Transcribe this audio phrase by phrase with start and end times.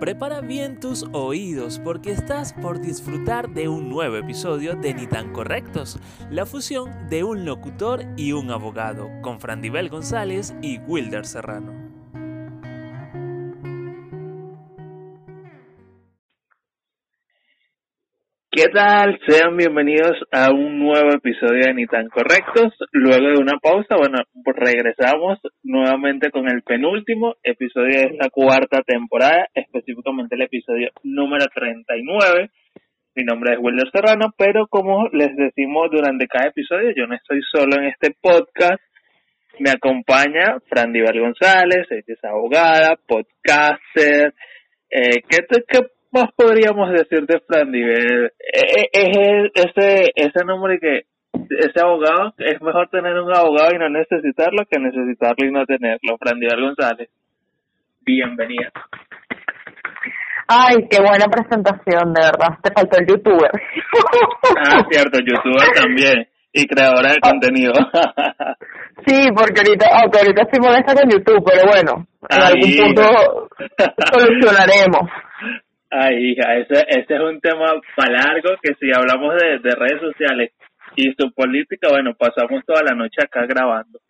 [0.00, 5.32] Prepara bien tus oídos porque estás por disfrutar de un nuevo episodio de Ni tan
[5.32, 5.98] correctos,
[6.30, 11.85] la fusión de un locutor y un abogado, con Frandibel González y Wilder Serrano.
[18.56, 19.20] ¿Qué tal?
[19.28, 22.72] Sean bienvenidos a un nuevo episodio de Ni tan correctos.
[22.90, 24.16] Luego de una pausa, bueno,
[24.46, 32.48] regresamos nuevamente con el penúltimo episodio de esta cuarta temporada, específicamente el episodio número 39.
[33.16, 37.42] Mi nombre es Wilder Serrano, pero como les decimos durante cada episodio, yo no estoy
[37.52, 38.80] solo en este podcast.
[39.58, 44.32] Me acompaña Fran González, es abogada, podcaster.
[44.88, 45.80] Eh, ¿qué, ¿Qué
[46.16, 51.02] más podríamos decir de Fran eh, eh, Es, ese, ese nombre que
[51.50, 56.16] ese abogado, es mejor tener un abogado y no necesitarlo que necesitarlo y no tenerlo.
[56.18, 57.10] Fran González,
[58.00, 58.72] bienvenida.
[60.48, 62.58] Ay, qué buena presentación, de verdad.
[62.62, 63.50] Te faltó el youtuber.
[64.56, 66.28] Ah, cierto, youtuber también.
[66.52, 67.72] Y creadora de contenido.
[69.06, 73.48] Sí, porque ahorita, aunque ahorita estoy molesta con YouTube, pero bueno, en algún punto
[74.10, 75.10] solucionaremos.
[75.90, 80.00] Ay, hija, ese, ese es un tema para largo que si hablamos de, de redes
[80.00, 80.52] sociales
[80.96, 84.00] y su política, bueno, pasamos toda la noche acá grabando.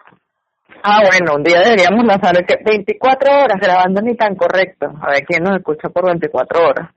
[0.82, 4.86] Ah, bueno, un día deberíamos lanzar que 24 horas grabando ni tan correcto.
[5.02, 6.90] A ver quién nos escucha por 24 horas.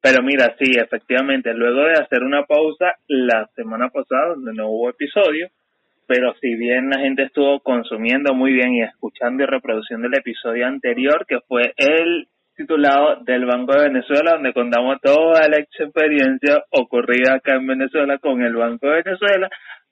[0.00, 4.90] Pero mira, sí, efectivamente, luego de hacer una pausa la semana pasada, donde no hubo
[4.90, 5.48] episodio,
[6.06, 10.66] pero si bien la gente estuvo consumiendo muy bien y escuchando y reproduciendo el episodio
[10.66, 17.34] anterior, que fue el titulado del Banco de Venezuela, donde contamos toda la experiencia ocurrida
[17.34, 19.48] acá en Venezuela con el Banco de Venezuela,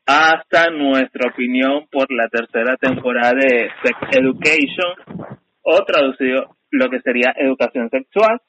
[0.06, 5.28] hasta nuestra opinión por la tercera temporada de Sex Education,
[5.62, 8.40] o traducido lo que sería educación sexual.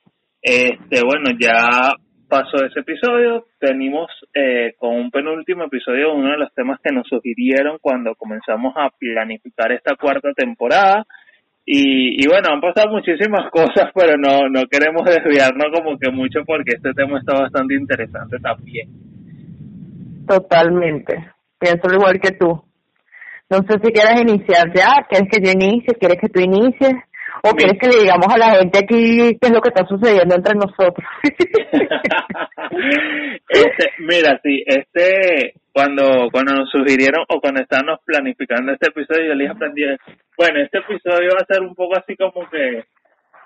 [0.42, 1.94] Este, bueno, ya
[2.28, 7.08] pasó ese episodio, venimos eh, con un penúltimo episodio, uno de los temas que nos
[7.08, 11.06] sugirieron cuando comenzamos a planificar esta cuarta temporada,
[11.66, 16.42] y, y bueno, han pasado muchísimas cosas, pero no, no queremos desviarnos como que mucho
[16.46, 18.90] porque este tema está bastante interesante también.
[20.28, 21.32] Totalmente.
[21.60, 22.64] Pienso igual que tú.
[23.50, 26.96] No sé si quieres iniciar ya, quieres que yo inicie, quieres que tú inicies,
[27.48, 30.34] o quieres que le digamos a la gente aquí qué es lo que está sucediendo
[30.34, 31.06] entre nosotros.
[33.50, 39.36] este, mira, sí, este, cuando cuando nos sugirieron o cuando estábamos planificando este episodio, yo
[39.36, 39.84] les aprendí,
[40.36, 42.86] bueno, este episodio va a ser un poco así como que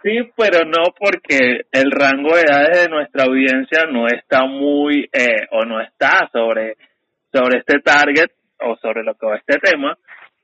[0.01, 5.45] sí, pero no porque el rango de edades de nuestra audiencia no está muy eh,
[5.51, 6.77] o no está sobre
[7.33, 9.97] sobre este target o sobre lo que va este tema.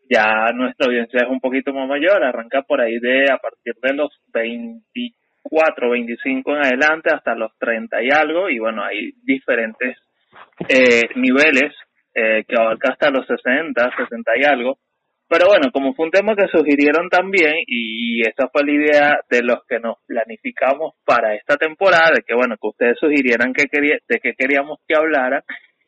[0.09, 3.93] Ya nuestra audiencia es un poquito más mayor, arranca por ahí de a partir de
[3.93, 9.97] los 24, 25 en adelante hasta los 30 y algo y bueno, hay diferentes
[10.69, 11.73] eh, niveles
[12.13, 14.77] eh, que abarca hasta los 60, 60 y algo.
[15.27, 19.41] Pero bueno, como fue un tema que sugirieron también y esa fue la idea de
[19.41, 23.97] los que nos planificamos para esta temporada, de que bueno, que ustedes sugirieran que quería,
[24.07, 25.43] de qué queríamos que hablara.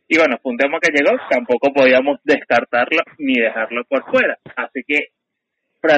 [0.07, 4.37] Y bueno, fue un tema que llegó, tampoco podíamos descartarlo ni dejarlo por fuera.
[4.55, 5.09] Así que,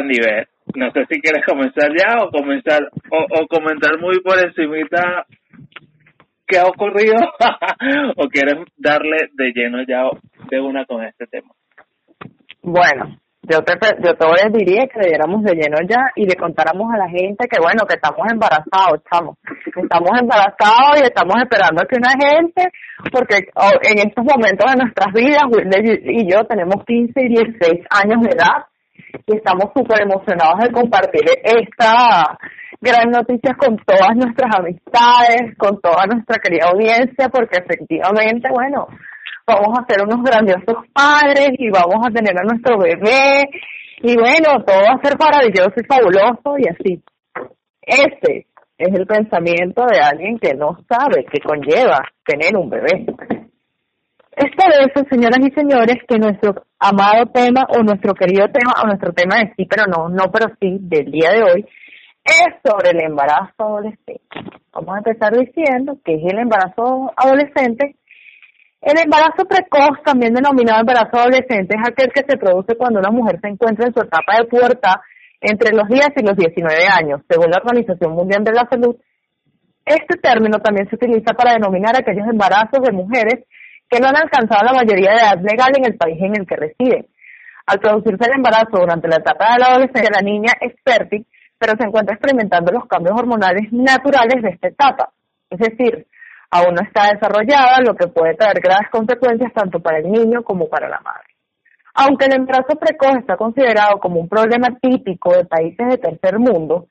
[0.07, 5.25] Diver, no sé si quieres comenzar ya o comenzar o, o comentar muy por encimita
[6.49, 7.15] qué ha ocurrido
[8.17, 10.03] o quieres darle de lleno ya
[10.49, 11.53] de una con este tema?
[12.61, 13.73] Bueno, yo te,
[14.03, 17.47] yo te diría que le diéramos de lleno ya y le contáramos a la gente
[17.47, 22.69] que bueno, que estamos embarazados, estamos, estamos embarazados y estamos esperando que una gente,
[23.11, 27.85] porque oh, en estos momentos de nuestras vidas, Wilde y yo tenemos 15 y 16
[27.89, 28.69] años de edad
[29.25, 32.37] y estamos súper emocionados de compartir esta
[32.79, 38.87] gran noticia con todas nuestras amistades, con toda nuestra querida audiencia, porque efectivamente, bueno,
[39.49, 43.49] vamos a ser unos grandiosos padres y vamos a tener a nuestro bebé
[44.01, 47.03] y bueno, todo va a ser maravilloso y fabuloso y así.
[47.81, 53.05] Este es el pensamiento de alguien que no sabe qué conlleva tener un bebé.
[54.31, 58.87] Es por eso, señoras y señores, que nuestro amado tema o nuestro querido tema o
[58.87, 61.65] nuestro tema de sí, pero no, no, pero sí, del día de hoy,
[62.23, 64.21] es sobre el embarazo adolescente.
[64.71, 67.95] Vamos a empezar diciendo que es el embarazo adolescente.
[68.81, 73.39] El embarazo precoz, también denominado embarazo adolescente, es aquel que se produce cuando una mujer
[73.41, 74.95] se encuentra en su etapa de pubertad
[75.41, 78.95] entre los 10 y los 19 años, según la Organización Mundial de la Salud.
[79.85, 83.45] Este término también se utiliza para denominar aquellos embarazos de mujeres
[83.89, 86.55] que no han alcanzado la mayoría de edad legal en el país en el que
[86.55, 87.07] residen.
[87.65, 91.25] Al producirse el embarazo durante la etapa de la adolescencia, la niña es fértil
[91.59, 95.11] pero se encuentra experimentando los cambios hormonales naturales de esta etapa.
[95.49, 96.07] Es decir,
[96.51, 100.67] aún no está desarrollada, lo que puede traer graves consecuencias tanto para el niño como
[100.67, 101.29] para la madre.
[101.93, 106.87] Aunque el embarazo precoz está considerado como un problema típico de países de tercer mundo,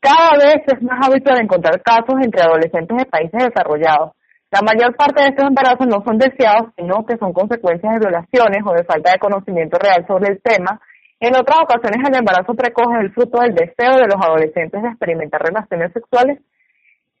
[0.00, 4.12] cada vez es más habitual encontrar casos entre adolescentes de países desarrollados.
[4.50, 8.62] La mayor parte de estos embarazos no son deseados, sino que son consecuencias de violaciones
[8.64, 10.80] o de falta de conocimiento real sobre el tema.
[11.20, 14.88] En otras ocasiones, el embarazo precoz es el fruto del deseo de los adolescentes de
[14.88, 16.38] experimentar relaciones sexuales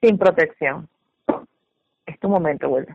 [0.00, 0.88] sin protección.
[2.08, 2.94] Es tu momento, vuelve.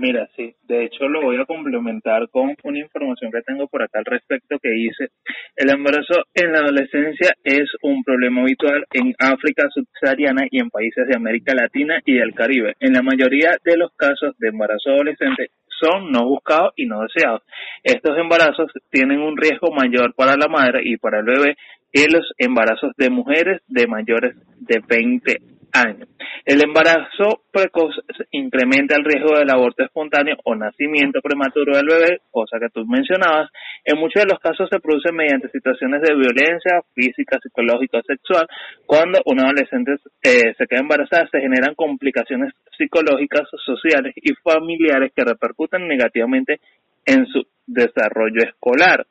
[0.00, 3.98] Mira, sí, de hecho lo voy a complementar con una información que tengo por acá
[3.98, 5.08] al respecto que dice,
[5.54, 11.06] el embarazo en la adolescencia es un problema habitual en África subsahariana y en países
[11.06, 12.74] de América Latina y del Caribe.
[12.80, 17.42] En la mayoría de los casos de embarazo adolescente son no buscados y no deseados.
[17.82, 21.56] Estos embarazos tienen un riesgo mayor para la madre y para el bebé
[21.92, 26.08] que los embarazos de mujeres de mayores de 20 años.
[26.44, 27.94] El embarazo precoz
[28.30, 33.50] incrementa el riesgo del aborto espontáneo o nacimiento prematuro del bebé, cosa que tú mencionabas.
[33.84, 38.46] En muchos de los casos se produce mediante situaciones de violencia física, psicológica o sexual.
[38.86, 39.92] Cuando una adolescente
[40.22, 46.60] eh, se queda embarazada, se generan complicaciones psicológicas, sociales y familiares que repercuten negativamente
[47.06, 49.06] en su desarrollo escolar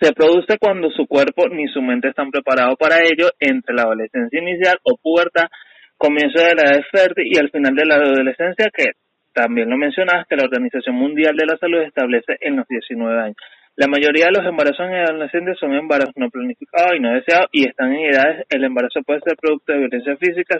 [0.00, 4.40] se produce cuando su cuerpo ni su mente están preparados para ello entre la adolescencia
[4.40, 5.48] inicial o pubertad,
[5.96, 8.92] comienzo de la edad fértil y al final de la adolescencia que
[9.32, 13.36] también lo mencionabas que la Organización Mundial de la Salud establece en los 19 años.
[13.76, 17.68] La mayoría de los embarazos en adolescentes son embarazos no planificados y no deseados y
[17.68, 20.58] están en edades, el embarazo puede ser producto de violencia física,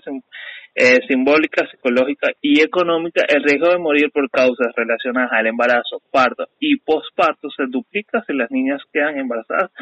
[0.78, 3.24] eh, simbólica, psicológica y económica.
[3.28, 8.32] El riesgo de morir por causas relacionadas al embarazo, parto y posparto se duplica si
[8.32, 9.72] las niñas quedan embarazadas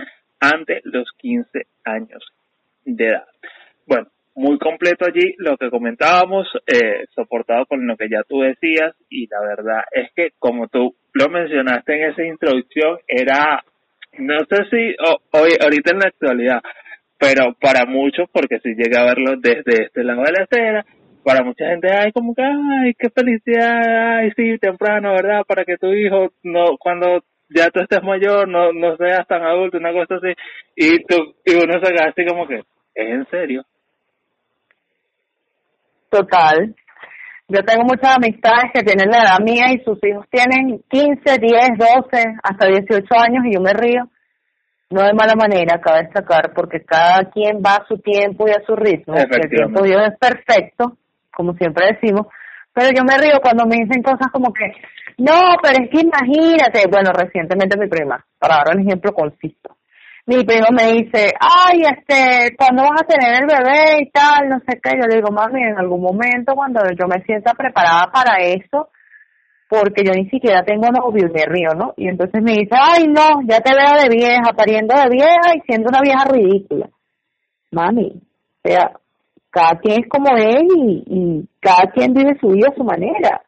[0.40, 2.24] ante los 15 años
[2.86, 3.26] de edad.
[3.86, 8.94] Bueno, muy completo allí lo que comentábamos, eh, soportado con lo que ya tú decías,
[9.10, 13.62] y la verdad es que como tú lo mencionaste en esa introducción, era,
[14.18, 14.96] no sé si
[15.32, 16.62] hoy, ahorita en la actualidad,
[17.18, 20.86] pero para muchos, porque si llega a verlo desde este lado de la escena,
[21.24, 25.42] para mucha gente, ay, como que, ay, qué felicidad, ay, sí, temprano, ¿verdad?
[25.46, 29.78] Para que tu hijo, no, cuando ya tú estés mayor, no, no seas tan adulto,
[29.78, 30.34] una cosa así,
[30.76, 32.62] y tú, y uno se queda así como que,
[32.94, 33.64] ¿es en serio?
[36.10, 36.74] Total.
[37.48, 41.78] Yo tengo muchas amistades que tienen la edad mía y sus hijos tienen 15, 10,
[41.78, 44.08] 12, hasta 18 años y yo me río.
[44.90, 48.64] No de mala manera, cabe destacar, porque cada quien va a su tiempo y a
[48.64, 49.14] su ritmo.
[49.16, 50.96] El tiempo de Dios es perfecto,
[51.34, 52.28] como siempre decimos.
[52.72, 54.72] Pero yo me río cuando me dicen cosas como que,
[55.18, 56.86] no, pero es que imagínate.
[56.90, 59.76] Bueno, recientemente mi prima, para dar un ejemplo conciso
[60.26, 64.48] mi primo me dice, ay, este, ¿cuándo vas a tener el bebé y tal?
[64.48, 64.90] No sé qué.
[65.00, 68.88] Yo le digo, mami, en algún momento cuando yo me sienta preparada para eso,
[69.68, 71.94] porque yo ni siquiera tengo novio y me río, ¿no?
[71.96, 75.60] Y entonces me dice, ay, no, ya te veo de vieja, pariendo de vieja y
[75.66, 76.88] siendo una vieja ridícula.
[77.72, 78.22] Mami,
[78.64, 78.92] o sea,
[79.50, 83.42] cada quien es como es y, y cada quien vive su vida a su manera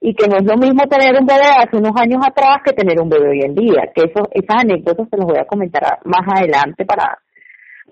[0.00, 3.00] y que no es lo mismo tener un bebé hace unos años atrás que tener
[3.00, 6.26] un bebé hoy en día, que eso, esas anécdotas se las voy a comentar más
[6.26, 7.18] adelante para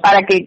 [0.00, 0.44] para que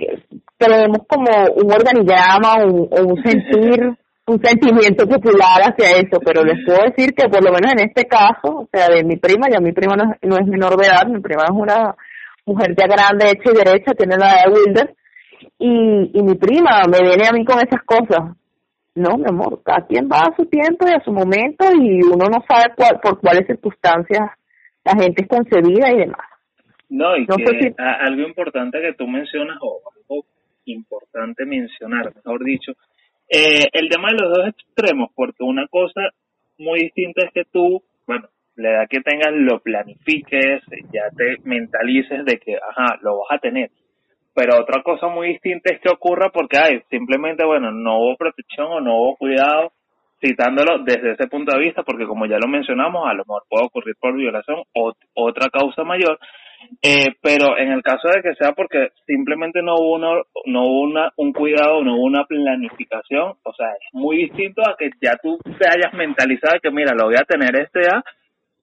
[0.58, 6.80] tenemos como un organigrama o, un sentir, un sentimiento popular hacia eso, pero les puedo
[6.84, 9.74] decir que por lo menos en este caso, o sea, de mi prima, ya mi
[9.74, 11.96] prima no es, no es menor de edad, mi prima es una
[12.46, 14.96] mujer ya grande, hecha y derecha, tiene la edad de Wilder,
[15.60, 18.36] y, y mi prima me viene a mí con esas cosas,
[18.96, 22.26] no, mi amor, cada quien va a su tiempo y a su momento y uno
[22.30, 24.30] no sabe cuál, por cuáles circunstancias
[24.86, 26.28] la gente es concebida y demás.
[26.90, 30.26] No, y que algo importante que tú mencionas, o algo
[30.66, 32.74] importante mencionar, mejor dicho,
[33.30, 36.02] eh, el tema de los dos extremos, porque una cosa
[36.58, 40.62] muy distinta es que tú, bueno, la edad que tengas lo planifiques,
[40.92, 43.72] ya te mentalices de que, ajá, lo vas a tener.
[44.36, 48.68] Pero otra cosa muy distinta es que ocurra porque hay simplemente, bueno, no hubo protección
[48.68, 49.72] o no hubo cuidado,
[50.20, 53.66] citándolo desde ese punto de vista, porque como ya lo mencionamos, a lo mejor puede
[53.66, 56.18] ocurrir por violación o otra causa mayor,
[56.82, 60.82] eh, pero en el caso de que sea porque simplemente no hubo, uno, no hubo
[60.82, 65.18] una, un cuidado, no hubo una planificación, o sea, es muy distinto a que ya
[65.22, 68.04] tú te hayas mentalizado que mira, lo voy a tener este edad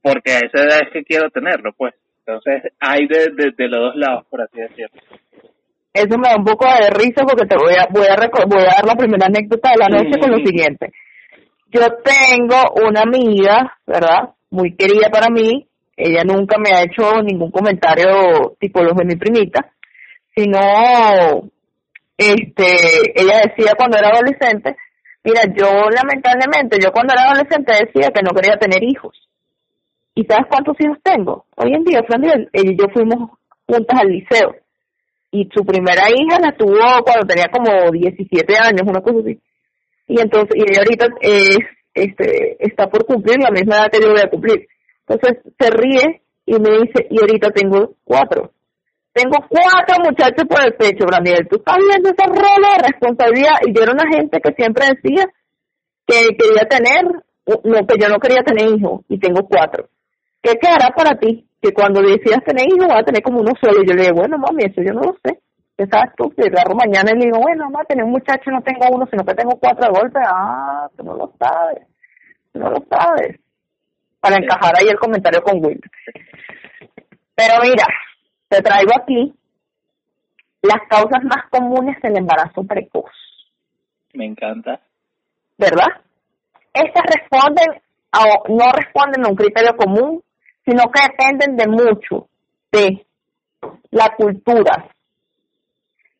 [0.02, 1.94] porque a esa edad es que quiero tenerlo, pues.
[2.26, 5.00] Entonces hay de, de, de los dos lados, por así decirlo
[5.92, 8.16] eso me da un poco de risa porque te voy a, voy a,
[8.46, 10.92] voy a dar la primera anécdota de la noche con lo siguiente.
[11.66, 14.34] Yo tengo una amiga, ¿verdad?
[14.50, 15.66] Muy querida para mí.
[16.00, 19.72] Ella nunca me ha hecho ningún comentario tipo los de mi primita.
[20.34, 21.50] sino,
[22.16, 22.64] este,
[23.14, 24.76] ella decía cuando era adolescente,
[25.24, 29.16] mira, yo lamentablemente, yo cuando era adolescente decía que no quería tener hijos.
[30.14, 31.46] ¿Y sabes cuántos hijos tengo?
[31.56, 33.30] Hoy en día, Fran, ella y yo fuimos
[33.66, 34.56] juntas al liceo.
[35.32, 39.38] Y su primera hija la tuvo cuando tenía como 17 años, una cosa así.
[40.08, 41.58] Y entonces, y ella ahorita es,
[41.94, 44.66] este, está por cumplir la misma edad que yo voy a cumplir.
[45.10, 48.52] Entonces se ríe y me dice, y ahorita tengo cuatro.
[49.12, 51.48] Tengo cuatro muchachos por el pecho, Braniel.
[51.50, 53.58] Tú estás viendo ese rol de responsabilidad.
[53.66, 55.26] Y yo era una gente que siempre decía
[56.06, 57.04] que quería tener,
[57.64, 59.88] no, que yo no quería tener hijos, y tengo cuatro.
[60.40, 61.46] ¿Qué quedará para ti?
[61.60, 63.82] Que cuando decidas tener hijos, vas a tener como uno solo.
[63.82, 65.40] Y yo le digo, bueno, mami, eso yo no lo sé.
[65.76, 66.32] ¿Qué sabes tú?
[66.36, 69.24] Si agarro mañana y le digo, bueno, mamá, tener un muchacho no tengo uno, sino
[69.24, 70.20] que tengo cuatro de golpe.
[70.24, 71.82] Ah, tú no lo sabes.
[72.52, 73.40] Tú no lo sabes.
[74.20, 75.80] Para encajar ahí el comentario con Will.
[77.34, 77.86] Pero mira,
[78.48, 79.34] te traigo aquí
[80.62, 83.10] las causas más comunes del embarazo precoz.
[84.12, 84.80] Me encanta.
[85.56, 85.88] ¿Verdad?
[86.72, 87.80] Estas responden
[88.12, 90.22] o no responden a un criterio común,
[90.64, 92.28] sino que dependen de mucho
[92.72, 93.06] de
[93.90, 94.88] la cultura,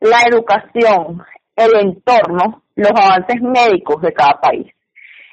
[0.01, 1.23] la educación,
[1.57, 4.73] el entorno, los avances médicos de cada país.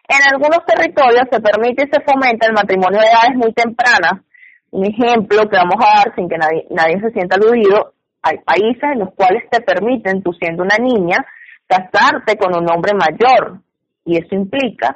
[0.07, 4.23] En algunos territorios se permite y se fomenta el matrimonio de edades muy tempranas.
[4.71, 8.83] Un ejemplo que vamos a dar sin que nadie, nadie se sienta aludido, hay países
[8.83, 11.17] en los cuales te permiten, tú siendo una niña,
[11.67, 13.59] casarte con un hombre mayor.
[14.05, 14.95] Y eso implica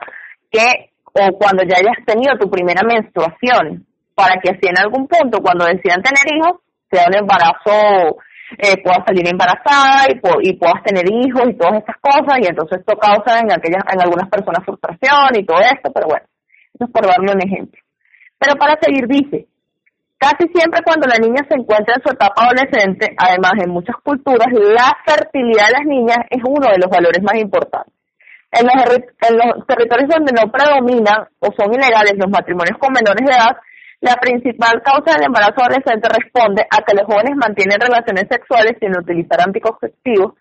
[0.49, 5.41] que, o cuando ya hayas tenido tu primera menstruación, para que así en algún punto,
[5.41, 8.17] cuando decidan tener hijos, sea un embarazo
[8.57, 12.79] eh, puedas salir embarazada y, y puedas tener hijos y todas estas cosas y entonces
[12.79, 16.25] esto causa en aquellas en algunas personas frustración y todo esto pero bueno
[16.73, 17.79] eso es por darle un ejemplo.
[18.39, 19.47] Pero para seguir dice
[20.17, 24.47] casi siempre cuando la niña se encuentra en su etapa adolescente además en muchas culturas
[24.53, 27.93] la fertilidad de las niñas es uno de los valores más importantes.
[28.51, 33.25] En los, en los territorios donde no predominan o son ilegales los matrimonios con menores
[33.25, 33.55] de edad
[34.01, 38.97] la principal causa del embarazo adolescente responde a que los jóvenes mantienen relaciones sexuales sin
[38.97, 40.33] utilizar anticonceptivos,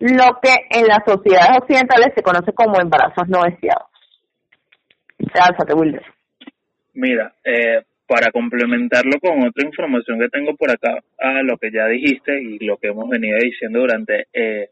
[0.00, 3.88] lo que en las sociedades occidentales se conoce como embarazos no deseados.
[5.34, 6.04] Álzate, Wilder.
[6.94, 11.86] Mira, eh, para complementarlo con otra información que tengo por acá, a lo que ya
[11.86, 14.70] dijiste y lo que hemos venido diciendo durante eh,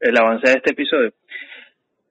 [0.00, 1.12] el avance de este episodio,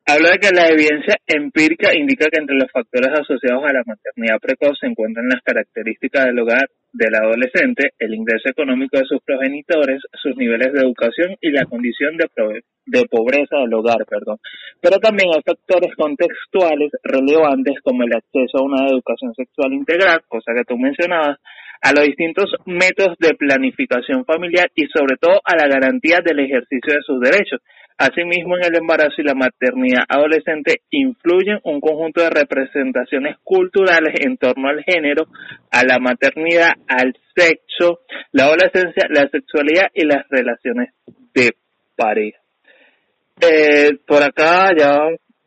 [0.09, 4.41] Habla de que la evidencia empírica indica que entre los factores asociados a la maternidad
[4.41, 10.01] precoz se encuentran las características del hogar del adolescente, el ingreso económico de sus progenitores,
[10.13, 12.25] sus niveles de educación y la condición de,
[12.87, 14.39] de pobreza del hogar, perdón.
[14.81, 20.57] Pero también hay factores contextuales relevantes como el acceso a una educación sexual integral, cosa
[20.57, 21.37] que tú mencionabas,
[21.81, 26.97] a los distintos métodos de planificación familiar y sobre todo a la garantía del ejercicio
[26.97, 27.61] de sus derechos.
[27.99, 34.37] Asimismo, en el embarazo y la maternidad adolescente influyen un conjunto de representaciones culturales en
[34.37, 35.25] torno al género,
[35.69, 37.99] a la maternidad, al sexo,
[38.31, 40.93] la adolescencia, la sexualidad y las relaciones
[41.33, 41.51] de
[41.97, 42.39] pareja.
[43.41, 44.95] Eh, por acá ya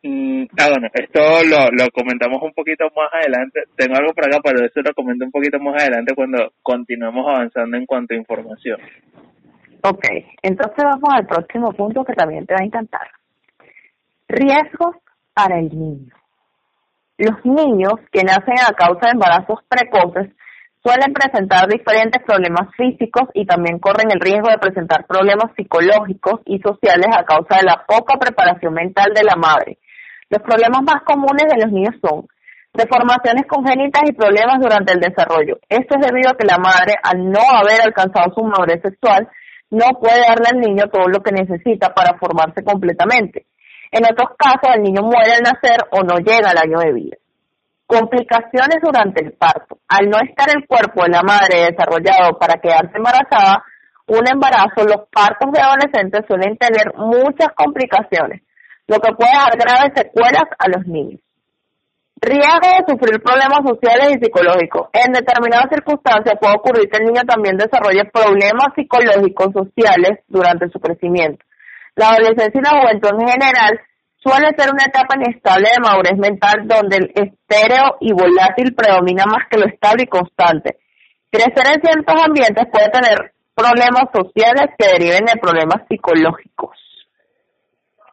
[0.02, 3.62] mm, ah, bueno, esto lo, lo comentamos un poquito más adelante.
[3.76, 7.78] Tengo algo por acá, pero eso lo comento un poquito más adelante cuando continuemos avanzando
[7.78, 8.78] en cuanto a información.
[9.84, 10.04] Ok,
[10.42, 13.08] entonces vamos al próximo punto que también te va a encantar.
[14.28, 14.96] Riesgos
[15.34, 16.14] para el niño.
[17.18, 20.30] Los niños que nacen a causa de embarazos precoces
[20.82, 26.60] suelen presentar diferentes problemas físicos y también corren el riesgo de presentar problemas psicológicos y
[26.60, 29.78] sociales a causa de la poca preparación mental de la madre.
[30.30, 32.26] Los problemas más comunes de los niños son
[32.72, 35.58] deformaciones congénitas y problemas durante el desarrollo.
[35.68, 39.28] Esto es debido a que la madre, al no haber alcanzado su madurez sexual,
[39.72, 43.46] no puede darle al niño todo lo que necesita para formarse completamente.
[43.90, 47.16] En otros casos, el niño muere al nacer o no llega al año de vida.
[47.86, 49.78] Complicaciones durante el parto.
[49.88, 53.64] Al no estar el cuerpo de la madre desarrollado para quedarse embarazada,
[54.08, 58.42] un embarazo, los partos de adolescentes suelen tener muchas complicaciones,
[58.86, 61.20] lo que puede dar graves secuelas a los niños.
[62.22, 64.88] Riesgo de sufrir problemas sociales y psicológicos.
[64.92, 70.78] En determinadas circunstancias puede ocurrir que el niño también desarrolle problemas psicológicos sociales durante su
[70.78, 71.44] crecimiento.
[71.96, 73.80] La adolescencia y la juventud en general
[74.22, 79.48] suele ser una etapa inestable de madurez mental donde el estéreo y volátil predomina más
[79.50, 80.78] que lo estable y constante.
[81.28, 86.78] Crecer en ciertos ambientes puede tener problemas sociales que deriven de problemas psicológicos.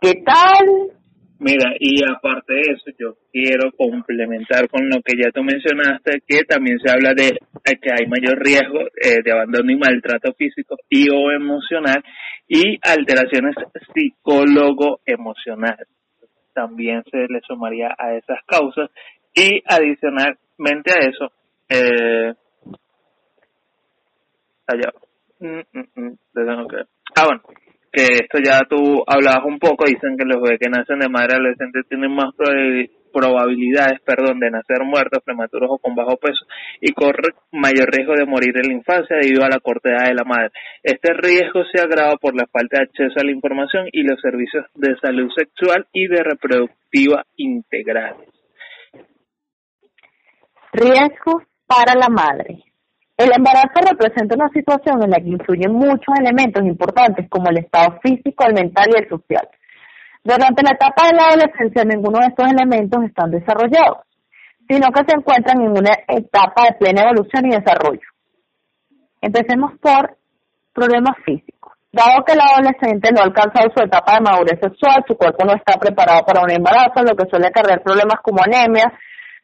[0.02, 0.99] ¿Qué tal?
[1.40, 6.44] Mira, y aparte de eso, yo quiero complementar con lo que ya tú mencionaste, que
[6.44, 11.10] también se habla de que hay mayor riesgo eh, de abandono y maltrato físico y
[11.10, 12.04] o emocional
[12.46, 13.56] y alteraciones
[13.94, 15.88] psicólogo-emocionales.
[16.54, 18.90] También se le sumaría a esas causas
[19.34, 21.32] y adicionalmente a eso,
[21.70, 22.34] eh,
[24.68, 24.92] allá,
[25.40, 26.18] mm, mm, mm,
[27.16, 27.42] ah bueno,
[27.92, 31.36] que esto ya tú hablabas un poco, dicen que los bebés que nacen de madre
[31.36, 32.34] adolescente tienen más
[33.12, 36.46] probabilidades, perdón, de nacer muertos, prematuros o con bajo peso
[36.80, 40.14] y corre mayor riesgo de morir en la infancia debido a la corta edad de
[40.14, 40.52] la madre.
[40.84, 44.66] Este riesgo se agrava por la falta de acceso a la información y los servicios
[44.76, 48.30] de salud sexual y de reproductiva integrales.
[50.72, 52.69] Riesgos para la madre.
[53.20, 58.00] El embarazo representa una situación en la que influyen muchos elementos importantes como el estado
[58.02, 59.46] físico, el mental y el social.
[60.24, 64.08] Durante la etapa de la adolescencia ninguno de estos elementos están desarrollados,
[64.70, 68.08] sino que se encuentran en una etapa de plena evolución y desarrollo.
[69.20, 70.16] Empecemos por
[70.72, 71.74] problemas físicos.
[71.92, 75.56] Dado que el adolescente no ha alcanzado su etapa de madurez sexual, su cuerpo no
[75.56, 78.94] está preparado para un embarazo, lo que suele acarrear problemas como anemia,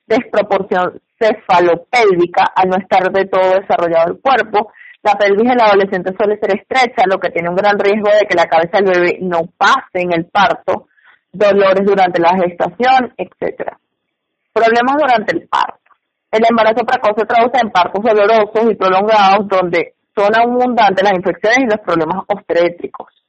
[0.07, 4.71] desproporción cefalopélvica al no estar de todo desarrollado el cuerpo.
[5.03, 8.35] La pelvis del adolescente suele ser estrecha, lo que tiene un gran riesgo de que
[8.35, 10.87] la cabeza del bebé no pase en el parto,
[11.31, 13.77] dolores durante la gestación, etcétera.
[14.51, 15.79] Problemas durante el parto.
[16.31, 21.59] El embarazo precoz se traduce en partos dolorosos y prolongados donde son abundantes las infecciones
[21.59, 23.24] y los problemas obstétricos.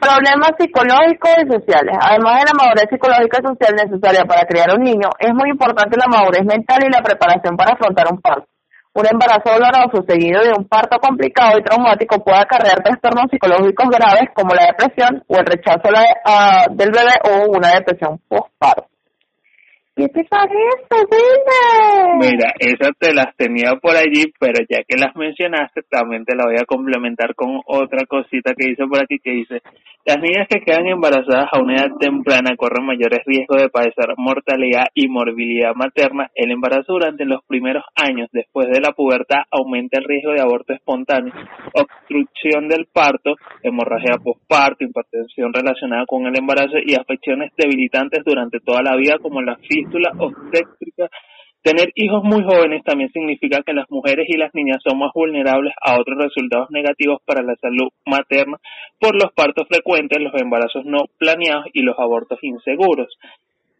[0.00, 1.96] Problemas psicológicos y sociales.
[2.00, 5.96] Además de la madurez psicológica y social necesaria para criar un niño, es muy importante
[5.96, 8.46] la madurez mental y la preparación para afrontar un parto.
[8.94, 14.30] Un embarazo doloroso seguido de un parto complicado y traumático puede acarrear trastornos psicológicos graves
[14.34, 15.88] como la depresión o el rechazo
[16.70, 18.95] del bebé o una depresión postparto.
[19.96, 21.06] ¿Qué te parece,
[22.20, 26.44] Mira, esas te las tenía por allí, pero ya que las mencionaste, también te la
[26.44, 29.62] voy a complementar con otra cosita que dice por aquí, que dice,
[30.06, 34.84] las niñas que quedan embarazadas a una edad temprana corren mayores riesgos de padecer mortalidad
[34.94, 36.30] y morbilidad materna.
[36.32, 40.74] El embarazo durante los primeros años después de la pubertad aumenta el riesgo de aborto
[40.74, 41.34] espontáneo,
[41.74, 48.82] obstrucción del parto, hemorragia postparto, hipertensión relacionada con el embarazo y afecciones debilitantes durante toda
[48.82, 51.10] la vida como la física obstétrica.
[51.66, 55.74] Tener hijos muy jóvenes también significa que las mujeres y las niñas son más vulnerables
[55.82, 58.56] a otros resultados negativos para la salud materna
[59.00, 63.08] por los partos frecuentes, los embarazos no planeados y los abortos inseguros.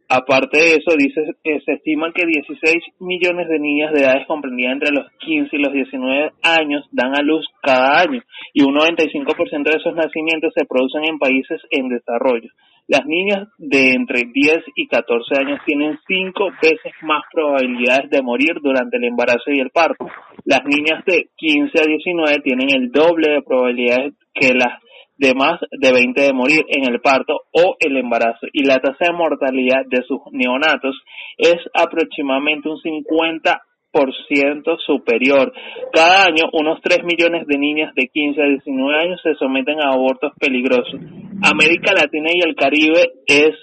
[0.09, 4.72] Aparte de eso, dice, que se estima que 16 millones de niñas de edades comprendidas
[4.72, 8.20] entre los 15 y los 19 años dan a luz cada año
[8.53, 12.51] y un 95% de esos nacimientos se producen en países en desarrollo.
[12.88, 18.55] Las niñas de entre 10 y 14 años tienen cinco veces más probabilidades de morir
[18.62, 20.07] durante el embarazo y el parto.
[20.44, 24.81] Las niñas de 15 a 19 tienen el doble de probabilidades que las
[25.16, 28.46] demás de 20 de morir en el parto o el embarazo.
[28.53, 30.96] Y la tasa de mortalidad de sus neonatos
[31.38, 33.62] es aproximadamente un 50
[34.85, 35.52] superior.
[35.92, 39.92] Cada año, unos 3 millones de niñas de 15 a 19 años se someten a
[39.92, 41.00] abortos peligrosos.
[41.42, 43.54] América Latina y el Caribe es,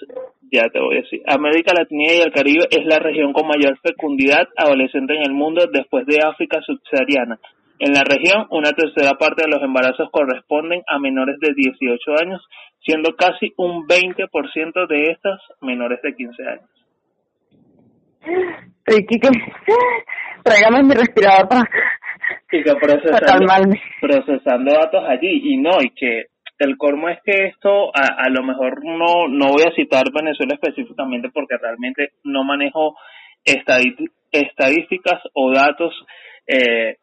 [0.52, 3.78] ya te voy a decir, América Latina y el Caribe es la región con mayor
[3.82, 7.40] fecundidad adolescente en el mundo después de África subsahariana.
[7.80, 12.42] En la región, una tercera parte de los embarazos corresponden a menores de 18 años,
[12.86, 16.73] siendo casi un 20% de estas menores de 15 años.
[18.86, 19.30] Ricky, que
[20.44, 21.64] tráigame mi respirador para,
[22.80, 25.54] procesando, procesando datos allí.
[25.54, 26.26] Y no, y que
[26.60, 30.56] el colmo es que esto a, a lo mejor no no voy a citar Venezuela
[30.56, 32.96] específicamente porque realmente no manejo
[33.44, 35.94] estadísticas o datos
[36.48, 36.98] eh,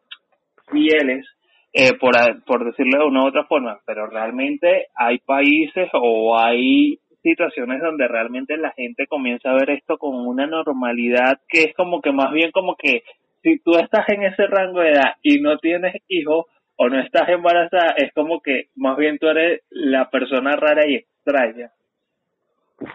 [0.71, 1.25] fieles
[1.73, 2.13] eh, por,
[2.45, 8.07] por decirlo de una u otra forma, pero realmente hay países o hay situaciones donde
[8.07, 12.31] realmente la gente comienza a ver esto con una normalidad que es como que más
[12.31, 13.03] bien como que
[13.43, 17.29] si tú estás en ese rango de edad y no tienes hijos o no estás
[17.29, 21.71] embarazada, es como que más bien tú eres la persona rara y extraña.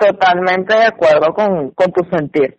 [0.00, 2.56] Totalmente de acuerdo con, con tu sentir.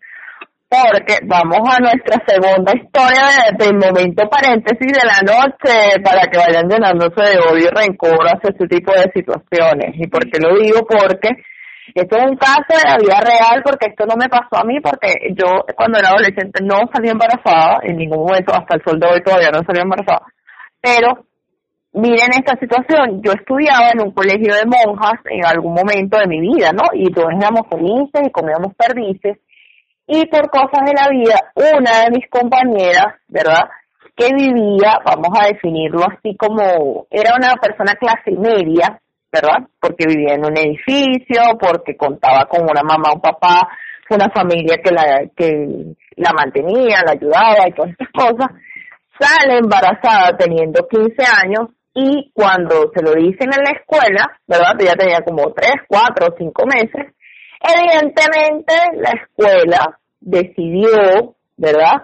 [0.70, 6.68] Porque vamos a nuestra segunda historia del momento paréntesis de la noche para que vayan
[6.68, 9.96] llenándose de odio y rencor hacia este tipo de situaciones.
[9.96, 10.86] ¿Y por qué lo digo?
[10.86, 11.30] Porque
[11.96, 14.80] esto es un caso de la vida real porque esto no me pasó a mí
[14.82, 19.08] porque yo cuando era adolescente no salí embarazada, en ningún momento, hasta el sol de
[19.08, 20.26] hoy todavía no salí embarazada,
[20.82, 21.28] pero
[21.94, 26.40] miren esta situación, yo estudiaba en un colegio de monjas en algún momento de mi
[26.40, 26.84] vida, ¿no?
[26.94, 29.38] Y todos éramos felices y comíamos perdices.
[30.06, 33.70] Y por cosas de la vida, una de mis compañeras, ¿verdad?
[34.16, 39.68] Que vivía, vamos a definirlo así como, era una persona clase media, ¿verdad?
[39.80, 43.68] Porque vivía en un edificio, porque contaba con una mamá un papá,
[44.10, 48.48] una familia que la, que la mantenía, la ayudaba y todas estas cosas.
[49.20, 54.74] Sale embarazada teniendo 15 años y cuando se lo dicen en la escuela, ¿verdad?
[54.80, 57.14] Ya tenía como 3, 4 o 5 meses,
[57.60, 62.04] evidentemente la escuela decidió, ¿verdad?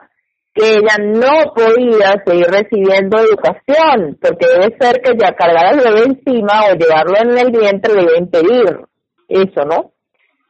[0.54, 6.04] Que ella no podía seguir recibiendo educación, porque debe ser que ya cargar al bebé
[6.06, 8.80] encima o llevarlo en el vientre le iba a impedir
[9.28, 9.92] eso, ¿no?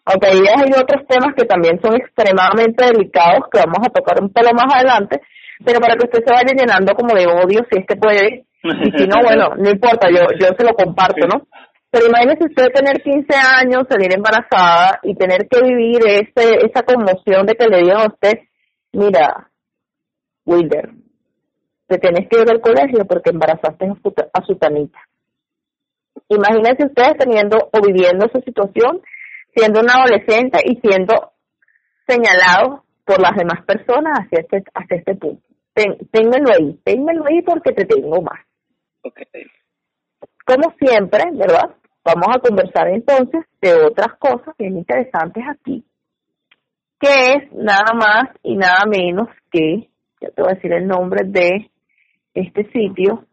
[0.05, 4.33] Aunque ahí hay otros temas que también son extremadamente delicados que vamos a tocar un
[4.33, 5.21] pelo más adelante,
[5.63, 8.91] pero para que usted se vaya llenando como de odio si es que puede, y
[8.97, 11.47] si no, bueno, no importa, yo, yo se lo comparto, ¿no?
[11.89, 17.45] Pero imagínese usted tener 15 años, salir embarazada y tener que vivir ese, esa conmoción
[17.45, 18.39] de que le digan a usted,
[18.91, 19.47] mira,
[20.45, 20.91] Wilder,
[21.87, 23.85] te tienes que ir al colegio porque embarazaste
[24.33, 24.99] a su tanita.
[26.29, 29.01] Imagínense ustedes teniendo o viviendo esa situación,
[29.55, 31.33] siendo un adolescente y siendo
[32.07, 35.43] señalado por las demás personas hacia este, hacia este punto.
[35.73, 38.39] Ten, ténmelo ahí, ténmelo ahí porque te tengo más.
[39.01, 39.25] Okay.
[40.45, 41.75] Como siempre, ¿verdad?
[42.05, 45.85] Vamos a conversar entonces de otras cosas bien interesantes aquí,
[46.99, 49.89] que es nada más y nada menos que
[50.23, 51.69] ya te voy a decir el nombre de
[52.33, 53.25] este sitio,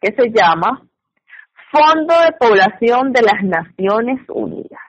[0.00, 0.82] que se llama
[1.70, 4.80] Fondo de Población de las Naciones Unidas.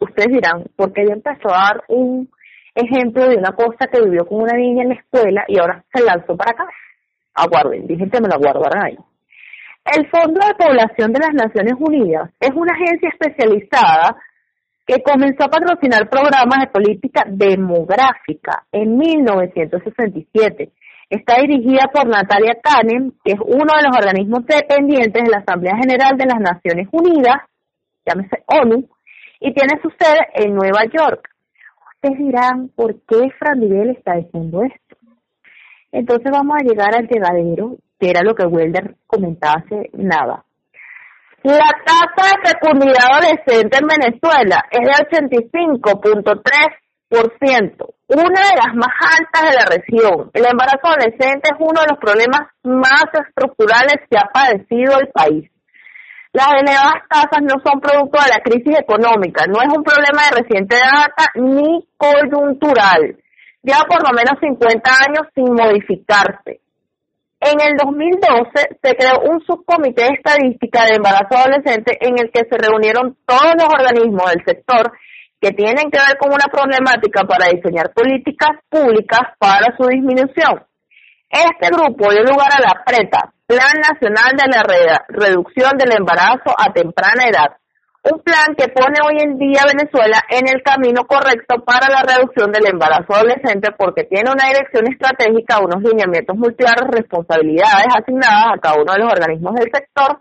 [0.00, 2.28] Ustedes dirán, ¿por qué ella empezó a dar un
[2.74, 6.02] ejemplo de una cosa que vivió con una niña en la escuela y ahora se
[6.02, 6.64] lanzó para acá?
[7.34, 8.98] Aguarden, dije que me lo guardarán ahí.
[9.96, 14.16] El Fondo de Población de las Naciones Unidas es una agencia especializada
[14.86, 20.72] que comenzó a patrocinar programas de política demográfica en 1967
[21.10, 25.76] Está dirigida por Natalia Kanem, que es uno de los organismos dependientes de la Asamblea
[25.76, 27.42] General de las Naciones Unidas,
[28.06, 28.88] llámese ONU,
[29.40, 31.28] y tiene su sede en Nueva York.
[31.96, 34.96] Ustedes dirán, ¿por qué Fran está diciendo esto?
[35.90, 40.44] Entonces vamos a llegar al llegadero, que era lo que Wilder comentaba hace nada.
[41.42, 46.44] La tasa de fecundidad adolescente en Venezuela es de 85.3
[48.10, 50.30] una de las más altas de la región.
[50.34, 55.50] El embarazo adolescente es uno de los problemas más estructurales que ha padecido el país.
[56.32, 60.42] Las elevadas tasas no son producto de la crisis económica, no es un problema de
[60.42, 63.16] reciente data ni coyuntural.
[63.62, 66.60] Lleva por lo menos 50 años sin modificarse.
[67.40, 72.46] En el 2012 se creó un subcomité de estadística de embarazo adolescente en el que
[72.48, 74.92] se reunieron todos los organismos del sector
[75.40, 80.62] que tienen que ver con una problemática para diseñar políticas públicas para su disminución.
[81.30, 86.72] Este grupo dio lugar a la PRETA, Plan Nacional de la Reducción del Embarazo a
[86.72, 87.56] Temprana Edad,
[88.02, 92.50] un plan que pone hoy en día Venezuela en el camino correcto para la reducción
[92.50, 98.60] del embarazo adolescente porque tiene una dirección estratégica, unos lineamientos muy claros, responsabilidades asignadas a
[98.60, 100.18] cada uno de los organismos del sector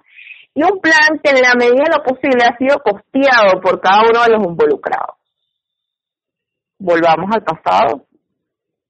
[0.63, 4.23] un plan que en la medida de lo posible ha sido costeado por cada uno
[4.23, 5.15] de los involucrados.
[6.77, 8.05] Volvamos al pasado.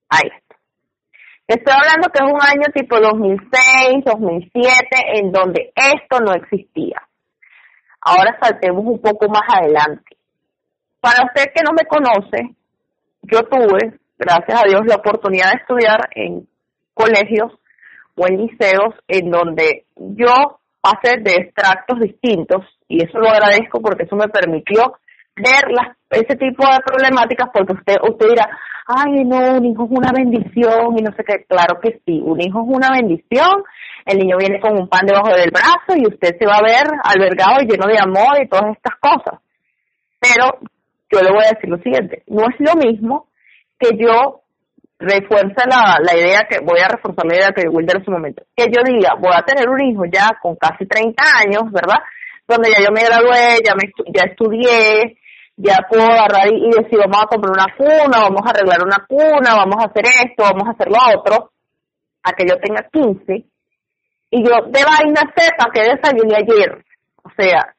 [0.10, 0.56] Ahí está.
[1.48, 7.02] Estoy hablando que es un año tipo 2006, 2007, en donde esto no existía.
[8.02, 10.16] Ahora saltemos un poco más adelante.
[11.02, 12.56] Para usted que no me conoce,
[13.24, 16.48] yo tuve, gracias a Dios, la oportunidad de estudiar en
[16.94, 17.52] colegios
[18.16, 24.04] o en liceos en donde yo pasé de extractos distintos y eso lo agradezco porque
[24.04, 24.96] eso me permitió
[25.36, 28.50] ver las, ese tipo de problemáticas porque usted usted dirá,
[28.88, 32.42] ay no, un hijo es una bendición y no sé qué, claro que sí, un
[32.42, 33.64] hijo es una bendición,
[34.06, 36.88] el niño viene con un pan debajo del brazo y usted se va a ver
[37.04, 39.40] albergado y lleno de amor y todas estas cosas.
[40.20, 40.60] Pero
[41.12, 43.28] yo le voy a decir lo siguiente, no es lo mismo
[43.80, 44.42] que yo
[45.00, 48.44] refuerza la, la idea que, voy a reforzar la idea que Wilder en su momento,
[48.56, 52.00] que yo diga, voy a tener un hijo ya con casi 30 años, ¿verdad?
[52.48, 55.18] Donde ya yo me gradué, ya me ya estudié,
[55.56, 59.56] ya puedo agarrar y, decir, vamos a comprar una cuna, vamos a arreglar una cuna,
[59.56, 61.52] vamos a hacer esto, vamos a hacer lo otro,
[62.24, 63.46] a que yo tenga 15,
[64.32, 66.84] y yo de vaina sepa que desayuné ayer.
[67.24, 67.74] O sea,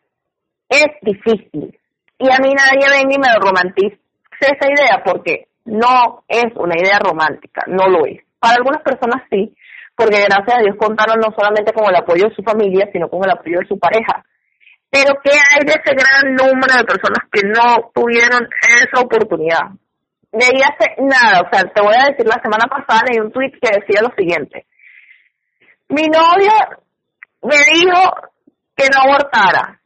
[0.69, 1.79] es difícil.
[2.19, 3.99] Y a mí nadie venga y me romantice
[4.41, 8.21] esa idea porque no es una idea romántica, no lo es.
[8.39, 9.55] Para algunas personas sí,
[9.95, 13.25] porque gracias a Dios contaron no solamente con el apoyo de su familia, sino con
[13.25, 14.25] el apoyo de su pareja.
[14.91, 18.49] Pero ¿qué hay de ese gran número de personas que no tuvieron
[18.83, 19.71] esa oportunidad?
[20.33, 23.33] De ahí hace nada, o sea, te voy a decir, la semana pasada leí un
[23.33, 24.67] tweet que decía lo siguiente.
[25.89, 26.53] Mi novio
[27.43, 28.31] me dijo
[28.77, 29.80] que no abortara,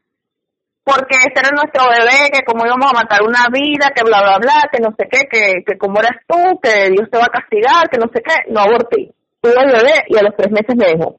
[0.85, 4.39] porque ese era nuestro bebé, que como íbamos a matar una vida, que bla, bla,
[4.39, 7.33] bla, que no sé qué, que, que como eres tú, que Dios te va a
[7.41, 9.15] castigar, que no sé qué, no aborté.
[9.41, 11.19] Tuve el bebé y a los tres meses me dejó.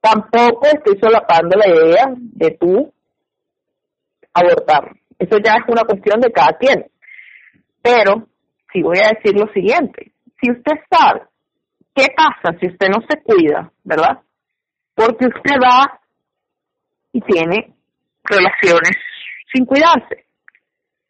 [0.00, 2.92] Tampoco estoy solapando la idea de tú
[4.34, 4.90] abortar.
[5.16, 6.90] Eso ya es una cuestión de cada quien.
[7.80, 8.26] Pero,
[8.72, 11.22] si voy a decir lo siguiente, si usted sabe
[11.94, 14.18] qué pasa si usted no se cuida, ¿verdad?
[14.94, 16.00] Porque usted va
[17.12, 17.74] y tiene
[18.24, 18.96] relaciones
[19.52, 20.24] sin cuidarse.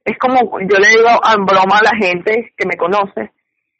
[0.04, 3.30] Es como yo le digo en broma a la gente que me conoce,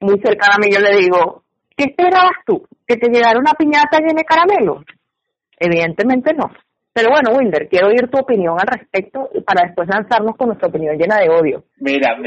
[0.01, 1.43] muy cercana a mí, yo le digo,
[1.77, 2.67] ¿qué esperabas tú?
[2.87, 4.85] ¿Que te llegara una piñata llena de caramelo?
[5.59, 6.51] Evidentemente no.
[6.95, 10.99] Pero bueno, Wilder, quiero oír tu opinión al respecto para después lanzarnos con nuestra opinión
[10.99, 11.65] llena de odio.
[11.79, 12.19] Mira,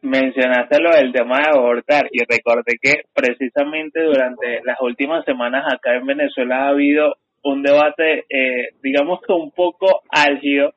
[0.00, 5.96] mencionaste lo del tema de abortar y recordé que precisamente durante las últimas semanas acá
[5.96, 10.72] en Venezuela ha habido un debate, eh, digamos que un poco álgido,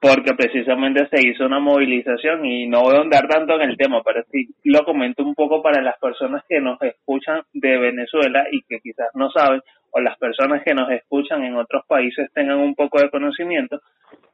[0.00, 4.02] porque precisamente se hizo una movilización y no voy a andar tanto en el tema,
[4.04, 8.60] pero sí lo comento un poco para las personas que nos escuchan de Venezuela y
[8.68, 9.62] que quizás no saben,
[9.92, 13.80] o las personas que nos escuchan en otros países tengan un poco de conocimiento.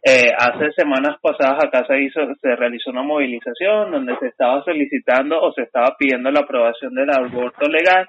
[0.03, 5.41] Eh, hace semanas pasadas acá se hizo, se realizó una movilización donde se estaba solicitando
[5.41, 8.09] o se estaba pidiendo la aprobación del aborto legal.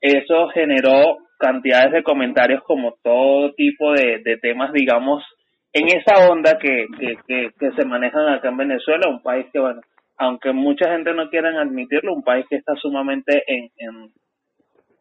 [0.00, 5.24] Eso generó cantidades de comentarios como todo tipo de, temas, digamos,
[5.72, 6.86] en esa onda que,
[7.26, 9.80] que, que, se manejan acá en Venezuela, un país que, bueno,
[10.18, 14.12] aunque mucha gente no quiera admitirlo, un país que está sumamente en, en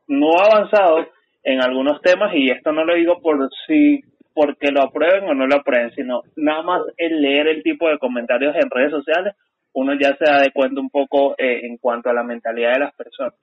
[0.08, 1.08] no avanzado
[1.44, 4.02] en algunos temas y esto no lo digo por si
[4.34, 8.00] porque lo aprueben o no lo aprueben, sino nada más el leer el tipo de
[8.00, 9.36] comentarios en redes sociales,
[9.74, 12.80] uno ya se da de cuenta un poco eh, en cuanto a la mentalidad de
[12.80, 13.36] las personas.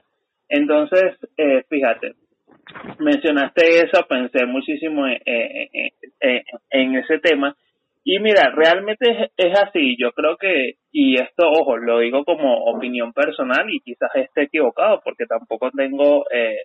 [0.48, 2.14] Entonces, eh, fíjate,
[2.98, 7.54] mencionaste eso, pensé muchísimo en, ese tema.
[8.04, 9.96] Y mira, realmente es, así.
[9.98, 15.00] Yo creo que, y esto, ojo, lo digo como opinión personal y quizás esté equivocado
[15.04, 16.24] porque tampoco tengo...
[16.30, 16.62] Eh,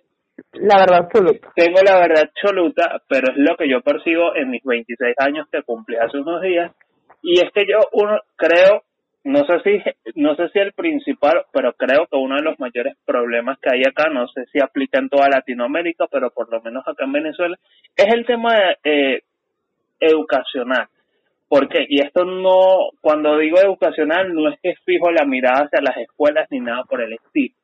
[0.54, 1.52] la verdad absoluta.
[1.54, 5.62] Tengo la verdad absoluta, pero es lo que yo percibo en mis 26 años que
[5.62, 6.72] cumplí hace unos días.
[7.22, 8.82] Y es que yo uno creo
[9.24, 9.82] no sé si
[10.20, 13.80] no sé si el principal, pero creo que uno de los mayores problemas que hay
[13.80, 17.56] acá, no sé si aplica en toda Latinoamérica, pero por lo menos acá en Venezuela,
[17.96, 18.52] es el tema
[18.84, 19.22] eh,
[19.98, 20.88] educacional.
[21.48, 21.86] ¿Por qué?
[21.88, 26.46] Y esto no, cuando digo educacional, no es que fijo la mirada hacia las escuelas
[26.50, 27.54] ni nada por el estilo,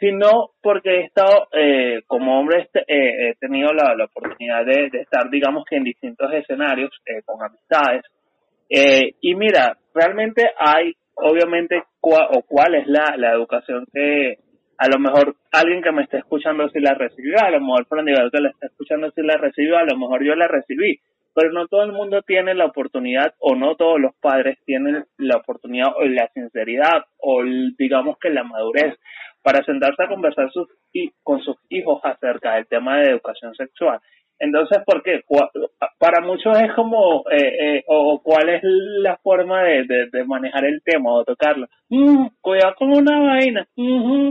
[0.00, 5.28] sino porque he estado, eh, como hombre, este, eh, he tenido la, oportunidad de, estar,
[5.30, 6.90] digamos que en distintos escenarios,
[7.26, 8.02] con amistades,
[9.20, 14.38] y mira, realmente hay obviamente o cuál es la, la educación que
[14.78, 18.04] a lo mejor alguien que me está escuchando si la recibió, a lo mejor Fran
[18.04, 20.98] que la está escuchando si la recibió, a lo mejor yo la recibí,
[21.34, 25.36] pero no todo el mundo tiene la oportunidad o no todos los padres tienen la
[25.36, 27.42] oportunidad o la sinceridad o
[27.78, 28.98] digamos que la madurez
[29.42, 30.68] para sentarse a conversar sus,
[31.22, 34.00] con sus hijos acerca del tema de educación sexual.
[34.38, 35.20] Entonces, ¿por qué?
[35.98, 41.12] Para muchos es como, eh, eh, o cuál es la forma de, manejar el tema
[41.12, 41.68] o tocarlo.
[41.88, 43.66] Mm, cuidado con una vaina,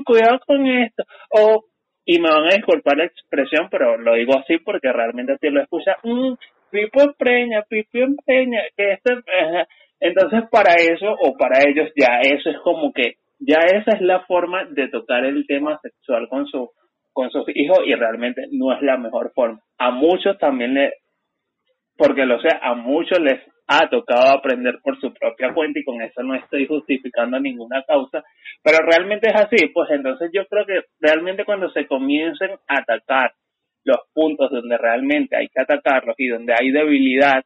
[0.05, 1.03] cuidado con esto.
[1.29, 1.63] O,
[2.05, 5.61] y me van a disculpar la expresión, pero lo digo así porque realmente así lo
[5.61, 5.95] escucha.
[6.03, 6.33] Mm,
[6.69, 9.13] pipo empeña, pipo empeña, que este...
[10.01, 14.21] Entonces, para eso o para ellos ya eso es como que, ya esa es la
[14.25, 16.69] forma de tocar el tema sexual con su
[17.13, 19.59] con sus hijos y realmente no es la mejor forma.
[19.77, 20.93] A muchos también le,
[21.97, 26.01] porque lo sé, a muchos les ha tocado aprender por su propia cuenta y con
[26.01, 28.23] eso no estoy justificando ninguna causa,
[28.61, 33.33] pero realmente es así, pues entonces yo creo que realmente cuando se comiencen a atacar
[33.83, 37.43] los puntos donde realmente hay que atacarlos y donde hay debilidad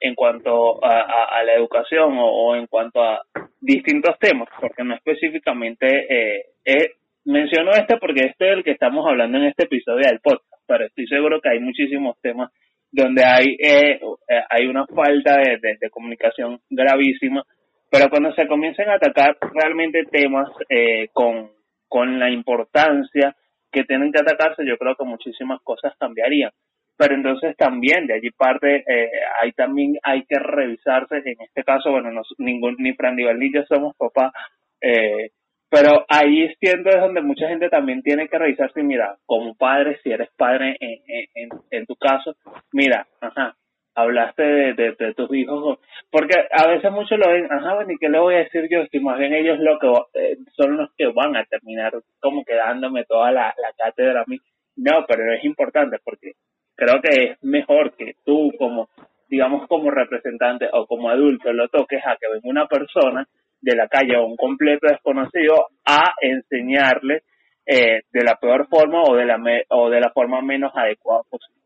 [0.00, 3.22] en cuanto a, la educación o, en cuanto a
[3.60, 6.90] distintos temas, porque no específicamente eh, es
[7.26, 10.86] menciono este porque este es el que estamos hablando en este episodio del podcast, pero
[10.86, 12.50] estoy seguro que hay muchísimos temas
[12.90, 17.42] donde hay eh, eh, hay una falta de, comunicación gravísima,
[17.90, 21.50] pero cuando se comiencen a atacar realmente temas eh, con,
[21.88, 23.34] con la importancia
[23.70, 26.50] que tienen que atacarse, yo creo que muchísimas cosas cambiarían.
[26.96, 29.10] Pero entonces también de allí parte, eh,
[29.42, 33.94] hay también hay que revisarse, en este caso, bueno, ningún, ni Fran ni yo somos
[33.98, 34.32] papás,
[34.80, 35.30] eh,
[35.68, 40.10] pero ahí siendo es donde mucha gente también tiene que revisarse, mira, como padre, si
[40.10, 41.00] eres padre en,
[41.34, 42.36] en, en tu caso,
[42.72, 43.56] mira, ajá,
[43.96, 45.78] hablaste de, de, tus hijos,
[46.10, 48.84] porque a veces muchos lo ven, ajá, bueno, ¿y qué le voy a decir yo?
[48.92, 49.88] Si más bien ellos lo que
[50.20, 54.38] eh, son los que van a terminar como quedándome toda la, la cátedra a mí.
[54.76, 56.32] No, pero es importante porque
[56.74, 58.90] creo que es mejor que tú como,
[59.28, 63.26] digamos, como representante o como adulto lo toques a que venga una persona
[63.66, 67.24] de la calle o un completo desconocido a enseñarle
[67.66, 69.38] eh, de la peor forma o de la
[69.70, 71.60] o de la forma menos adecuada posible.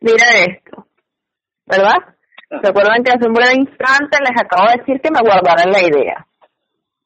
[0.00, 0.86] Mira esto,
[1.64, 1.96] ¿verdad?
[2.50, 5.80] ¿Se acuerdan que hace un breve instante les acabo de decir que me guardaran la
[5.80, 6.26] idea?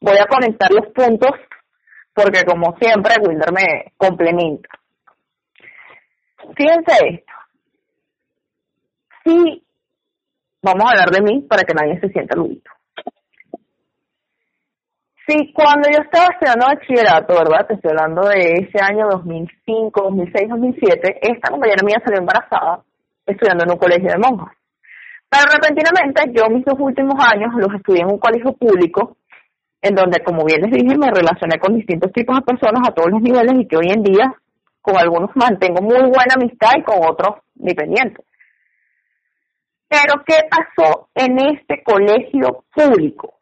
[0.01, 1.33] Voy a conectar los puntos
[2.15, 4.69] porque como siempre Wilder me complementa.
[6.57, 7.33] Fíjense esto.
[9.25, 9.62] Sí,
[10.62, 12.82] vamos a hablar de mí para que nadie se sienta lúdico.
[15.26, 17.66] Sí, cuando yo estaba estudiando bachillerato, ¿verdad?
[17.68, 21.18] Te estoy hablando de ese año 2005, 2006, 2007.
[21.22, 22.82] Esta compañera mía salió embarazada
[23.24, 24.56] estudiando en un colegio de monjas.
[25.30, 29.16] Pero repentinamente yo mis dos últimos años los estudié en un colegio público,
[29.80, 33.11] en donde, como bien les dije, me relacioné con distintos tipos de personas a todos
[33.12, 34.35] los niveles y que hoy en día
[34.80, 38.24] con algunos mantengo muy buena amistad y con otros ni pendiente.
[39.88, 43.41] Pero ¿qué pasó en este colegio público?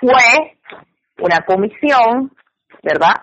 [0.00, 0.56] Fue
[1.18, 2.32] una comisión,
[2.82, 3.14] ¿verdad?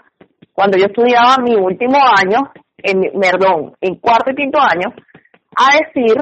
[0.53, 4.93] Cuando yo estudiaba mi último año, en, perdón, en cuarto y quinto año,
[5.55, 6.15] a decir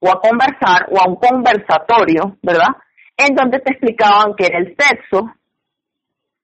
[0.00, 2.76] o a conversar o a un conversatorio, ¿verdad?
[3.16, 5.30] En donde te explicaban qué era el sexo,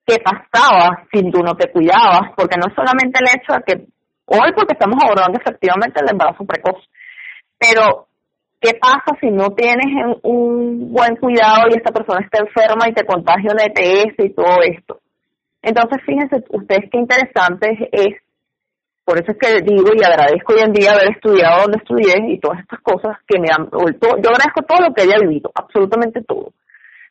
[0.06, 3.86] qué pasaba si tú no te cuidabas, porque no es solamente el hecho de que
[4.26, 6.88] hoy porque estamos abordando efectivamente el embarazo precoz,
[7.58, 8.08] pero
[8.60, 9.86] ¿Qué pasa si no tienes
[10.22, 14.60] un buen cuidado y esta persona está enferma y te contagia una ETS y todo
[14.62, 15.00] esto?
[15.62, 18.20] Entonces, fíjense ustedes qué interesante es,
[19.04, 22.38] por eso es que digo y agradezco hoy en día haber estudiado donde estudié y
[22.38, 26.52] todas estas cosas que me han, yo agradezco todo lo que haya vivido, absolutamente todo.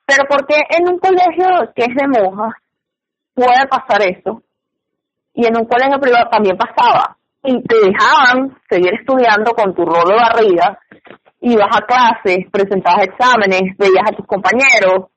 [0.05, 2.53] Pero porque en un colegio que es de monjas
[3.33, 4.43] puede pasar eso
[5.33, 10.05] y en un colegio privado también pasaba y te dejaban seguir estudiando con tu rol
[10.07, 10.79] de barriga
[11.41, 15.12] ibas a clases, presentabas exámenes, veías a tus compañeros,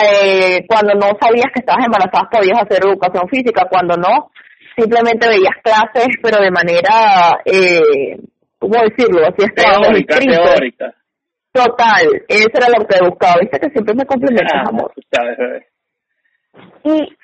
[0.00, 4.30] eh, cuando no sabías que estabas embarazada podías hacer educación física, cuando no,
[4.76, 8.16] simplemente veías clases, pero de manera, eh,
[8.58, 9.26] ¿cómo decirlo?
[9.26, 10.94] Hacías teórica, teórica.
[11.52, 14.90] Total, eso era lo que buscaba, viste que siempre me complementas, ah, amor.
[16.84, 17.16] Y,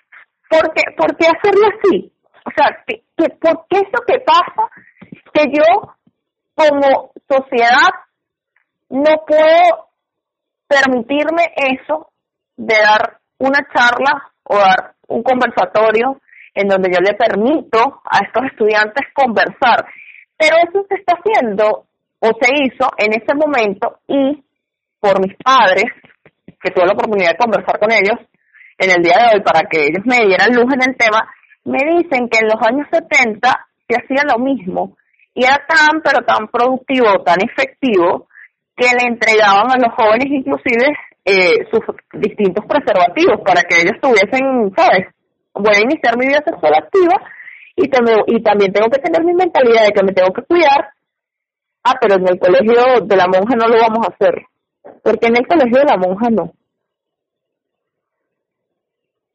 [0.51, 2.12] ¿por qué, ¿por qué hacerlo así?
[2.44, 4.70] O sea, ¿qué, qué, ¿por qué eso que pasa?
[5.33, 5.94] Que yo,
[6.55, 7.88] como sociedad,
[8.90, 9.88] no puedo
[10.66, 12.11] permitirme eso
[12.57, 16.20] de dar una charla o dar un conversatorio
[16.55, 19.87] en donde yo le permito a estos estudiantes conversar.
[20.37, 21.87] Pero eso se está haciendo
[22.20, 24.42] o se hizo en ese momento y
[25.01, 25.85] por mis padres,
[26.61, 28.18] que tuve la oportunidad de conversar con ellos
[28.79, 31.29] en el día de hoy para que ellos me dieran luz en el tema,
[31.64, 34.96] me dicen que en los años 70 se hacía lo mismo
[35.35, 38.27] y era tan pero tan productivo, tan efectivo,
[38.78, 40.86] que le entregaban a los jóvenes inclusive
[41.24, 45.08] eh, sus distintos preservativos para que ellos tuviesen, ¿sabes?
[45.52, 47.20] Voy a iniciar mi vida sexual activa
[47.74, 50.90] y, y también tengo que tener mi mentalidad de que me tengo que cuidar.
[51.82, 54.46] Ah, pero en el colegio de la monja no lo vamos a hacer.
[55.02, 56.52] Porque en el colegio de la monja no.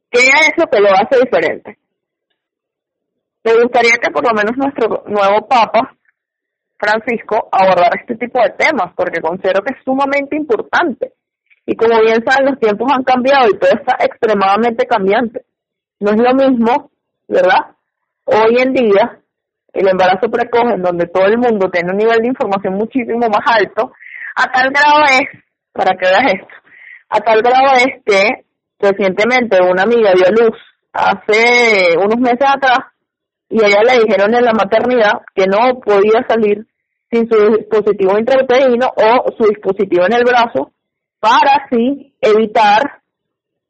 [0.10, 1.78] ¿Qué es lo que lo hace diferente?
[3.44, 5.96] Me gustaría que por lo menos nuestro nuevo papa
[6.84, 11.14] Francisco abordar este tipo de temas, porque considero que es sumamente importante.
[11.66, 15.46] Y como bien saben, los tiempos han cambiado y todo está extremadamente cambiante.
[16.02, 16.92] No es lo mismo,
[17.30, 17.72] ¿verdad?
[18.26, 19.20] Hoy en día,
[19.72, 23.46] el embarazo precoz, en donde todo el mundo tiene un nivel de información muchísimo más
[23.46, 23.94] alto,
[24.36, 25.42] a tal grado es,
[25.72, 26.56] para que veas esto,
[27.10, 28.46] a tal grado es que
[28.80, 30.58] recientemente una amiga dio luz
[30.92, 32.80] hace unos meses atrás
[33.50, 36.66] y a ella le dijeron en la maternidad que no podía salir
[37.14, 40.72] sin su dispositivo intrauterino o su dispositivo en el brazo
[41.20, 43.02] para así evitar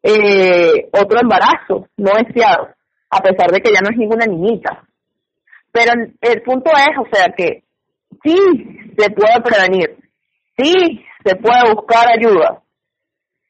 [0.02, 2.70] eh, otro embarazo no deseado,
[3.10, 4.88] a pesar de que ya no es ninguna niñita.
[5.72, 5.92] Pero
[6.22, 7.64] el punto es, o sea, que
[8.24, 8.36] sí
[8.98, 9.98] se puede prevenir,
[10.58, 12.62] sí se puede buscar ayuda,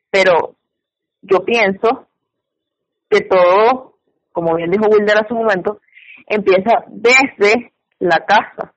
[0.09, 0.55] pero
[1.21, 2.07] yo pienso
[3.09, 3.95] que todo,
[4.31, 5.79] como bien dijo Wilder hace un momento,
[6.27, 8.72] empieza desde la casa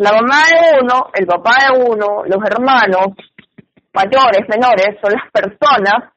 [0.00, 3.12] la mamá de uno, el papá de uno, los hermanos,
[3.92, 6.14] mayores, menores, son las personas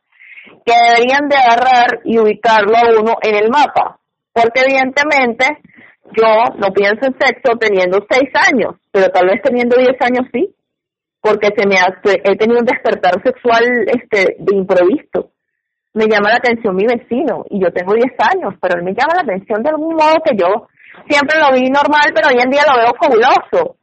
[0.65, 3.99] que deberían de agarrar y ubicarlo a uno en el mapa.
[4.31, 5.59] Porque evidentemente
[6.15, 10.55] yo no pienso en sexo teniendo seis años, pero tal vez teniendo diez años sí,
[11.19, 15.31] porque se me hace, he tenido un despertar sexual este de improviso.
[15.93, 19.15] Me llama la atención mi vecino y yo tengo diez años, pero él me llama
[19.15, 20.67] la atención de algún modo que yo
[21.07, 23.77] siempre lo vi normal, pero hoy en día lo veo fabuloso.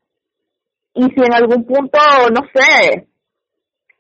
[0.95, 1.99] Y si en algún punto,
[2.33, 3.07] no sé,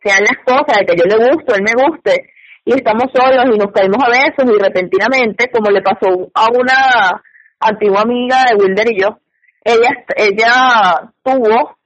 [0.02, 2.30] sean las cosas de que yo le gusto, él me guste,
[2.64, 7.22] y estamos solos y nos caímos a besos y repentinamente, como le pasó a una
[7.60, 9.18] antigua amiga de Wilder y yo,
[9.64, 11.76] ella, ella tuvo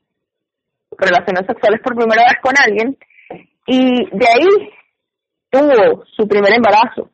[0.96, 2.96] relaciones sexuales por primera vez con alguien
[3.66, 4.72] y de ahí
[5.50, 7.10] tuvo su primer embarazo,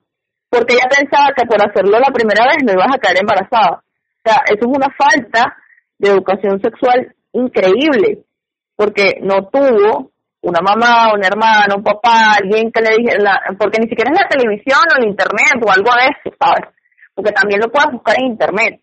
[0.48, 3.82] porque ella pensaba que por hacerlo la primera vez no ibas a caer embarazada.
[4.22, 5.56] O sea, eso es una falta
[5.98, 8.24] de educación sexual increíble,
[8.76, 10.10] porque no tuvo
[10.42, 14.28] una mamá, un hermano, un papá, alguien que le dijera, porque ni siquiera es la
[14.28, 16.68] televisión o el internet o algo de eso, ¿sabes?
[17.14, 18.80] Porque también lo puedes buscar en internet,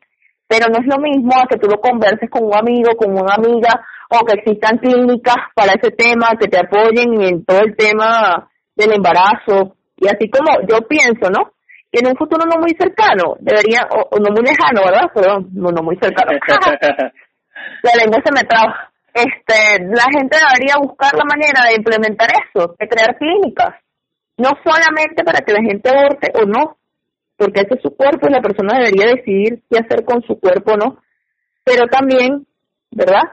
[0.47, 3.35] pero no es lo mismo a que tú lo converses con un amigo, con una
[3.35, 8.49] amiga, o que existan clínicas para ese tema, que te apoyen en todo el tema
[8.75, 11.53] del embarazo, y así como yo pienso, ¿no?
[11.97, 15.09] Que en un futuro no muy cercano, debería, o, no muy lejano, ¿verdad?
[15.15, 16.31] Perdón, no, no muy cercano.
[17.81, 22.75] la lengua se me traba este, la gente debería buscar la manera de implementar eso,
[22.77, 23.73] de crear clínicas,
[24.37, 26.77] no solamente para que la gente aborte o no,
[27.35, 30.73] porque ese es su cuerpo y la persona debería decidir qué hacer con su cuerpo
[30.73, 30.99] o no,
[31.63, 32.45] pero también,
[32.91, 33.23] ¿verdad?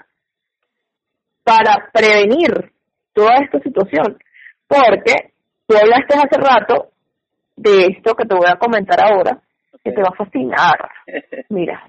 [1.42, 2.72] Para prevenir
[3.12, 4.16] toda esta situación,
[4.66, 5.34] porque
[5.66, 6.93] tú hablaste hace rato
[7.57, 9.40] de esto que te voy a comentar ahora,
[9.82, 10.90] que te va a fascinar.
[11.50, 11.88] Mira,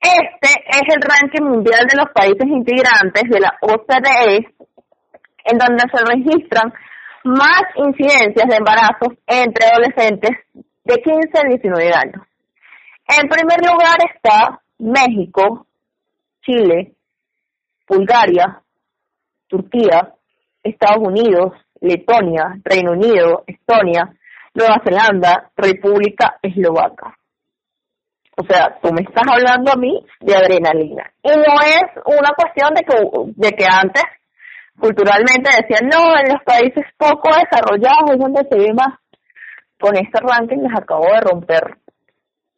[0.00, 4.54] este es el ranking mundial de los países integrantes de la OCDE,
[5.44, 6.72] en donde se registran
[7.24, 10.30] más incidencias de embarazos entre adolescentes
[10.84, 12.26] de 15 a 19 años.
[13.08, 15.66] En primer lugar está México,
[16.42, 16.92] Chile,
[17.88, 18.60] Bulgaria,
[19.48, 20.12] Turquía,
[20.62, 24.14] Estados Unidos, Letonia, Reino Unido, Estonia,
[24.54, 27.16] Nueva Zelanda, República Eslovaca.
[28.36, 31.12] O sea, tú me estás hablando a mí de adrenalina.
[31.22, 32.94] Y no es una cuestión de que,
[33.36, 34.02] de que antes
[34.78, 38.98] culturalmente decían, no, en los países poco desarrollados es donde se ve más.
[39.80, 41.76] Con este ranking les acabo de romper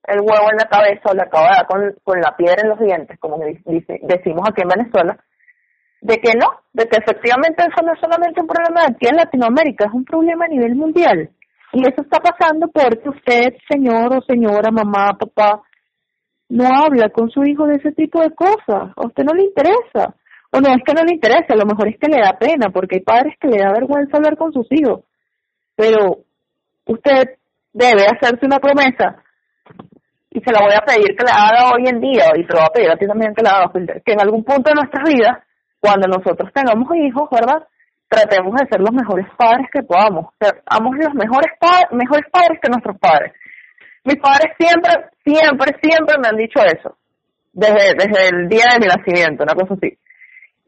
[0.07, 2.69] el huevo en la cabeza o le acabo de dar con, con la piedra en
[2.69, 5.19] los dientes, como dice, decimos aquí en Venezuela,
[6.01, 9.17] de que no, de que efectivamente eso no es solamente un problema de aquí en
[9.17, 11.31] Latinoamérica, es un problema a nivel mundial.
[11.77, 15.61] Y eso está pasando porque usted, señor o señora, mamá, papá,
[16.49, 18.97] no habla con su hijo de ese tipo de cosas.
[18.97, 20.15] A usted no le interesa.
[20.53, 22.71] O no es que no le interese, a lo mejor es que le da pena,
[22.73, 25.05] porque hay padres que le da vergüenza hablar con sus hijos.
[25.75, 26.25] Pero
[26.87, 27.37] usted
[27.75, 29.23] debe hacerse una promesa
[30.31, 32.61] y se la voy a pedir que la haga hoy en día y te lo
[32.61, 33.73] voy a pedir a ti también que la haga,
[34.03, 35.45] que en algún punto de nuestra vida,
[35.79, 37.69] cuando nosotros tengamos hijos, ¿verdad?
[38.09, 40.27] Tratemos de ser los mejores padres que podamos.
[40.41, 41.51] Seamos los mejores,
[41.93, 43.33] mejores padres que nuestros padres.
[44.05, 44.93] Mis padres siempre,
[45.25, 46.97] siempre, siempre me han dicho eso.
[47.53, 49.99] Desde, desde el día de mi nacimiento, una cosa así.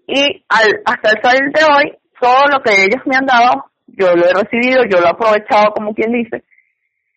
[0.06, 4.14] Y al, hasta el sol de hoy, todo lo que ellos me han dado, yo
[4.16, 6.42] lo he recibido, yo lo he aprovechado como quien dice.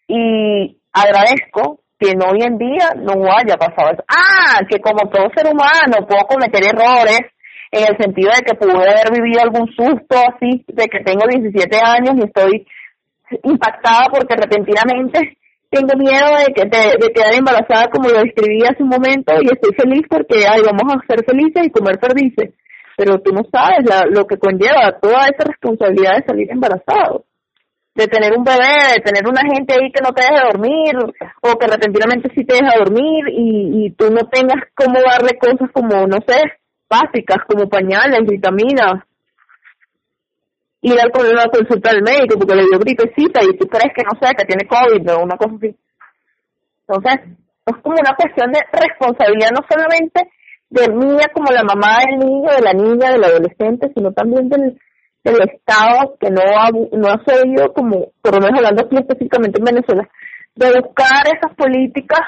[0.08, 4.04] Y agradezco que no hoy en día no haya pasado eso.
[4.08, 7.22] Ah, que como todo ser humano puedo cometer errores,
[7.72, 11.78] en el sentido de que pude haber vivido algún susto así, de que tengo 17
[11.78, 12.68] años y estoy
[13.44, 15.38] impactada porque repentinamente
[15.70, 19.72] tengo miedo de que de, quedar embarazada como lo describí hace un momento y estoy
[19.74, 22.54] feliz porque ay, vamos a ser felices y comer perdices.
[22.98, 27.26] Pero tú no sabes lo que conlleva toda esa responsabilidad de salir embarazado
[27.94, 30.96] de tener un bebé, de tener una gente ahí que no te deje dormir,
[31.42, 35.70] o que repentinamente sí te deja dormir y, y tú no tengas cómo darle cosas
[35.74, 36.40] como, no sé,
[36.92, 39.04] básicas como pañales, vitaminas,
[40.82, 44.20] ir con una consulta al médico porque le dio gripecita y tú crees que no
[44.20, 45.76] sé, que tiene COVID o una cosa así.
[46.88, 50.28] Entonces, es como una cuestión de responsabilidad no solamente
[50.70, 54.80] de mía como la mamá del niño, de la niña, del adolescente, sino también del,
[55.24, 59.66] del Estado que no ha, no ha como, por lo menos hablando aquí específicamente en
[59.66, 60.10] Venezuela,
[60.56, 62.22] de buscar esas políticas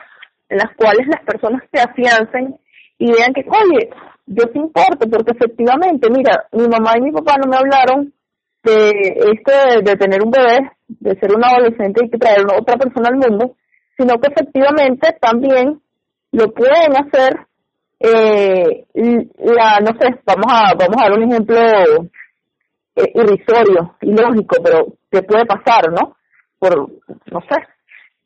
[0.50, 2.56] en las cuales las personas se afiancen
[3.00, 3.90] y vean que, oye,
[4.26, 8.14] yo te importo, porque efectivamente, mira, mi mamá y mi papá no me hablaron
[8.64, 8.90] de
[9.34, 9.52] esto
[9.84, 13.18] de, tener un bebé, de ser un adolescente y que traer a otra persona al
[13.18, 13.56] mundo,
[13.98, 15.82] sino que efectivamente también
[16.32, 17.48] lo pueden hacer
[18.00, 21.58] eh, la no sé vamos a vamos a dar un ejemplo
[22.96, 26.16] eh, irrisorio, ilógico, pero ¿qué puede pasar, no?
[26.60, 26.90] Por,
[27.32, 27.56] no sé,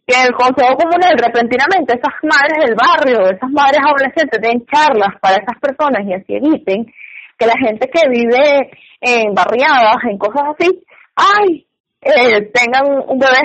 [0.08, 5.36] que el Consejo Comunal repentinamente esas madres del barrio, esas madres adolescentes den charlas para
[5.36, 6.86] esas personas y así eviten
[7.38, 10.82] que la gente que vive en barriadas, en cosas así,
[11.14, 11.68] ay,
[12.02, 13.42] eh, tengan un bebé,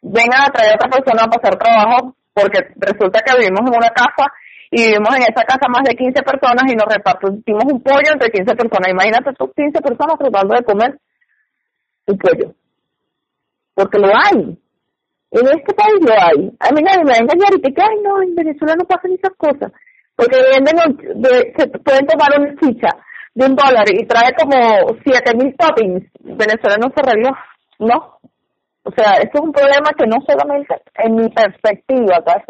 [0.00, 3.90] vengan a traer a otra persona a pasar trabajo, porque resulta que vivimos en una
[3.90, 4.32] casa
[4.70, 8.30] y vivimos en esa casa más de 15 personas y nos repartimos un pollo entre
[8.30, 8.90] 15 personas.
[8.90, 10.98] Imagínate tú 15 personas tratando de comer
[12.06, 12.54] un pollo.
[13.74, 14.58] Porque lo hay.
[15.30, 16.50] En este país lo hay.
[16.60, 19.12] A mí nadie me va a engañar y que, ay, no, en Venezuela no pasan
[19.12, 19.72] esas cosas.
[20.16, 22.88] Porque venden, de, se pueden tomar una chicha
[23.34, 26.04] de un dólar y trae como siete mil toppings.
[26.20, 27.30] Venezuela no se arregló,
[27.78, 28.18] ¿no?
[28.82, 32.42] O sea, esto es un problema que no solamente, en mi perspectiva, acá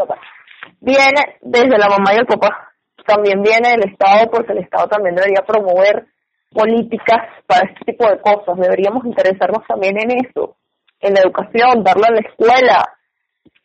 [0.80, 2.72] viene desde la mamá y el papá,
[3.04, 6.06] también viene del Estado, porque el Estado también debería promover
[6.52, 8.56] políticas para este tipo de cosas.
[8.56, 10.56] Deberíamos interesarnos también en eso
[11.00, 12.84] en la educación, darlo en la escuela.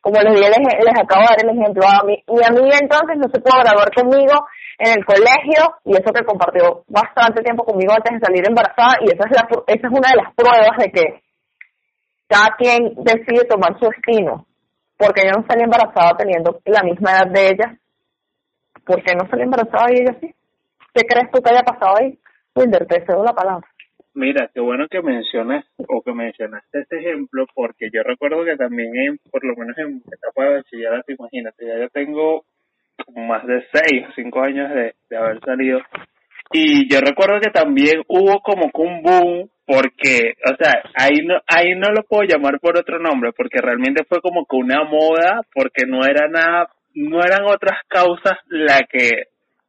[0.02, 3.28] Como les, les, les acabo de dar el ejemplo, a mí, mi amiga entonces no
[3.32, 4.46] se pudo graduar conmigo
[4.78, 9.06] en el colegio y eso que compartió bastante tiempo conmigo antes de salir embarazada y
[9.06, 11.24] esa es, la, esa es una de las pruebas de que
[12.28, 14.46] cada quien decide tomar su destino.
[14.98, 17.78] Porque yo no salí embarazada teniendo la misma edad de ella.
[18.86, 20.34] ¿Por qué no salí embarazada y ella sí?
[20.94, 22.20] ¿Qué crees tú que haya pasado ahí?
[22.56, 23.68] Wilder, te cedo la palabra.
[24.16, 28.96] Mira, qué bueno que mencionas o que mencionaste este ejemplo, porque yo recuerdo que también,
[28.96, 32.46] en, por lo menos en etapa de bachillerato, imagínate, ya yo tengo
[33.16, 35.80] más de seis o cinco años de, de haber salido,
[36.52, 41.42] y yo recuerdo que también hubo como que un boom, porque, o sea, ahí no,
[41.48, 45.42] ahí no lo puedo llamar por otro nombre, porque realmente fue como que una moda,
[45.56, 49.10] porque no era nada, no eran otras causas la que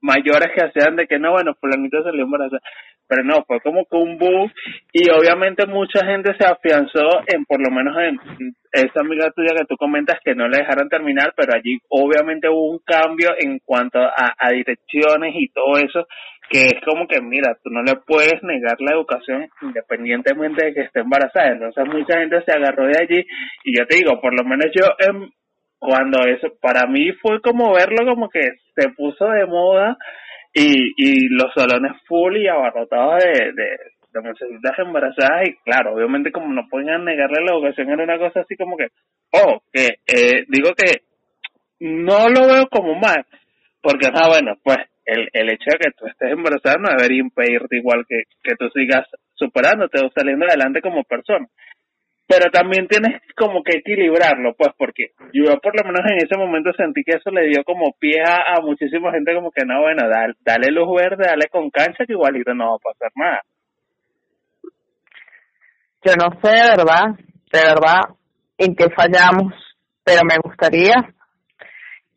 [0.03, 2.61] mayores que hacían de que no, bueno, fulanito salió embarazada
[3.07, 4.51] pero no, fue como que un boom
[4.93, 9.67] y obviamente mucha gente se afianzó en, por lo menos en esa amiga tuya que
[9.67, 14.01] tú comentas que no le dejaron terminar, pero allí obviamente hubo un cambio en cuanto
[14.01, 16.07] a, direcciones y todo eso,
[16.51, 20.81] que es como que, mira, tú no le puedes negar la educación independientemente de que
[20.83, 23.27] esté embarazada, entonces mucha gente se agarró de allí
[23.65, 25.31] y yo te digo, por lo menos yo en,
[25.79, 28.41] cuando eso, para mí fue como verlo como que
[28.75, 29.99] se puso de moda
[30.55, 33.77] y, y los salones full y abarrotados de, de,
[34.13, 38.57] de embarazadas y claro, obviamente como no podían negarle la educación era una cosa así
[38.57, 38.87] como que,
[39.33, 41.03] oh, que eh, digo que
[41.81, 43.27] no lo veo como mal,
[43.83, 47.77] porque ah bueno, pues el, el hecho de que tú estés embarazada no debería impedirte
[47.77, 51.49] igual que, que tú sigas superándote o saliendo adelante como persona
[52.27, 56.73] pero también tienes como que equilibrarlo, pues, porque yo por lo menos en ese momento
[56.77, 60.35] sentí que eso le dio como pie a, muchísima gente como que no, bueno, dale,
[60.41, 63.43] dale luz verde, dale con cancha que igualito no va a pasar nada.
[66.03, 67.19] Yo no sé, de verdad,
[67.53, 68.01] de verdad,
[68.59, 69.55] en qué fallamos,
[70.03, 70.95] pero me gustaría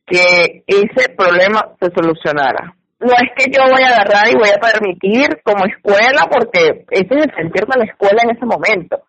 [0.05, 2.73] que ese problema se solucionara.
[2.99, 7.07] No es que yo voy a agarrar y voy a permitir como escuela, porque ese
[7.13, 9.03] es el sentir de la escuela en ese momento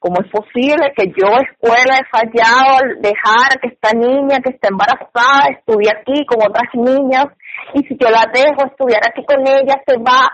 [0.00, 4.68] ¿Cómo es posible que yo, escuela, he fallado al dejar que esta niña que está
[4.68, 7.26] embarazada estudie aquí con otras niñas
[7.74, 10.24] y si yo la dejo estudiar aquí con ella se va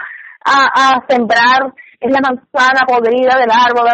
[0.47, 3.91] a, sembrar en la manzana podrida del árbol?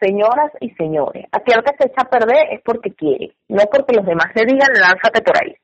[0.00, 4.04] Señoras y señores, aquel que se echa a perder es porque quiere, no porque los
[4.04, 5.54] demás le digan lánzate por ahí.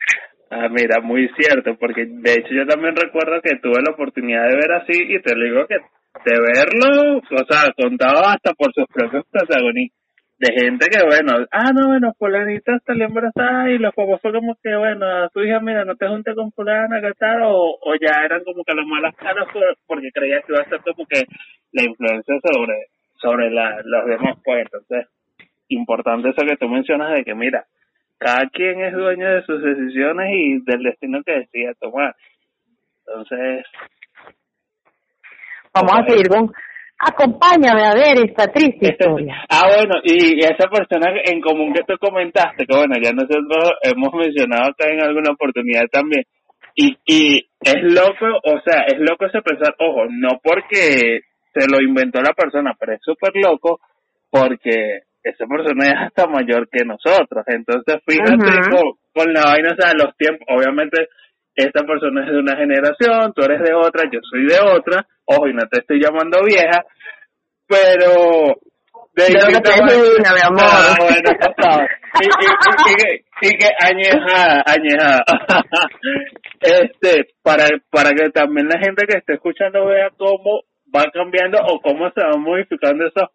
[0.49, 4.55] Ah, mira, muy cierto, porque de hecho yo también recuerdo que tuve la oportunidad de
[4.55, 5.77] ver así y te digo que
[6.25, 10.03] de verlo, o sea, contado hasta por sus propios protagonistas,
[10.39, 14.57] de gente que, bueno, ah, no, bueno, fulanita salió embarazada y los papás fue como
[14.61, 17.43] que, bueno, su hija, mira, no te juntes con fulana, ¿qué tal?
[17.43, 19.47] O, o ya eran como que las malas caras
[19.87, 21.23] porque creía que iba a ser como que
[21.71, 22.87] la influencia sobre,
[23.21, 25.07] sobre la, los demás, pues, entonces,
[25.69, 27.65] importante eso que tú mencionas de que, mira,
[28.19, 32.17] cada quien es dueño de sus decisiones y del destino que decide tomar.
[33.07, 33.65] Entonces,
[35.75, 36.53] Vamos a seguir con,
[36.99, 39.45] acompáñame a ver esta triste historia.
[39.49, 44.13] ah, bueno, y esa persona en común que tú comentaste, que bueno, ya nosotros hemos
[44.15, 46.25] mencionado acá en alguna oportunidad también,
[46.75, 51.21] y, y es loco, o sea, es loco ese pensar, ojo, no porque
[51.53, 53.81] se lo inventó la persona, pero es súper loco
[54.31, 59.77] porque esa persona es hasta mayor que nosotros, entonces fíjate con, con la vaina, o
[59.77, 61.09] sea, los tiempos, obviamente
[61.55, 65.49] esta persona es de una generación, tú eres de otra, yo soy de otra, ojo,
[65.49, 66.85] y no te estoy llamando vieja,
[67.67, 68.57] pero
[69.15, 70.65] de yo que te mi amor.
[70.65, 71.31] Ah, bueno,
[72.21, 72.49] y, y,
[72.89, 75.25] y, y, que añejada, añejada.
[76.61, 80.63] este, para, para que también la gente que esté escuchando vea cómo
[80.95, 83.29] va cambiando o cómo se van modificando esos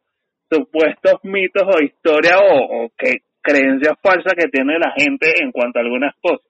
[0.52, 5.80] supuestos mitos o historias o, o que creencias falsas que tiene la gente en cuanto
[5.80, 6.46] a algunas cosas.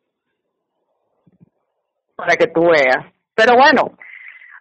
[2.17, 3.05] Para que tú veas.
[3.33, 3.95] Pero bueno,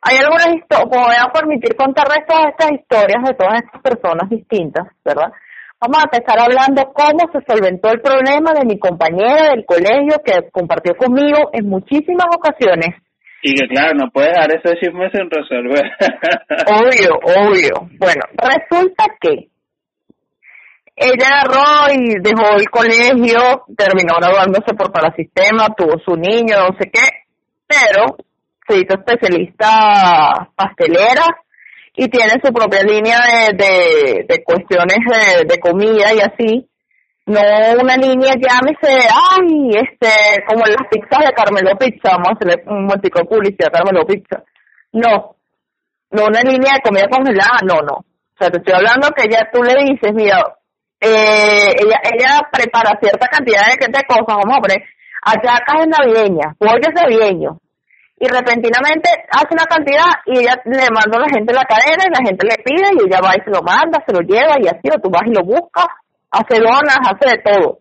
[0.03, 4.87] hay algunas historias, voy a permitir contar todas estas historias de todas estas personas distintas,
[5.05, 5.33] ¿verdad?
[5.81, 10.49] Vamos a empezar hablando cómo se solventó el problema de mi compañera del colegio que
[10.53, 12.95] compartió conmigo en muchísimas ocasiones.
[13.43, 15.85] Y que claro, no puedes dar ese chisme sin resolver.
[16.67, 17.89] obvio, obvio.
[17.99, 19.49] Bueno, resulta que
[20.97, 26.91] ella agarró y dejó el colegio, terminó graduándose por parasistema, tuvo su niño, no sé
[26.91, 27.05] qué,
[27.67, 28.17] pero
[28.67, 31.25] se hizo especialista pastelera
[31.95, 33.19] y tiene su propia línea
[33.53, 36.69] de, de, cuestiones de, de comida y así.
[37.27, 37.41] No
[37.81, 42.85] una línea, llámese, ay, este, como las pizzas de Carmelo Pizza, vamos a hacerle un
[42.85, 44.45] momentico de publicidad a Carmelo Pizza.
[44.93, 45.35] No,
[46.11, 47.95] no una línea de comida congelada, no, no.
[47.95, 50.39] O sea, te estoy hablando que ya tú le dices, mira,
[51.01, 54.61] eh, ella, ella prepara cierta cantidad de, de cosas, vamos
[55.27, 57.59] hallacas navideñas, pollos navideños,
[58.19, 62.15] y repentinamente hace una cantidad y ella le manda a la gente la cadena y
[62.15, 64.69] la gente le pide y ella va y se lo manda, se lo lleva y
[64.69, 65.87] así, o tú vas y lo buscas,
[66.31, 67.81] hace donas, hace de todo.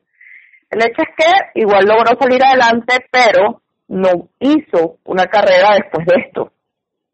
[0.72, 6.16] El hecho es que igual logró salir adelante, pero no hizo una carrera después de
[6.26, 6.52] esto.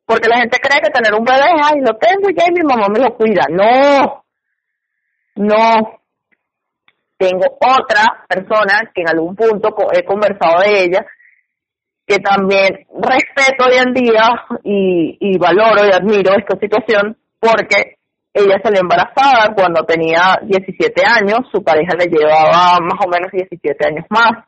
[0.05, 2.87] Porque la gente cree que tener un bebé, ay, lo tengo ya y mi mamá
[2.89, 3.43] me lo cuida.
[3.49, 4.23] No,
[5.35, 6.00] no.
[7.21, 11.05] Tengo otra persona que en algún punto he conversado de ella,
[12.07, 14.23] que también respeto hoy en día
[14.63, 17.97] y, y valoro y admiro esta situación porque
[18.33, 23.87] ella salió embarazada cuando tenía 17 años, su pareja le llevaba más o menos 17
[23.87, 24.43] años más.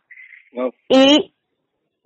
[0.90, 1.32] Y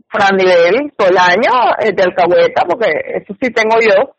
[0.09, 4.15] Fran Nivel, todo el año eh, de alcahueta, porque eso sí tengo yo,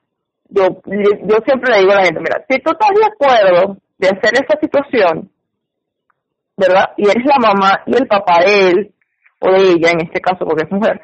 [0.48, 4.08] yo, yo siempre le digo a la gente, mira, si tú estás de acuerdo de
[4.08, 5.30] hacer esa situación,
[6.58, 6.90] ¿verdad?
[6.96, 8.94] Y eres la mamá y el papá de él,
[9.40, 11.00] o de ella en este caso, porque es mujer,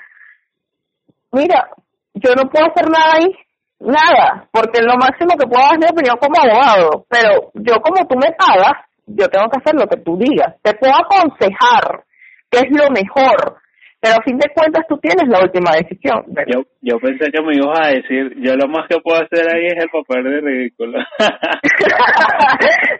[1.32, 1.70] mira,
[2.14, 3.30] yo no puedo hacer nada ahí,
[3.78, 8.16] nada, porque lo máximo que puedo dar es opinión como abogado, pero yo como tú
[8.16, 10.54] me pagas, yo tengo que hacer lo que tú digas.
[10.62, 12.04] Te puedo aconsejar
[12.50, 13.58] qué es lo mejor,
[14.04, 16.20] pero a fin de cuentas tú tienes la última decisión.
[16.52, 19.64] Yo, yo pensé que me ibas a decir, yo lo más que puedo hacer ahí
[19.64, 20.98] es el papel de ridículo.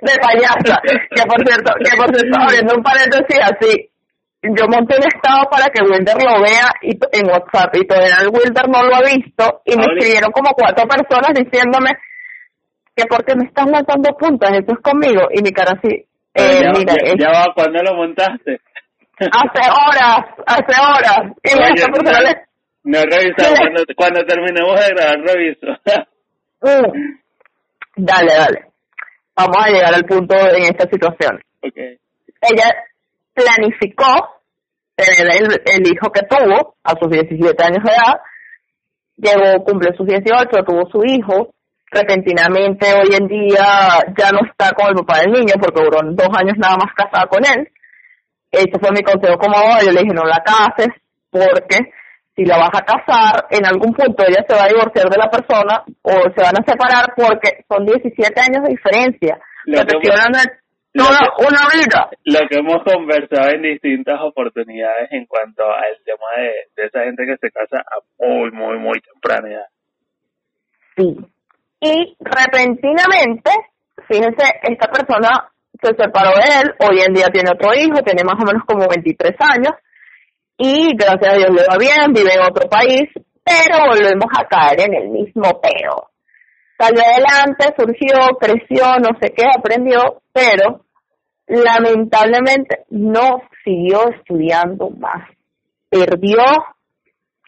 [0.01, 0.81] de payasa,
[1.13, 3.93] que por cierto, que por cierto, abriendo un paréntesis así,
[4.49, 8.33] yo monté un estado para que Wilder lo vea y, en WhatsApp y todavía el
[8.33, 11.93] Wilder no lo ha visto y me escribieron como cuatro personas diciéndome
[12.97, 16.73] que porque me estás lanzando puntas, eso es conmigo y mi cara así, eh, ya,
[16.73, 18.59] mira, ya, va, ¿cuándo lo montaste?
[19.19, 21.33] Hace horas, hace horas.
[21.43, 21.87] Y Oye,
[22.85, 22.99] no,
[23.57, 25.67] cuando, cuando terminemos de grabar reviso.
[26.67, 27.19] Mm.
[27.97, 28.73] Dale, dale.
[29.37, 31.39] Vamos a llegar al punto en esta situación.
[31.61, 31.99] Okay.
[32.41, 32.73] Ella
[33.35, 34.41] planificó
[34.97, 38.15] tener el, el, hijo que tuvo a sus 17 años de edad,
[39.17, 41.53] llegó, cumplió sus 18, tuvo su hijo,
[41.91, 46.29] repentinamente hoy en día ya no está con el papá del niño porque duró dos
[46.39, 47.69] años nada más casada con él.
[48.55, 50.89] Ese fue mi consejo como abogado, yo le dije no la cases
[51.31, 51.93] porque
[52.37, 55.31] si la vas a casar, en algún punto ella se va a divorciar de la
[55.31, 59.39] persona o se van a separar porque son 17 años de diferencia.
[59.67, 59.81] Lo
[61.39, 62.09] una vida.
[62.25, 67.25] Lo que hemos conversado en distintas oportunidades en cuanto al tema de, de esa gente
[67.27, 69.67] que se casa a muy, muy, muy temprana edad.
[70.97, 71.17] Sí.
[71.81, 73.51] Y repentinamente,
[74.09, 75.51] fíjense, esta persona
[75.85, 78.89] se separó de él, hoy en día tiene otro hijo, tiene más o menos como
[78.89, 79.75] 23 años,
[80.57, 83.11] y gracias a Dios le va bien, vive en otro país,
[83.45, 86.11] pero volvemos a caer en el mismo peo.
[86.79, 90.85] Salió adelante, surgió, creció, no sé qué, aprendió, pero
[91.47, 95.29] lamentablemente no siguió estudiando más.
[95.89, 96.43] Perdió,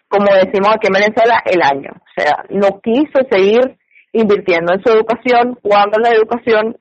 [0.08, 1.90] como decimos aquí en Venezuela, el año.
[1.94, 3.78] O sea, no quiso seguir
[4.12, 6.78] invirtiendo en su educación cuando la educación,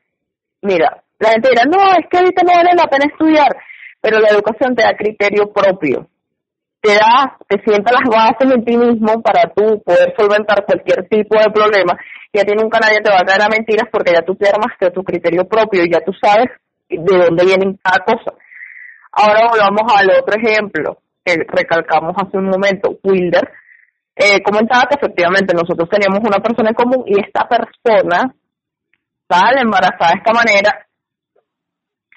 [0.62, 3.55] mira, la gente dirá, no, es que ahorita no vale la pena estudiar,
[4.01, 6.07] pero la educación te da criterio propio.
[6.82, 11.39] Te da, te sienta las bases en ti mismo para tú poder solventar cualquier tipo
[11.39, 11.97] de problema.
[12.32, 14.47] Y a ti nunca nadie te va a caer a mentiras porque ya tú te
[14.47, 16.47] armaste tu criterio propio y ya tú sabes
[16.88, 18.38] de dónde vienen cada cosa.
[19.11, 23.49] Ahora volvamos al otro ejemplo que recalcamos hace un momento, Wilder.
[24.16, 28.34] Eh, comentaba que efectivamente nosotros teníamos una persona en común y esta persona
[29.28, 30.86] sale embarazada de esta manera,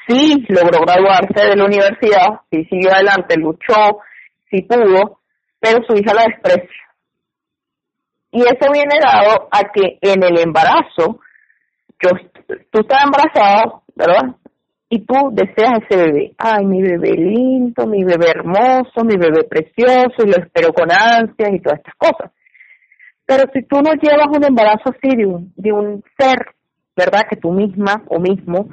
[0.09, 4.01] sí logró graduarse de la universidad, sí siguió adelante, luchó,
[4.51, 5.21] sí pudo,
[5.61, 6.89] pero su hija la desprecia.
[8.31, 11.21] Y eso viene dado a que en el embarazo,
[12.01, 12.11] yo,
[12.71, 14.37] tú estás embarazado, ¿verdad?
[14.91, 16.35] Y tú deseas ese bebé.
[16.39, 21.51] Ay, mi bebé lindo, mi bebé hermoso, mi bebé precioso, y lo espero con ansias
[21.53, 22.33] y todas estas cosas.
[23.27, 26.55] Pero si tú no llevas un embarazo así de un, de un ser,
[26.97, 27.27] ¿verdad?
[27.29, 28.69] Que tú misma o mismo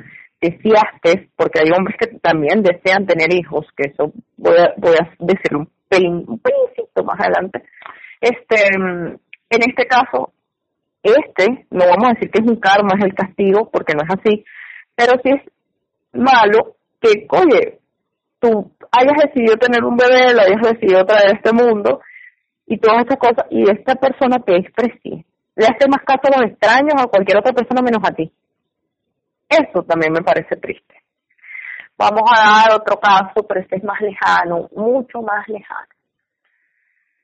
[0.50, 5.10] deseaste, porque hay hombres que también desean tener hijos, que eso voy a, voy a
[5.20, 6.42] decirlo un pelín, un
[7.06, 7.64] más adelante.
[8.22, 9.20] Este, en
[9.50, 10.34] este caso,
[11.04, 14.10] este, no vamos a decir que es un karma, es el castigo, porque no es
[14.10, 14.44] así,
[14.96, 15.44] pero sí es
[16.14, 17.80] malo que, oye,
[18.40, 22.02] tú hayas decidido tener un bebé, lo hayas decidido traer a este mundo,
[22.66, 25.26] y todas esas cosas, y esta persona te desprecie.
[25.56, 28.32] Le hace más caso a los extraños o a cualquier otra persona menos a ti.
[29.58, 31.02] Eso también me parece triste.
[31.98, 35.88] Vamos a dar otro caso, pero este es más lejano, mucho más lejano.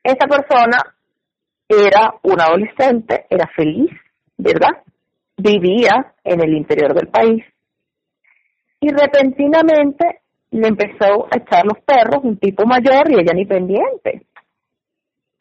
[0.04, 0.78] Esa persona
[1.68, 3.92] era un adolescente, era feliz,
[4.38, 4.82] ¿verdad?
[5.38, 7.44] Vivía en el interior del país
[8.80, 10.22] y repentinamente
[10.52, 14.26] le empezó a echar los perros un tipo mayor y ella ni pendiente.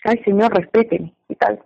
[0.04, 1.62] Ay, señor, respéteme y tal.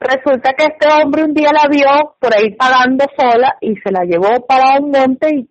[0.00, 4.04] Resulta que este hombre un día la vio por ahí pagando sola y se la
[4.04, 5.48] llevó para un monte y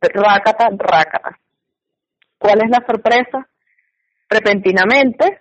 [0.00, 1.38] rácata, rácata.
[2.38, 3.46] ¿Cuál es la sorpresa?
[4.28, 5.40] Repentinamente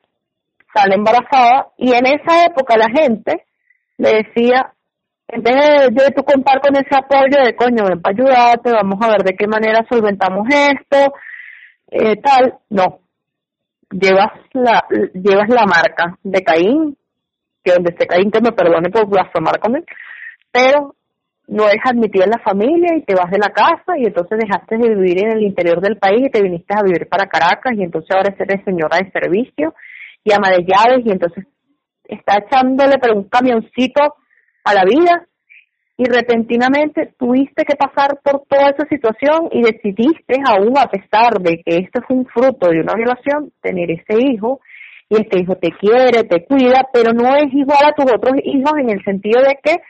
[0.73, 3.45] sale embarazada y en esa época la gente
[3.97, 4.73] le decía,
[5.27, 5.55] en vez
[5.91, 9.35] de, tú contar con ese apoyo de coño, ven para ayudarte, vamos a ver de
[9.35, 11.13] qué manera solventamos esto,
[11.91, 12.99] eh, tal, no.
[13.91, 16.97] Llevas la, llevas la marca de Caín,
[17.63, 19.85] que donde esté Caín que me perdone por blasfemar con él,
[20.51, 20.95] pero
[21.49, 24.77] no es admitida en la familia y te vas de la casa y entonces dejaste
[24.77, 27.83] de vivir en el interior del país y te viniste a vivir para Caracas y
[27.83, 29.73] entonces ahora eres señora de servicio
[30.23, 31.45] y ama de llaves y entonces
[32.03, 34.15] está echándole pero un camioncito
[34.63, 35.25] a la vida
[35.97, 41.61] y repentinamente tuviste que pasar por toda esa situación y decidiste aún a pesar de
[41.63, 44.61] que esto es un fruto de una violación tener ese hijo
[45.09, 48.73] y este hijo te quiere, te cuida, pero no es igual a tus otros hijos
[48.79, 49.81] en el sentido de que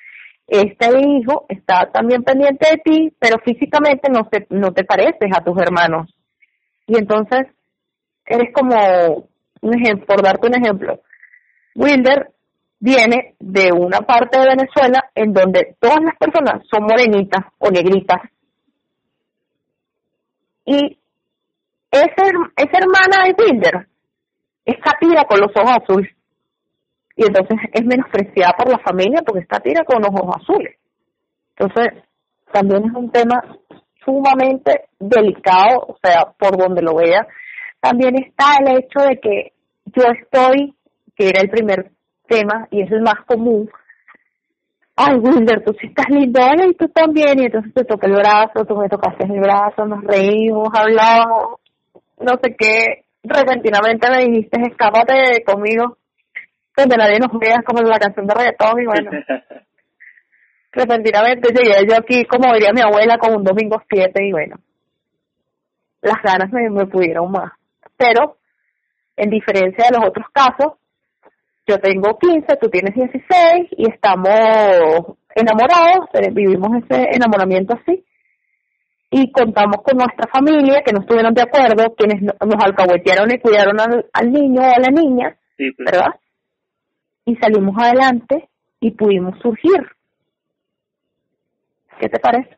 [0.47, 5.43] este hijo está también pendiente de ti, pero físicamente no te, no te pareces a
[5.43, 6.09] tus hermanos.
[6.87, 7.47] Y entonces
[8.25, 9.27] eres como,
[9.61, 11.01] un ejemplo, por darte un ejemplo,
[11.75, 12.31] Wilder
[12.79, 18.21] viene de una parte de Venezuela en donde todas las personas son morenitas o negritas.
[20.65, 20.97] Y
[21.91, 22.23] esa,
[22.55, 23.89] esa hermana de Wilder
[24.69, 26.11] es Catira con los ojos azules.
[27.15, 30.75] Y entonces es menospreciada por la familia porque está tira con los ojos azules.
[31.55, 32.03] Entonces,
[32.51, 33.41] también es un tema
[34.05, 37.27] sumamente delicado, o sea, por donde lo vea.
[37.79, 39.53] También está el hecho de que
[39.85, 40.75] yo estoy,
[41.15, 41.91] que era el primer
[42.27, 43.69] tema y es el más común,
[44.95, 48.13] ay Wilder, tú sí estás lindo, ay, y tú también, y entonces te toca el
[48.13, 51.61] brazo, tú me tocaste el brazo, nos reímos, hablamos,
[52.19, 55.97] no sé qué, repentinamente me dijiste, escápate conmigo,
[56.75, 59.11] donde nadie nos vea, como la canción de reggaetón, y bueno,
[60.71, 64.57] repentinamente llegué yo aquí, como diría mi abuela, con un domingo 7, y bueno,
[66.01, 67.51] las ganas me, me pudieron más.
[67.97, 68.37] Pero,
[69.17, 70.73] en diferencia de los otros casos,
[71.67, 78.03] yo tengo 15, tú tienes 16 y estamos enamorados, vivimos ese enamoramiento así
[79.11, 83.79] y contamos con nuestra familia que no estuvieron de acuerdo, quienes nos alcahuetearon y cuidaron
[83.79, 85.35] al, niño o a la niña,
[85.79, 86.13] ¿verdad?
[87.25, 88.49] Y salimos adelante
[88.79, 89.81] y pudimos surgir.
[91.99, 92.57] ¿Qué te parece?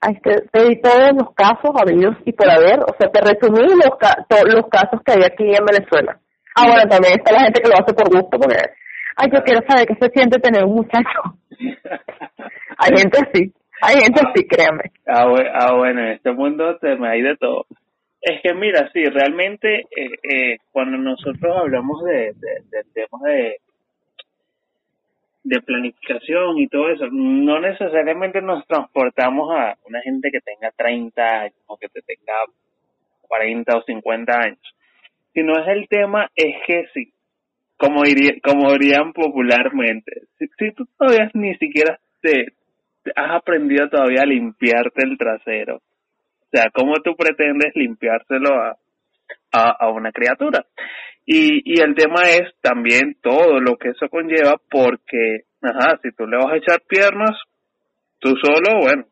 [0.00, 4.54] Ahí te, di todos los casos habidos y por haber, o sea, te resumí los,
[4.54, 6.18] los casos que hay aquí en Venezuela.
[6.54, 8.56] Ah, bueno, también está la gente que lo hace por gusto porque,
[9.16, 11.38] ay, yo quiero saber qué se siente tener un muchacho.
[12.78, 13.52] hay gente así.
[13.82, 14.90] Hay gente sí, créame.
[15.06, 17.66] Ah, ah, bueno, en este mundo me hay de todo.
[18.20, 23.56] Es que mira, sí, realmente eh, eh, cuando nosotros hablamos de, de, temas de,
[25.44, 31.22] de planificación y todo eso, no necesariamente nos transportamos a una gente que tenga 30
[31.22, 32.32] años o que te tenga
[33.28, 34.74] 40 o 50 años.
[35.32, 37.12] Si no es el tema, es que sí,
[37.76, 42.46] como, diría, como dirían popularmente, si, si tú todavía ni siquiera te,
[43.14, 45.76] has aprendido todavía a limpiarte el trasero.
[45.76, 48.76] O sea, ¿cómo tú pretendes limpiárselo a,
[49.52, 50.64] a, una criatura?
[51.24, 56.26] Y, y el tema es también todo lo que eso conlleva porque, ajá, si tú
[56.26, 57.36] le vas a echar piernas,
[58.20, 59.04] tú solo, bueno,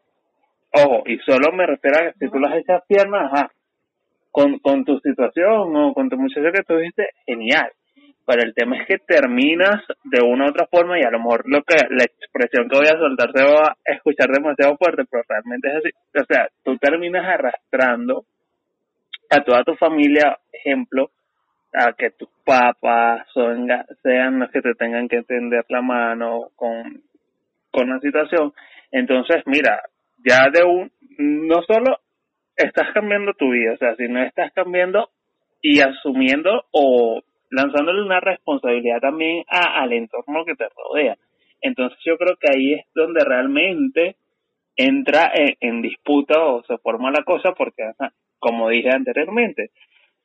[0.72, 3.50] ojo, y solo me refiero a que si tú a echar piernas, ajá,
[4.30, 7.70] con, con tu situación o con tu muchacho que tuviste, genial.
[8.26, 11.42] Pero el tema es que terminas de una u otra forma y a lo mejor
[11.46, 15.22] lo que la expresión que voy a soltar se va a escuchar demasiado fuerte, pero
[15.28, 15.90] realmente es así.
[16.18, 18.24] O sea, tú terminas arrastrando
[19.30, 21.10] a toda tu familia, ejemplo,
[21.74, 23.26] a que tus papás
[24.02, 27.02] sean los que te tengan que tender la mano con,
[27.70, 28.52] con la situación.
[28.90, 29.82] Entonces, mira,
[30.24, 31.98] ya de un, no solo
[32.56, 35.10] estás cambiando tu vida, o sea, sino estás cambiando
[35.60, 37.20] y asumiendo o
[37.50, 41.16] lanzándole una responsabilidad también al entorno que te rodea.
[41.60, 44.16] Entonces yo creo que ahí es donde realmente
[44.76, 47.92] entra en, disputa o se forma la cosa porque,
[48.38, 49.70] como dije anteriormente,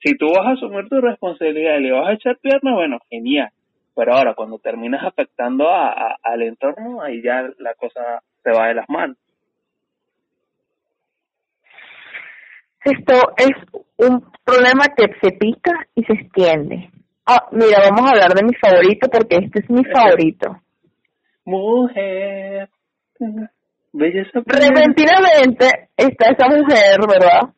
[0.03, 3.49] si tú vas a asumir tu responsabilidad y le vas a echar pierna, bueno, genial.
[3.95, 8.75] Pero ahora, cuando terminas afectando a, al entorno, ahí ya la cosa se va de
[8.75, 9.17] las manos.
[12.83, 13.51] Esto es
[13.97, 16.89] un problema que se pica y se extiende.
[17.31, 20.59] Ah, mira, vamos a hablar de mi favorito porque este es mi favorito.
[21.45, 22.67] Mujer.
[23.93, 24.39] Belleza.
[24.47, 27.53] Repentinamente está esa mujer, ¿verdad?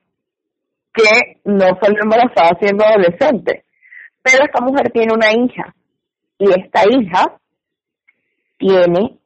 [0.93, 3.63] Que no salió embarazada siendo adolescente.
[4.21, 5.73] Pero esta mujer tiene una hija.
[6.37, 7.39] Y esta hija
[8.57, 9.19] tiene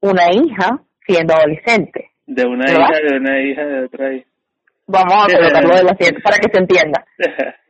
[0.00, 2.10] una hija siendo adolescente.
[2.26, 4.26] De una hija, de una hija, de otra hija.
[4.88, 7.04] Vamos a colocarlo de la siguiente para que se entienda.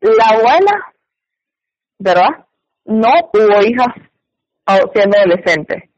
[0.00, 0.94] la abuela,
[1.98, 2.46] ¿verdad?
[2.84, 3.88] No tuvo hijas
[4.94, 5.90] siendo adolescente.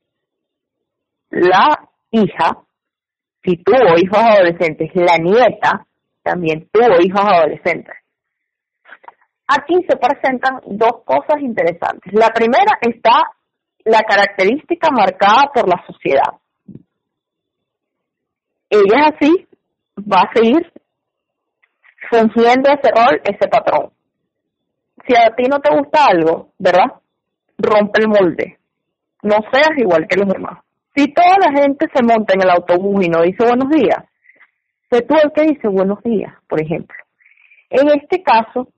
[1.31, 2.59] La hija,
[3.45, 5.87] si tuvo hijos adolescentes, la nieta
[6.23, 7.95] también tuvo hijos adolescentes.
[9.47, 12.13] Aquí se presentan dos cosas interesantes.
[12.13, 13.31] La primera está
[13.85, 16.39] la característica marcada por la sociedad.
[18.69, 19.49] Ella es así,
[19.99, 20.73] va a seguir
[22.09, 23.91] fungiendo ese rol, ese patrón.
[25.07, 26.93] Si a ti no te gusta algo, ¿verdad?
[27.59, 28.59] Rompe el molde.
[29.23, 30.59] No seas igual que los demás.
[30.95, 34.05] Si toda la gente se monta en el autobús y no dice buenos días,
[34.91, 36.97] sé tú el que dice buenos días, por ejemplo.
[37.69, 38.69] En este caso,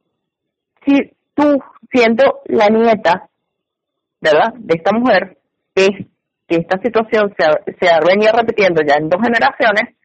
[0.85, 1.59] si tú,
[1.91, 3.29] siendo la nieta,
[4.21, 5.39] ¿verdad?, de esta mujer,
[5.75, 5.91] es
[6.47, 9.97] que esta situación se se ha venido repitiendo ya en dos generaciones,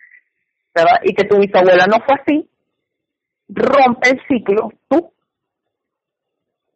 [0.73, 0.99] ¿verdad?
[1.03, 2.49] Y que tu bisabuela no fue así,
[3.49, 5.11] rompe el ciclo, tú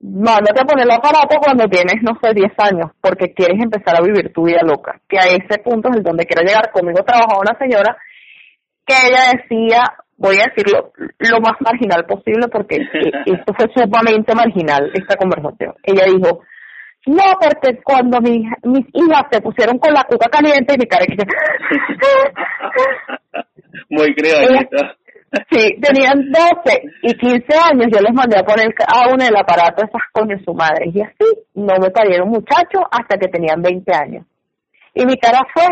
[0.01, 4.03] mándate a poner el aparato cuando tienes, no sé, 10 años, porque quieres empezar a
[4.03, 4.99] vivir tu vida loca.
[5.07, 6.71] Que a ese punto es el donde quiero llegar.
[6.71, 7.97] Conmigo trabajaba una señora
[8.85, 9.83] que ella decía,
[10.17, 12.77] voy a decirlo lo más marginal posible, porque
[13.25, 15.75] esto fue sumamente marginal, esta conversación.
[15.83, 16.41] Ella dijo,
[17.07, 21.15] no, porque cuando mis, mis hijas se pusieron con la cuca caliente, mi cara que
[23.89, 24.97] Muy criollita.
[25.49, 29.85] Sí, tenían 12 y 15 años, yo les mandé a poner a uno el aparato
[29.85, 30.91] esas coño su madre.
[30.93, 34.25] Y así no me parieron muchachos hasta que tenían 20 años.
[34.93, 35.65] Y mi cara fue...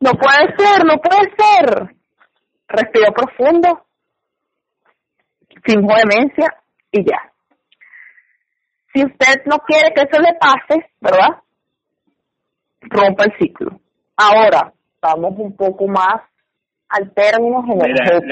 [0.00, 1.94] no puede ser, no puede ser.
[2.66, 3.86] Respiró profundo,
[5.64, 6.56] sin demencia
[6.90, 7.30] y ya.
[8.92, 11.43] Si usted no quiere que eso le pase, ¿verdad?
[12.88, 13.80] Rompa el ciclo.
[14.16, 16.22] Ahora, vamos un poco más
[16.88, 18.22] al término general.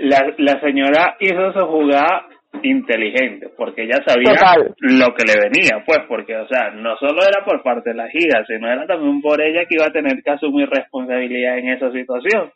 [0.00, 2.26] la, la, señora hizo su jugada
[2.62, 4.32] inteligente, porque ella sabía
[4.78, 8.06] lo que le venía, pues, porque, o sea, no solo era por parte de la
[8.12, 11.90] hijas, sino era también por ella que iba a tener que asumir responsabilidad en esa
[11.90, 12.52] situación.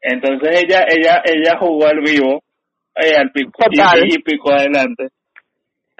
[0.00, 2.42] Entonces ella, ella, ella jugó al vivo,
[2.96, 5.08] eh, al pico, y, y, picó adelante.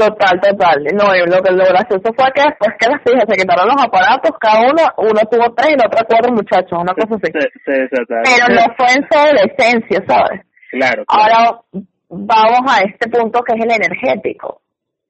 [0.02, 0.84] Total, total.
[0.94, 4.32] No, lo que lo gracioso fue que después que las hijas se quitaron los aparatos,
[4.40, 7.30] cada uno, uno tuvo tres y la otra cuatro muchachos, una cosa así.
[7.64, 10.40] Pero no fue en su adolescencia, ¿sabes?
[10.70, 11.60] Claro, Ahora
[12.08, 14.60] vamos a este punto que es el energético.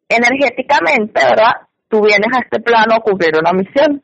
[0.09, 1.53] Energéticamente, ¿verdad?
[1.89, 4.03] Tú vienes a este plano a cumplir una misión.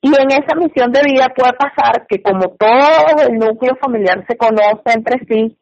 [0.00, 4.36] Y en esa misión de vida puede pasar que como todo el núcleo familiar se
[4.36, 5.56] conoce entre sí,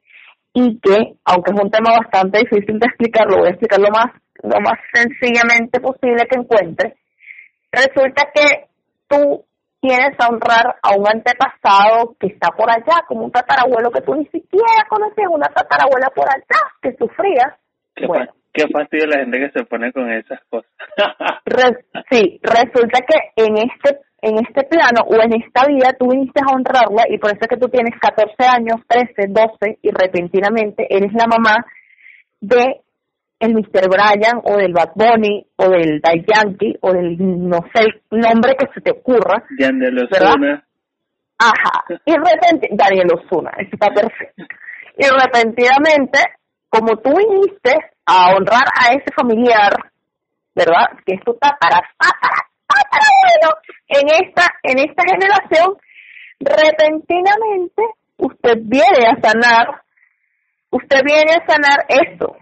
[0.58, 0.96] y que,
[1.26, 4.06] aunque es un tema bastante difícil de explicar, lo voy a explicar lo más,
[4.42, 6.96] lo más sencillamente posible que encuentre,
[7.70, 8.64] resulta que
[9.06, 9.44] tú
[9.82, 14.14] tienes a honrar a un antepasado que está por allá, como un tatarabuelo que tú
[14.14, 17.58] ni siquiera conocías, una tatarabuela por allá que sufría.
[17.94, 20.70] Qué, bueno, qué fastidio la gente que se pone con esas cosas.
[22.10, 26.54] sí, resulta que en este en este plano o en esta vida tú viniste a
[26.54, 31.12] honrarla y por eso es que tú tienes 14 años, 13, 12 y repentinamente eres
[31.12, 31.64] la mamá
[32.40, 32.80] de
[33.38, 33.88] el Mr.
[33.88, 38.56] Brian o del Bad Bunny o del Dai Yankee o del no sé el nombre
[38.58, 39.44] que se te ocurra.
[40.10, 40.62] ¿verdad?
[41.38, 41.84] Ajá.
[42.04, 44.44] Y repente, Daniel Osuna, está perfecto.
[44.96, 46.18] Y repentinamente,
[46.70, 47.74] como tú viniste
[48.06, 49.72] a honrar a ese familiar,
[50.54, 50.88] ¿verdad?
[51.04, 52.48] Que es tu tatara, tatara,
[52.90, 53.56] bueno,
[53.88, 55.76] en esta, en esta generación,
[56.40, 57.82] repentinamente
[58.18, 59.82] usted viene a sanar,
[60.70, 62.36] usted viene a sanar eso.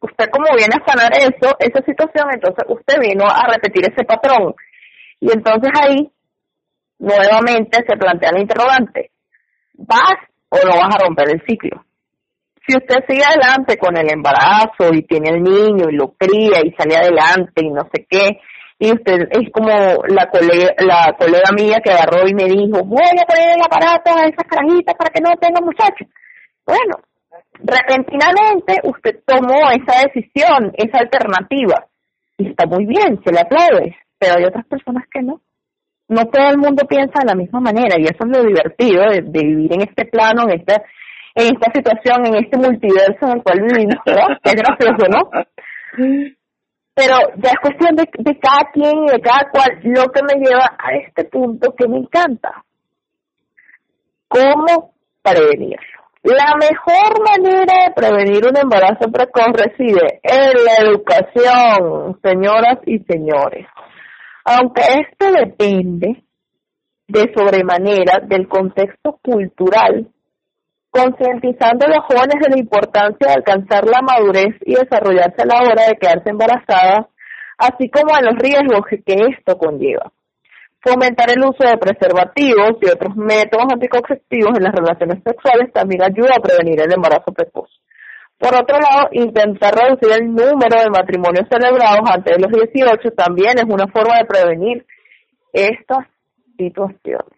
[0.00, 4.54] Usted como viene a sanar eso, esa situación, entonces usted vino a repetir ese patrón.
[5.20, 6.10] Y entonces ahí,
[7.00, 9.10] nuevamente se plantea el interrogante,
[9.74, 10.18] ¿vas
[10.50, 11.84] o no vas a romper el ciclo?
[12.66, 16.72] Si usted sigue adelante con el embarazo y tiene el niño y lo cría y
[16.72, 18.40] sale adelante y no sé qué,
[18.78, 19.68] y usted es como
[20.06, 24.10] la colega, la colega mía que agarró y me dijo, voy a poner el aparato
[24.10, 26.06] a esas carajitas para que no tengan muchachos.
[26.64, 26.96] Bueno,
[27.58, 31.86] repentinamente usted tomó esa decisión, esa alternativa,
[32.36, 35.40] y está muy bien, se le aplaude, pero hay otras personas que no.
[36.08, 39.20] No todo el mundo piensa de la misma manera, y eso es lo divertido de,
[39.20, 40.82] vivir en este plano, en esta,
[41.34, 44.38] en esta situación, en este multiverso en el cual vivimos, ¿verdad?
[44.44, 46.37] gracioso, ¿no?
[46.98, 50.44] Pero ya es cuestión de, de cada quien y de cada cual, lo que me
[50.44, 52.64] lleva a este punto que me encanta.
[54.26, 55.78] ¿Cómo prevenirlo?
[56.24, 63.68] La mejor manera de prevenir un embarazo precoz reside en la educación, señoras y señores.
[64.44, 66.24] Aunque esto depende
[67.06, 70.08] de sobremanera del contexto cultural
[70.90, 75.62] concientizando a los jóvenes de la importancia de alcanzar la madurez y desarrollarse a la
[75.62, 77.06] hora de quedarse embarazadas,
[77.58, 80.12] así como a los riesgos que, esto conlleva.
[80.80, 86.34] Fomentar el uso de preservativos y otros métodos anticonceptivos en las relaciones sexuales también ayuda
[86.36, 87.68] a prevenir el embarazo precoz.
[88.38, 93.58] Por otro lado, intentar reducir el número de matrimonios celebrados antes de los 18 también
[93.58, 94.86] es una forma de prevenir
[95.52, 96.06] estas
[96.56, 97.36] situaciones.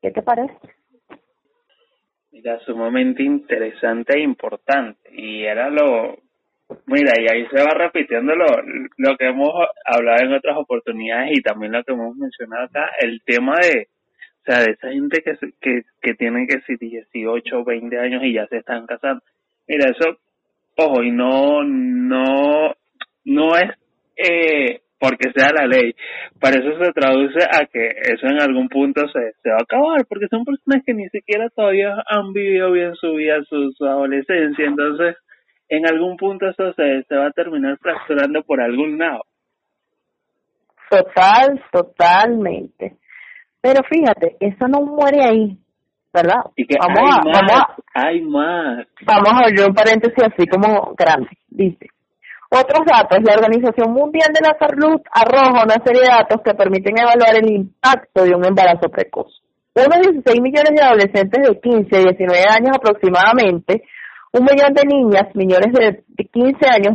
[0.00, 0.77] ¿Qué te parece?
[2.38, 5.10] Mira, sumamente interesante e importante.
[5.12, 6.16] Y era lo,
[6.86, 8.46] mira, y ahí se va repitiendo lo,
[8.96, 9.50] lo que hemos
[9.84, 14.44] hablado en otras oportunidades y también lo que hemos mencionado acá, el tema de, o
[14.44, 18.46] sea, de esa gente que, que, que tiene que ser 18, 20 años y ya
[18.46, 19.20] se están casando.
[19.66, 20.16] Mira, eso,
[20.76, 22.72] ojo, y no, no,
[23.24, 23.72] no es,
[24.16, 25.94] eh, porque sea la ley.
[26.40, 30.04] Para eso se traduce a que eso en algún punto se, se va a acabar,
[30.08, 34.66] porque son personas que ni siquiera todavía han vivido bien su vida, su, su adolescencia,
[34.66, 35.16] entonces
[35.68, 39.22] en algún punto eso se, se va a terminar fracturando por algún lado.
[40.90, 42.96] Total, totalmente.
[43.60, 45.58] Pero fíjate, eso no muere ahí,
[46.12, 46.42] ¿verdad?
[46.56, 47.62] Y que vamos hay a, más, vamos
[47.94, 48.86] a, hay más.
[49.04, 51.88] Vamos a abrir un paréntesis así como grande, dice.
[52.50, 56.98] Otros datos, la Organización Mundial de la Salud arroja una serie de datos que permiten
[56.98, 59.42] evaluar el impacto de un embarazo precoz.
[59.74, 63.82] Unos 16 millones de adolescentes de 15 a 19 años aproximadamente,
[64.32, 65.72] un millón de niñas menores
[66.08, 66.94] de 15 años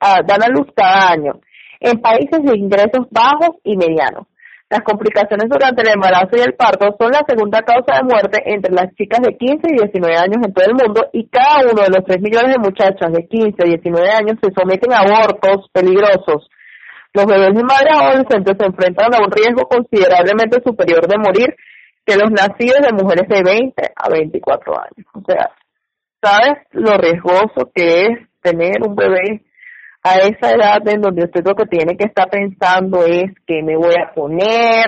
[0.00, 1.40] ah, dan a luz cada año
[1.80, 4.26] en países de ingresos bajos y medianos.
[4.72, 8.72] Las complicaciones durante el embarazo y el parto son la segunda causa de muerte entre
[8.72, 11.90] las chicas de 15 y 19 años en todo el mundo y cada uno de
[11.92, 16.48] los 3 millones de muchachas de 15 a 19 años se someten a abortos peligrosos.
[17.12, 21.54] Los bebés de madres adolescentes se enfrentan a un riesgo considerablemente superior de morir
[22.06, 25.06] que los nacidos de mujeres de 20 a 24 años.
[25.12, 25.52] O sea,
[26.16, 29.44] ¿sabes lo riesgoso que es tener un bebé
[30.02, 33.76] a esa edad en donde usted lo que tiene que estar pensando es que me
[33.76, 34.86] voy a poner,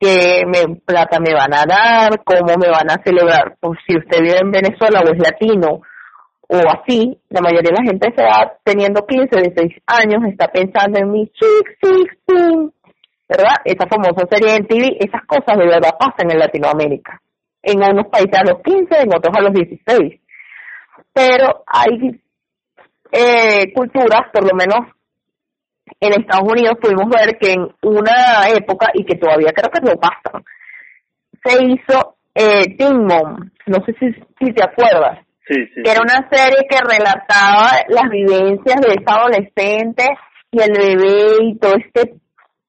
[0.00, 3.56] qué me, plata me van a dar, cómo me van a celebrar.
[3.60, 5.80] Pues si usted vive en Venezuela o es latino
[6.48, 10.98] o así, la mayoría de la gente esa edad, teniendo 15, 16 años, está pensando
[10.98, 12.18] en mi chick, chick,
[13.28, 13.56] ¿verdad?
[13.64, 17.22] Esa famosa serie en TV, esas cosas de verdad pasan en Latinoamérica.
[17.62, 20.20] En unos países a los 15, en otros a los 16.
[21.14, 22.20] Pero hay
[23.12, 24.88] eh, culturas, por lo menos
[26.00, 30.00] en Estados Unidos pudimos ver que en una época, y que todavía creo que no
[30.00, 30.42] pasa,
[31.44, 36.00] se hizo eh, Teen Mom, no sé si, si te acuerdas, sí, sí, que era
[36.00, 40.04] una serie que relataba las vivencias de esa adolescente
[40.50, 42.14] y el bebé y todo este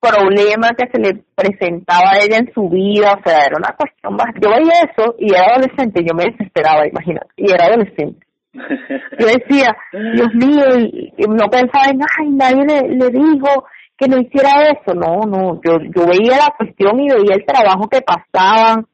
[0.01, 4.15] problema que se le presentaba a ella en su vida, o sea, era una cuestión
[4.15, 8.22] más, yo veía eso y era adolescente, yo me desesperaba, imagínate, y era adolescente.
[8.53, 13.65] Yo decía, Dios mío, y, no pensaba en, ay, nadie le, le dijo
[13.97, 14.93] que no hiciera eso.
[14.93, 18.85] No, no, yo, yo veía la cuestión y veía el trabajo que pasaban,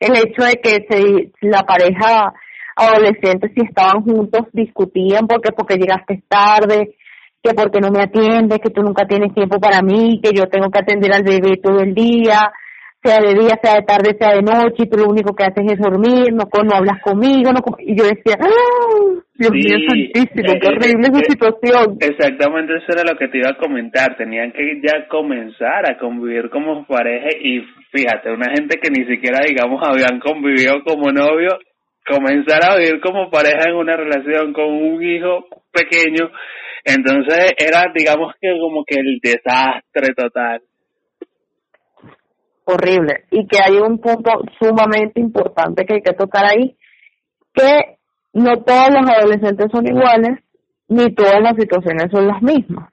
[0.00, 2.32] el hecho de que se, la pareja
[2.76, 6.96] adolescente si estaban juntos discutían porque porque llegaste tarde,
[7.40, 10.70] que porque no me atiendes, que tú nunca tienes tiempo para mí, que yo tengo
[10.70, 12.50] que atender al bebé todo el día,
[13.04, 15.72] sea de día, sea de tarde, sea de noche, y tú lo único que haces
[15.72, 19.20] es dormir, no, no hablas conmigo, no, y yo decía, ¡Ah!
[19.36, 21.98] Dios mío santísimo, qué horrible esa situación.
[22.00, 26.48] Exactamente eso era lo que te iba a comentar, tenían que ya comenzar a convivir
[26.50, 27.60] como pareja y
[27.92, 31.50] fíjate, una gente que ni siquiera digamos habían convivido como novio,
[32.06, 36.30] comenzar a vivir como pareja en una relación con un hijo pequeño,
[36.84, 40.62] entonces era digamos que como que el desastre total
[42.64, 46.76] horrible y que hay un punto sumamente importante que hay que tocar ahí,
[47.52, 47.98] que
[48.32, 50.40] no todos los adolescentes son iguales,
[50.88, 52.90] ni todas las situaciones son las mismas.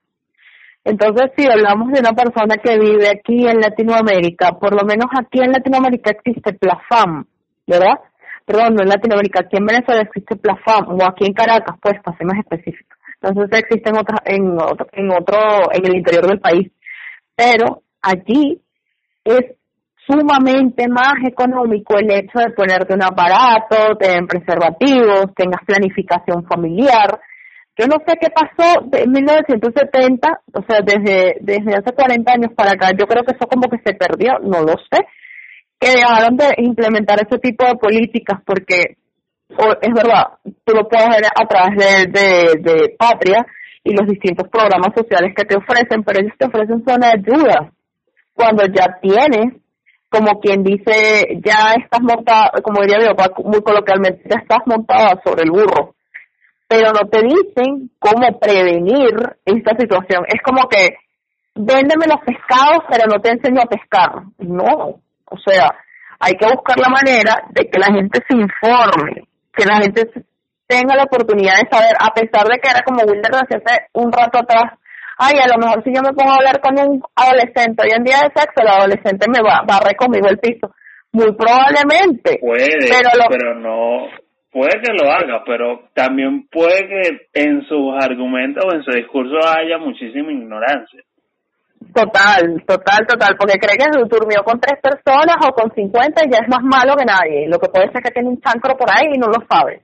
[0.83, 5.39] Entonces, si hablamos de una persona que vive aquí en Latinoamérica, por lo menos aquí
[5.39, 7.25] en Latinoamérica existe Plafam,
[7.67, 7.99] ¿verdad?
[8.45, 12.17] Perdón, no en Latinoamérica, aquí en Venezuela existe Plafam, o aquí en Caracas, pues, para
[12.17, 12.95] ser más específico.
[13.21, 15.37] Entonces existen otras en otro, en otro,
[15.71, 16.71] en el interior del país.
[17.35, 18.59] Pero allí
[19.23, 19.55] es
[20.07, 27.19] sumamente más económico el hecho de ponerte un aparato, tener preservativos, tengas planificación familiar.
[27.77, 32.71] Yo no sé qué pasó de 1970, o sea, desde, desde hace 40 años para
[32.71, 35.05] acá, yo creo que eso como que se perdió, no lo sé,
[35.79, 38.97] que dejaron de implementar ese tipo de políticas porque
[39.81, 43.45] es verdad, tú lo puedes ver a través de, de, de Patria
[43.83, 47.71] y los distintos programas sociales que te ofrecen, pero ellos te ofrecen de ayuda
[48.33, 49.60] cuando ya tienes
[50.11, 55.43] como quien dice, ya estás montada, como diría mi muy coloquialmente, ya estás montada sobre
[55.43, 55.95] el burro,
[56.67, 60.25] pero no te dicen cómo prevenir esta situación.
[60.27, 60.97] Es como que,
[61.55, 64.23] véndeme los pescados, pero no te enseño a pescar.
[64.39, 65.71] No, o sea,
[66.19, 70.11] hay que buscar la manera de que la gente se informe, que la gente
[70.67, 74.39] tenga la oportunidad de saber, a pesar de que era como Wilder hace un rato
[74.39, 74.73] atrás,
[75.17, 78.03] ay, a lo mejor si yo me pongo a hablar con un adolescente hoy en
[78.03, 80.73] día de sexo, el adolescente me va, a conmigo el piso.
[81.13, 82.39] Muy probablemente.
[82.39, 82.67] Puede,
[83.29, 84.07] pero, no,
[84.51, 89.35] puede que lo haga, pero también puede que en sus argumentos o en su discurso
[89.45, 91.03] haya muchísima ignorancia.
[91.93, 96.37] Total, total, total, porque cree que durmió con tres personas o con cincuenta y ya
[96.37, 97.49] es más malo que nadie.
[97.49, 99.81] Lo que puede ser que tiene un chancro por ahí y no lo sabe.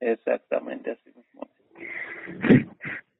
[0.00, 1.10] Exactamente así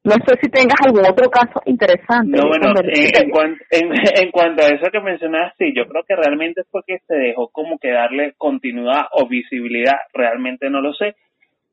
[0.08, 2.38] no sé si tengas algún otro caso interesante.
[2.38, 3.92] No, bueno, en,
[4.22, 7.78] en, cuanto a eso que mencionaste, yo creo que realmente es porque se dejó como
[7.78, 11.14] que darle continuidad o visibilidad, realmente no lo sé,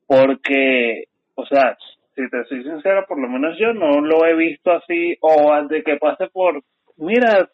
[0.06, 1.76] porque, o sea,
[2.14, 5.82] si te soy sincero, por lo menos yo no lo he visto así, o de
[5.82, 6.62] que pase por,
[6.96, 7.48] mira,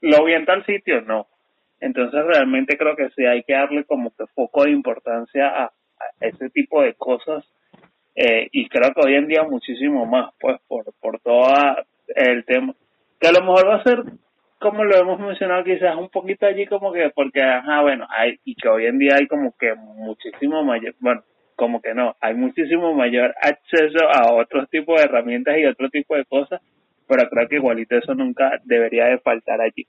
[0.00, 1.28] lo vi en tal sitio, no.
[1.80, 5.72] Entonces realmente creo que sí hay que darle como que foco de importancia a
[6.20, 7.44] ese tipo de cosas
[8.14, 11.48] eh, y creo que hoy en día muchísimo más, pues, por, por todo
[12.14, 12.74] el tema,
[13.20, 14.04] que a lo mejor va a ser,
[14.60, 18.54] como lo hemos mencionado, quizás un poquito allí como que, porque, ajá, bueno, hay, y
[18.54, 21.22] que hoy en día hay como que muchísimo mayor, bueno,
[21.56, 26.16] como que no, hay muchísimo mayor acceso a otros tipos de herramientas y otro tipo
[26.16, 26.60] de cosas,
[27.08, 29.86] pero creo que igualito eso nunca debería de faltar allí.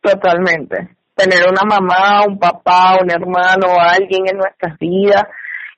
[0.00, 0.96] Totalmente.
[1.14, 5.24] Tener una mamá, un papá, un hermano, alguien en nuestras vidas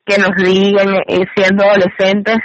[0.06, 2.38] que nos digan eh, siendo adolescentes,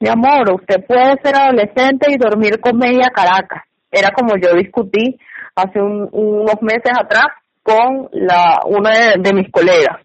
[0.00, 3.62] mi amor, usted puede ser adolescente y dormir con media Caracas.
[3.90, 5.16] Era como yo discutí
[5.54, 7.26] hace unos meses atrás
[7.62, 10.00] con la una de, mis colegas,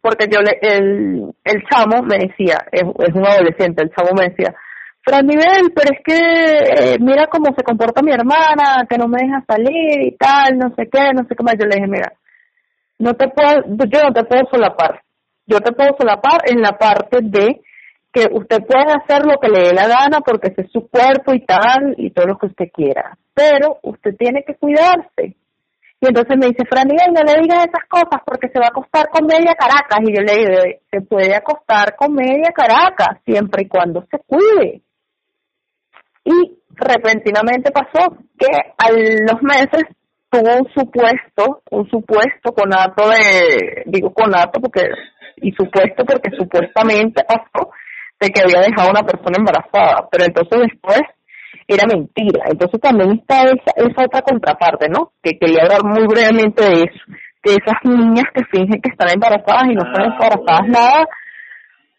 [0.00, 4.54] porque yo le, el, chamo me decía, es, un adolescente, el chamo me decía,
[5.02, 9.22] Fran Nivel, pero es que eh, mira cómo se comporta mi hermana, que no me
[9.22, 11.54] deja salir y tal, no sé qué, no sé qué más.
[11.58, 12.12] Yo le dije, mira,
[12.98, 15.00] no te puedo, yo no te puedo solapar
[15.50, 17.60] yo te puedo solapar en la parte de
[18.12, 21.32] que usted puede hacer lo que le dé la gana porque ese es su cuerpo
[21.34, 25.36] y tal y todo lo que usted quiera, pero usted tiene que cuidarse.
[26.02, 29.10] Y entonces me dice, Fran no le digas esas cosas porque se va a acostar
[29.10, 29.98] con media Caracas.
[30.00, 34.80] Y yo le digo, se puede acostar con media Caracas siempre y cuando se cuide.
[36.24, 38.48] Y repentinamente pasó que
[38.78, 39.84] a los meses
[40.30, 44.88] tuvo un supuesto, un supuesto conato de, digo conato porque
[45.42, 47.70] y supuesto porque supuestamente pasó
[48.20, 51.00] de que había dejado a una persona embarazada, pero entonces después
[51.66, 52.44] era mentira.
[52.50, 55.12] Entonces también está esa, esa otra contraparte, ¿no?
[55.22, 57.04] Que quería hablar muy brevemente de eso,
[57.44, 61.06] de esas niñas que fingen que están embarazadas y no están ah, embarazadas nada,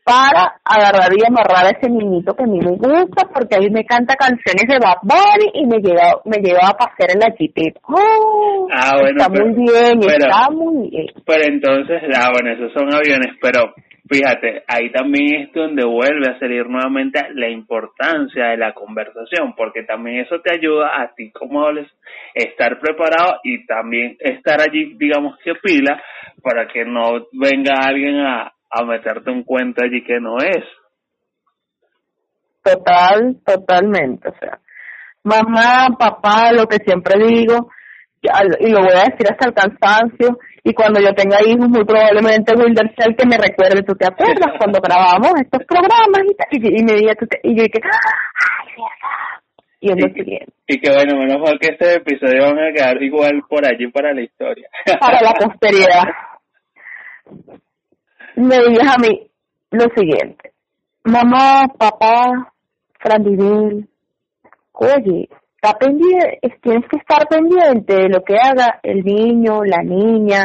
[0.03, 3.69] para agarrar y amarrar a ese niñito que a mí me gusta porque a mí
[3.69, 7.35] me canta canciones de Bad Bunny y me lleva me lleva a pasear en la
[7.35, 7.79] chipeta.
[7.83, 11.07] Oh, ah, bueno, está muy bien, está muy bien.
[11.25, 13.73] Pero entonces, ah, bueno, esos son aviones, pero
[14.09, 19.83] fíjate, ahí también es donde vuelve a salir nuevamente la importancia de la conversación, porque
[19.83, 21.69] también eso te ayuda a ti como
[22.33, 26.01] estar preparado y también estar allí, digamos que pila,
[26.41, 30.63] para que no venga alguien a, a meterte un cuento allí que no es.
[32.63, 34.59] Total, totalmente, o sea,
[35.23, 37.71] mamá, papá, lo que siempre digo,
[38.21, 42.53] y lo voy a decir hasta el cansancio, y cuando yo tenga hijos, muy probablemente
[42.53, 44.53] Wilder sea el que me recuerde, ¿tú te acuerdas?
[44.59, 46.21] Cuando grabamos estos programas
[46.51, 48.83] y, y, y me diga, y yo dije, ¡ay,
[49.79, 50.53] Y es lo siguiente.
[50.67, 54.13] Y que bueno, menos mal que este episodio van a quedar igual por allí para
[54.13, 54.69] la historia.
[54.99, 56.03] Para la posteridad.
[58.35, 59.29] Me digas a mí
[59.71, 60.51] lo siguiente.
[61.03, 62.53] Mamá, papá,
[62.99, 63.23] Fran
[64.73, 70.43] oye, está pendiente, tienes que estar pendiente de lo que haga el niño, la niña,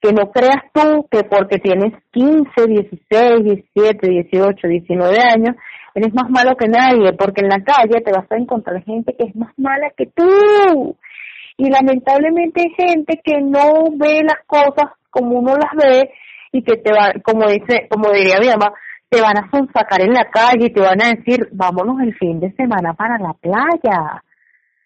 [0.00, 5.56] que no creas tú que porque tienes 15, 16, 17, 18, 19 años,
[5.94, 9.24] eres más malo que nadie, porque en la calle te vas a encontrar gente que
[9.24, 10.96] es más mala que tú.
[11.56, 16.10] Y lamentablemente hay gente que no ve las cosas como uno las ve
[16.54, 18.72] y que te va, como dice, como diría mi mamá,
[19.08, 22.38] te van a sacar en la calle y te van a decir, vámonos el fin
[22.38, 24.22] de semana para la playa.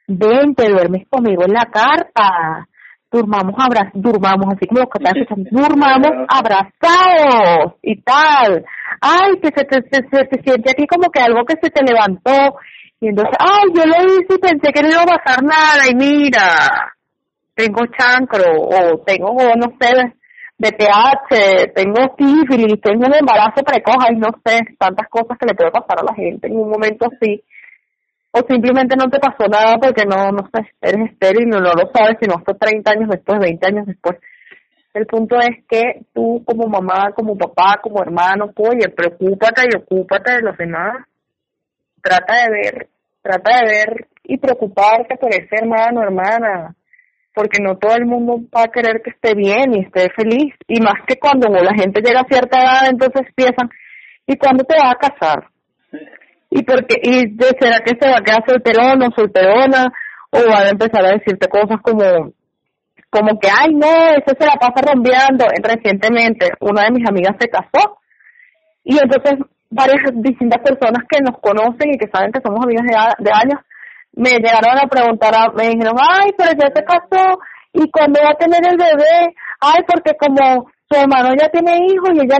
[0.06, 2.66] Ven, te duermes conmigo en la carpa,
[3.10, 8.64] durmamos abra durmamos así como los están durmamos abrazados y tal,
[9.02, 12.56] ay, que se te, se, te siente aquí como que algo que se te levantó,
[13.00, 15.94] y entonces, ay, yo lo hice y pensé que no iba a pasar nada, y
[15.94, 16.94] mira,
[17.54, 20.17] tengo chancro, o tengo, no sé,
[20.58, 25.70] BPH, tengo sífilis, tengo un embarazo precoz, y no sé, tantas cosas que le puede
[25.70, 27.42] pasar a la gente en un momento así
[28.30, 31.90] o simplemente no te pasó nada porque no, no sé, eres estéril y no, lo
[31.94, 34.18] sabes, sino hasta 30 años después, 20 años después.
[34.94, 40.32] El punto es que tú como mamá, como papá, como hermano, oye, preocúpate y ocúpate
[40.32, 41.06] de los demás.
[42.02, 42.88] Trata de ver,
[43.22, 46.74] trata de ver y preocuparte por ese hermano, hermana,
[47.38, 50.52] porque no todo el mundo va a querer que esté bien y esté feliz.
[50.66, 53.70] Y más que cuando la gente llega a cierta edad, entonces piensan,
[54.26, 55.44] ¿y cuándo te vas a casar?
[56.50, 59.92] y porque y será que se va a quedar solterón o solterona
[60.30, 62.32] o van a empezar a decirte cosas como
[63.10, 67.48] como que ay no eso se la pasa rompeando recientemente una de mis amigas se
[67.48, 67.98] casó
[68.84, 69.34] y entonces
[69.70, 73.60] varias distintas personas que nos conocen y que saben que somos amigas de, de años
[74.18, 77.38] me llegaron a preguntar me dijeron ay pero ya se casó
[77.72, 82.10] y cuando va a tener el bebé ay porque como su hermano ya tiene hijos
[82.14, 82.38] y ella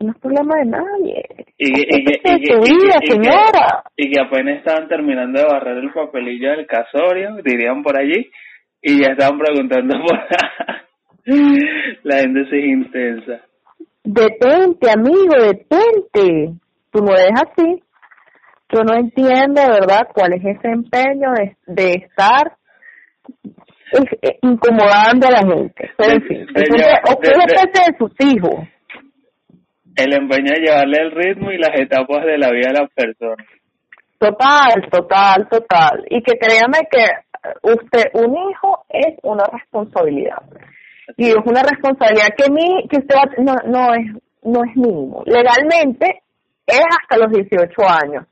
[0.00, 1.24] no es problema de nadie.
[1.58, 3.84] Y, y, y, señora.
[3.96, 8.30] y que apenas estaban terminando de barrer el papelillo del casorio, dirían por allí,
[8.80, 10.18] y ya estaban preguntando por
[12.02, 13.44] la gente es intensa.
[14.02, 16.54] Detente, amigo, detente.
[16.90, 17.82] Tú no eres así.
[18.72, 22.56] Yo no entiendo, ¿verdad?, cuál es ese empeño de, de estar
[24.22, 25.90] eh, incomodando a la gente.
[25.96, 28.66] Pero en fin, de sus hijos
[29.96, 33.46] el empeño de llevarle el ritmo y las etapas de la vida de las personas.
[34.18, 36.04] Total, total, total.
[36.08, 37.04] Y que créame que
[37.62, 40.42] usted, un hijo es una responsabilidad.
[41.16, 44.06] Y es una responsabilidad que mi, que usted no, no es,
[44.42, 45.22] no es mínimo.
[45.26, 46.22] Legalmente
[46.66, 48.26] es hasta los 18 años.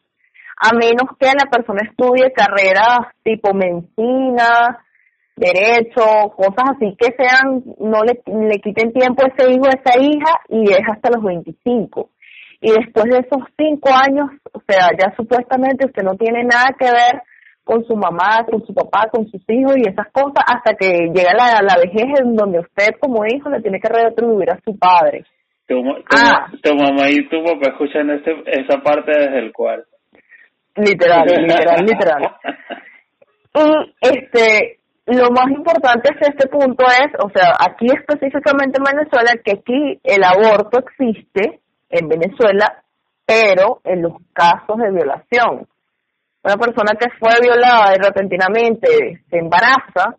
[0.60, 4.78] A menos que la persona estudie carreras tipo medicina,
[5.36, 9.98] derecho, cosas así que sean, no le, le quiten tiempo a ese hijo, a esa
[10.00, 12.10] hija y es hasta los 25.
[12.60, 16.86] Y después de esos cinco años, o sea, ya supuestamente usted no tiene nada que
[16.86, 17.22] ver
[17.62, 21.34] con su mamá, con su papá, con sus hijos y esas cosas hasta que llega
[21.36, 25.24] la, la vejez en donde usted como hijo le tiene que retribuir a su padre.
[25.68, 25.76] Tu,
[26.10, 26.50] ah.
[26.62, 29.97] tu mamá y tu papá escuchan ese, esa parte desde el cuarto.
[30.78, 32.36] Literal, literal, literal.
[33.54, 39.32] Y este, lo más importante es este punto es, o sea, aquí específicamente en Venezuela,
[39.44, 41.60] que aquí el aborto existe
[41.90, 42.82] en Venezuela,
[43.26, 45.66] pero en los casos de violación.
[46.42, 50.16] Una persona que fue violada y repentinamente se embaraza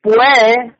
[0.00, 0.74] puede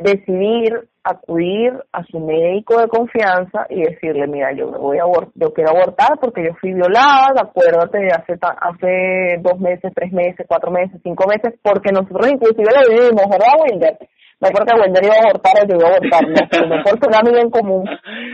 [0.00, 5.04] decidir acudir a su médico de confianza y decirle, mira, yo me voy a
[5.34, 10.70] yo quiero abortar porque yo fui violada, acuérdate, hace hace dos meses, tres meses, cuatro
[10.70, 13.98] meses, cinco meses, porque nosotros inclusive le vivimos, ¿verdad, Winder?
[14.40, 17.18] No porque Winder iba a abortar o yo iba a abortar, no, no porque una
[17.18, 17.84] amiga en común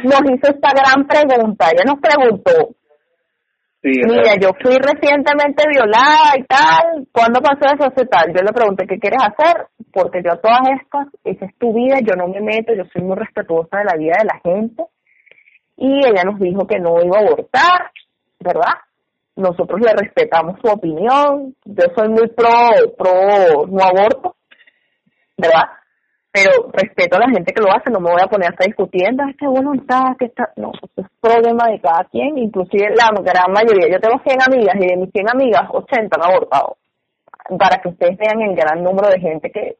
[0.02, 2.76] nos hizo esta gran pregunta, ella nos preguntó,
[3.82, 7.06] Mira, yo fui recientemente violada y tal.
[7.12, 7.86] ¿Cuándo pasó eso?
[7.86, 8.34] Hace tal.
[8.34, 9.68] Yo le pregunté, ¿qué quieres hacer?
[9.96, 13.16] Porque yo todas estas, esa es tu vida, yo no me meto, yo soy muy
[13.16, 14.84] respetuosa de la vida de la gente.
[15.78, 17.90] y ella nos dijo que no iba a abortar,
[18.38, 18.74] ¿verdad?
[19.36, 24.36] Nosotros le respetamos su opinión, yo soy muy pro, pro no aborto,
[25.38, 25.64] ¿verdad?
[26.30, 28.66] Pero respeto a la gente que lo hace, no me voy a poner a estar
[28.66, 33.08] discutiendo, es que bueno está, que está, no, es problema de cada quien, inclusive la
[33.22, 36.76] gran mayoría, yo tengo 100 amigas y de mis 100 amigas, 80 han abortado,
[37.58, 39.78] para que ustedes vean el gran número de gente que,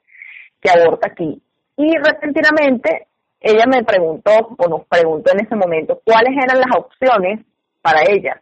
[0.69, 1.43] aborta aquí.
[1.77, 3.09] Y repentinamente
[3.41, 7.45] ella me preguntó, o nos preguntó en ese momento, cuáles eran las opciones
[7.83, 8.41] para ella.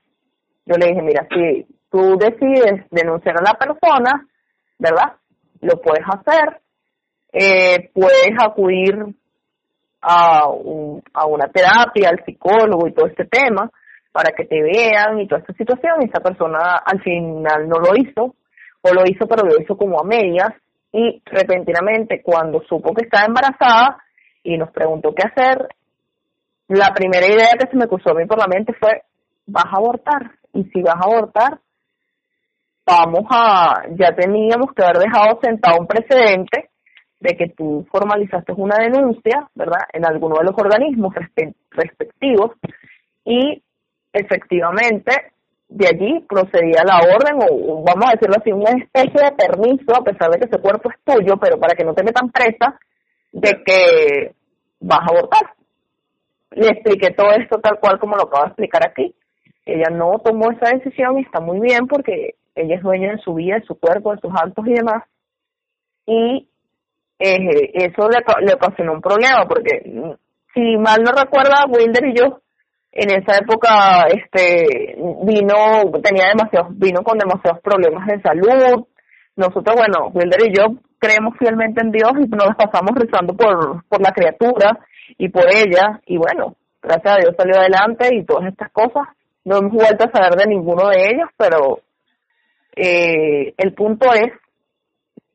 [0.66, 4.26] Yo le dije, mira, si tú decides denunciar a la persona,
[4.78, 5.14] ¿verdad?
[5.60, 6.60] Lo puedes hacer,
[7.32, 8.94] eh, puedes acudir
[10.00, 13.70] a, un, a una terapia, al psicólogo y todo este tema,
[14.12, 15.96] para que te vean y toda esta situación.
[16.00, 18.34] Y esa persona al final no lo hizo,
[18.80, 20.50] o lo hizo, pero lo hizo como a medias.
[20.96, 23.98] Y repentinamente, cuando supo que estaba embarazada,
[24.44, 25.66] y nos preguntó qué hacer,
[26.68, 29.02] la primera idea que se me cruzó a mí por la mente fue,
[29.44, 30.30] vas a abortar.
[30.52, 31.58] Y si vas a abortar,
[32.86, 36.70] vamos a, ya teníamos que haber dejado sentado un precedente
[37.18, 41.12] de que tú formalizaste una denuncia, ¿verdad?, en alguno de los organismos
[41.72, 42.52] respectivos
[43.24, 43.60] y
[44.12, 45.32] efectivamente
[45.74, 50.04] de allí procedía la orden o vamos a decirlo así, una especie de permiso a
[50.04, 52.78] pesar de que ese cuerpo es tuyo, pero para que no te metan presa,
[53.32, 54.34] de que
[54.78, 55.54] vas a abortar.
[56.52, 59.16] Le expliqué todo esto tal cual como lo acabo de explicar aquí.
[59.66, 63.34] Ella no tomó esa decisión y está muy bien porque ella es dueña de su
[63.34, 65.02] vida, de su cuerpo, de sus actos y demás.
[66.06, 66.48] Y
[67.18, 70.16] eh, eso le, le ocasionó un problema porque
[70.54, 72.43] si mal no recuerda, Wilder y yo
[72.96, 78.86] en esa época este vino tenía demasiados vino con demasiados problemas de salud
[79.36, 80.66] nosotros bueno Wilder y yo
[81.04, 84.78] creemos fielmente en Dios y nos pasamos rezando por, por la criatura
[85.18, 89.08] y por ella y bueno, gracias a Dios salió adelante y todas estas cosas.
[89.44, 91.80] No hemos vuelto a saber de ninguno de ellos, pero
[92.74, 94.32] eh, el punto es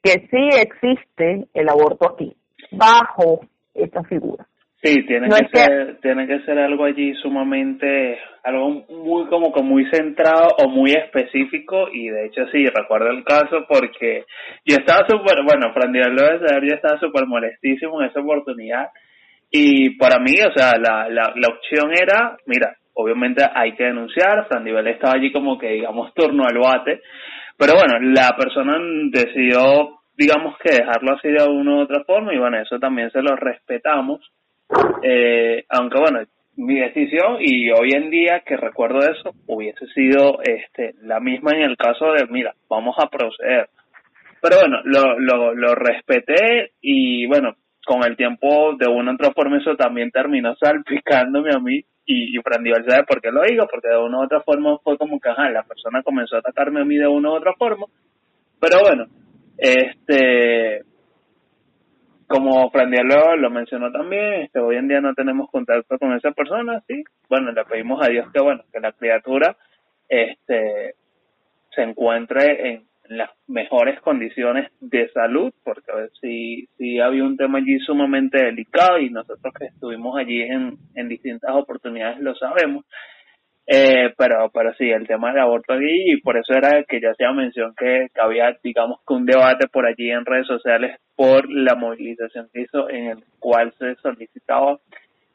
[0.01, 2.35] que sí existe el aborto aquí,
[2.71, 3.41] bajo
[3.75, 4.47] esta figura.
[4.81, 9.85] Sí, tiene que, ser, tiene que ser algo allí sumamente, algo muy como que muy
[9.91, 14.23] centrado o muy específico y de hecho sí, recuerdo el caso porque
[14.63, 18.87] yo estaba súper, bueno, Fran saber, yo estaba súper molestísimo en esa oportunidad
[19.51, 24.47] y para mí, o sea, la, la, la opción era, mira, obviamente hay que denunciar,
[24.47, 27.01] Fran estaba allí como que digamos turno al bate,
[27.57, 28.77] pero bueno, la persona
[29.11, 33.21] decidió digamos que dejarlo así de una u otra forma y bueno, eso también se
[33.21, 34.21] lo respetamos
[35.03, 36.19] eh, aunque bueno,
[36.55, 41.61] mi decisión y hoy en día que recuerdo eso hubiese sido este la misma en
[41.61, 43.69] el caso de, mira, vamos a proceder.
[44.41, 47.55] Pero bueno, lo, lo, respeté y bueno,
[47.85, 52.37] con el tiempo de una u otra forma eso también terminó salpicándome a mí y,
[52.37, 55.19] y Prandival sabe por qué lo digo, porque de una u otra forma fue como
[55.19, 57.85] que la persona comenzó a atacarme a mí de una u otra forma.
[58.59, 59.05] Pero bueno,
[59.57, 60.83] este
[62.29, 66.79] como Frandiel lo, mencionó también, este, hoy en día no tenemos contacto con esa persona,
[66.87, 69.57] sí, bueno, le pedimos a Dios que, bueno, que la criatura,
[70.07, 70.93] este,
[71.71, 75.91] se encuentre en las mejores condiciones de salud, porque
[76.21, 81.09] si, si había un tema allí sumamente delicado y nosotros que estuvimos allí en, en
[81.09, 82.85] distintas oportunidades lo sabemos,
[83.71, 87.11] eh, pero, pero sí, el tema del aborto allí, y por eso era que ya
[87.11, 91.75] hacía mención que, había, digamos, que un debate por allí en redes sociales por la
[91.75, 94.79] movilización que hizo, en el cual se solicitaba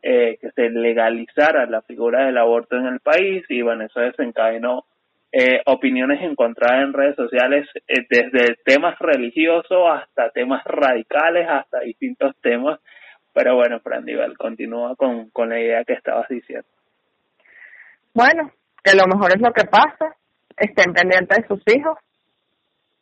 [0.03, 4.85] eh, que se legalizara la figura del aborto en el país, y bueno, eso desencadenó
[5.31, 12.35] eh, opiniones encontradas en redes sociales eh, desde temas religiosos hasta temas radicales, hasta distintos
[12.41, 12.81] temas.
[13.33, 16.67] Pero bueno, Frandival, continúa con, con la idea que estabas diciendo.
[18.15, 18.51] Bueno,
[18.83, 20.17] que lo mejor es lo que pasa,
[20.57, 21.99] estén pendientes de sus hijos,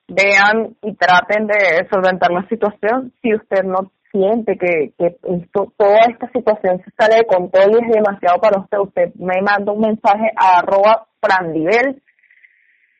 [0.08, 3.12] vean y traten de solventar la situación.
[3.20, 7.84] Si usted no siente que, que esto, toda esta situación se sale de control y
[7.84, 12.02] es demasiado para usted, usted me manda un mensaje a arroba frandivel,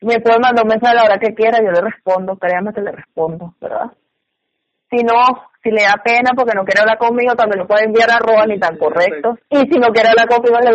[0.01, 2.81] me puede mandar un mensaje a la hora que quiera, yo le respondo, créanme que
[2.81, 3.91] le respondo, ¿verdad?
[4.93, 8.11] Si no, si le da pena porque no quiere hablar conmigo, también lo puede enviar
[8.11, 9.39] a arroba ni tan correcto.
[9.49, 10.69] Y si no quiere hablar conmigo, le,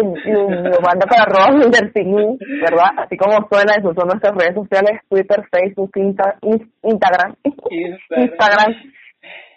[0.71, 2.91] lo manda para arroba ¿verdad?
[2.97, 7.37] Así como suena, eso son nuestras redes sociales, Twitter, Facebook, Instagram,
[8.11, 8.75] Instagram,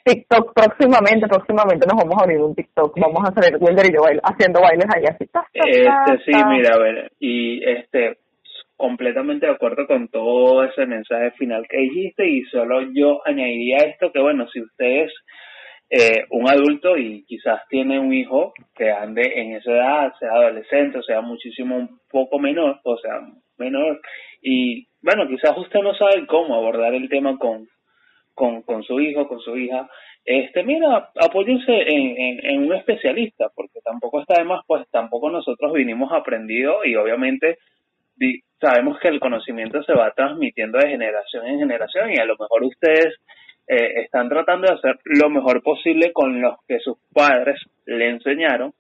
[0.03, 4.01] TikTok próximamente, próximamente nos vamos a abrir un TikTok, vamos a hacer Wilder y yo
[4.23, 5.25] haciendo bailes ahí así.
[5.53, 8.17] Este, sí, mira, a ver, y este,
[8.81, 14.11] completamente de acuerdo con todo ese mensaje final que dijiste y solo yo añadiría esto
[14.11, 15.13] que bueno, si ustedes
[15.89, 21.01] eh, un adulto y quizás tiene un hijo que ande en esa edad, sea adolescente,
[21.03, 23.21] sea muchísimo un poco menor, o sea
[23.57, 24.01] menor,
[24.41, 27.67] y bueno, quizás usted no sabe cómo abordar el tema con,
[28.33, 29.87] con, con su hijo, con su hija,
[30.25, 36.11] este, mira, apóyense en, un especialista, porque tampoco está de más, pues tampoco nosotros vinimos
[36.11, 37.57] aprendidos y obviamente
[38.59, 42.63] sabemos que el conocimiento se va transmitiendo de generación en generación y a lo mejor
[42.63, 43.15] ustedes
[43.67, 48.73] eh, están tratando de hacer lo mejor posible con los que sus padres le enseñaron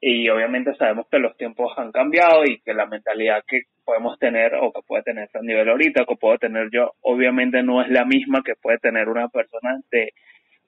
[0.00, 4.54] y obviamente sabemos que los tiempos han cambiado y que la mentalidad que podemos tener
[4.56, 8.04] o que puede tener a nivel ahorita, que puedo tener yo, obviamente no es la
[8.04, 10.10] misma que puede tener una persona de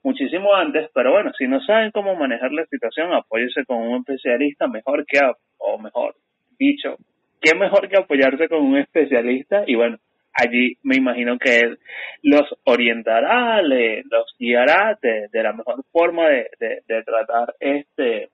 [0.02, 4.68] muchísimo antes, pero bueno, si no saben cómo manejar la situación, apóyese con un especialista
[4.68, 5.18] mejor que,
[5.59, 6.14] o mejor
[6.59, 6.97] dicho,
[7.41, 9.99] qué mejor que apoyarse con un especialista y bueno,
[10.33, 11.79] allí me imagino que él
[12.23, 18.31] los orientará, le, los guiará de, la mejor forma de, de, de, tratar este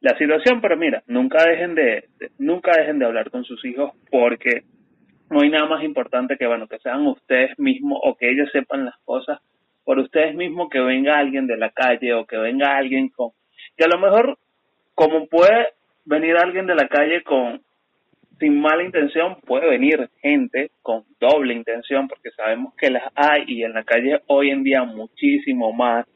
[0.00, 2.04] la situación, pero mira, nunca dejen de,
[2.38, 4.62] nunca dejen de hablar con sus hijos porque
[5.28, 8.86] no hay nada más importante que bueno, que sean ustedes mismos o que ellos sepan
[8.86, 9.40] las cosas
[9.84, 13.30] por ustedes mismos que venga alguien de la calle o que venga alguien con
[13.76, 14.38] que a lo mejor
[14.94, 15.68] como puede
[16.04, 17.60] venir alguien de la calle con
[18.40, 23.62] sin mala intención puede venir gente con doble intención porque sabemos que las hay y
[23.62, 26.06] en la calle hoy en día muchísimo más.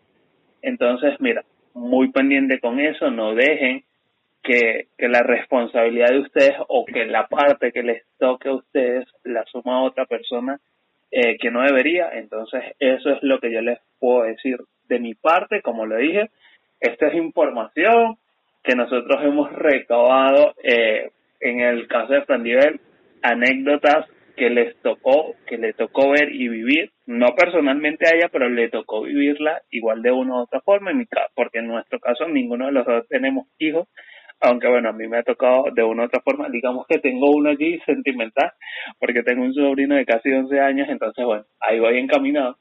[0.63, 1.45] Entonces, mira,
[1.75, 3.85] muy pendiente con eso, no dejen
[4.43, 9.07] que, que la responsabilidad de ustedes o que la parte que les toque a ustedes
[9.23, 10.59] la suma a otra persona
[11.11, 12.09] eh, que no debería.
[12.15, 16.31] Entonces, eso es lo que yo les puedo decir de mi parte, como lo dije,
[16.81, 18.17] esta es información
[18.63, 21.11] que nosotros hemos recabado eh,
[21.45, 22.81] en el caso de Frandivel,
[23.23, 28.49] anécdotas que les tocó, que le tocó ver y vivir, no personalmente a ella, pero
[28.49, 32.01] le tocó vivirla igual de una u otra forma, en mi caso, porque en nuestro
[32.01, 33.87] caso ninguno de los dos tenemos hijos,
[34.41, 37.31] aunque bueno, a mí me ha tocado de una u otra forma, digamos que tengo
[37.31, 38.53] uno allí sentimental,
[38.99, 42.57] porque tengo un sobrino de casi 11 años, entonces bueno, ahí voy encaminado,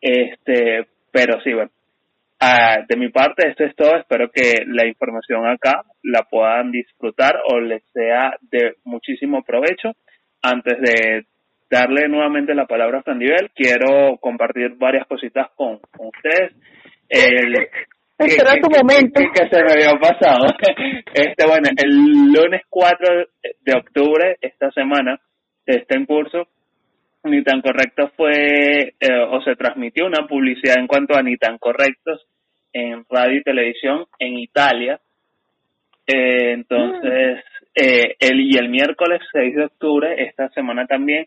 [0.00, 1.70] este, pero sí, bueno,
[2.38, 3.96] Ah, de mi parte, esto es todo.
[3.96, 9.92] Espero que la información acá la puedan disfrutar o les sea de muchísimo provecho.
[10.42, 11.24] Antes de
[11.70, 16.52] darle nuevamente la palabra a Frandivel, quiero compartir varias cositas con, ustedes.
[17.08, 17.54] El,
[18.18, 19.20] Espera tu momento.
[19.34, 20.46] Que, se me había pasado.
[21.14, 23.26] Este, bueno, el lunes 4
[23.62, 25.18] de octubre, esta semana,
[25.64, 26.46] está en curso
[27.26, 31.58] ni tan correcto fue eh, o se transmitió una publicidad en cuanto a ni tan
[31.58, 32.26] correctos
[32.72, 35.00] en radio y televisión en Italia.
[36.06, 37.42] Eh, entonces,
[37.74, 41.26] eh, el, y el miércoles 6 de octubre, esta semana también,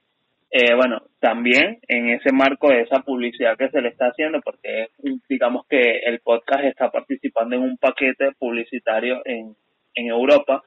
[0.52, 4.88] eh, bueno, también en ese marco de esa publicidad que se le está haciendo, porque
[5.28, 9.56] digamos que el podcast está participando en un paquete publicitario en,
[9.96, 10.64] en Europa,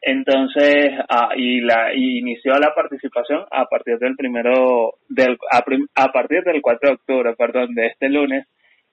[0.00, 5.64] entonces, ah, y la inició la participación a partir del primero, del, a,
[5.94, 8.46] a, partir del 4 de octubre, perdón, de este lunes.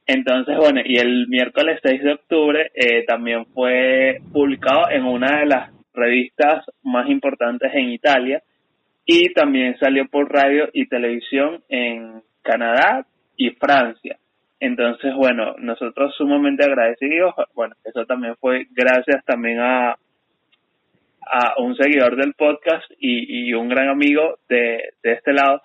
[0.07, 5.45] Entonces, bueno, y el miércoles 6 de octubre eh, también fue publicado en una de
[5.47, 8.43] las revistas más importantes en Italia
[9.05, 13.05] y también salió por radio y televisión en Canadá
[13.37, 14.17] y Francia.
[14.59, 17.33] Entonces, bueno, nosotros sumamente agradecidos.
[17.53, 19.95] Bueno, eso también fue gracias también a,
[21.25, 25.61] a un seguidor del podcast y, y un gran amigo de, de este lado,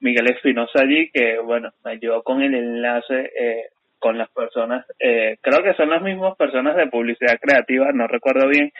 [0.00, 3.66] Miguel Espinosa allí, que bueno, me ayudó con el enlace eh,
[3.98, 8.48] con las personas, eh, creo que son las mismas personas de publicidad creativa, no recuerdo
[8.48, 8.72] bien,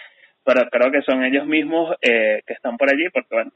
[0.45, 3.53] pero creo que son ellos mismos eh, que están por allí, porque bueno,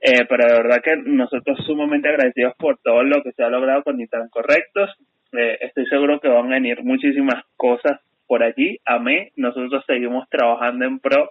[0.00, 3.82] eh, pero de verdad que nosotros sumamente agradecidos por todo lo que se ha logrado
[3.82, 4.90] con Ni Tan Correctos,
[5.32, 10.86] eh, estoy seguro que van a venir muchísimas cosas por allí, amén, nosotros seguimos trabajando
[10.86, 11.30] en pro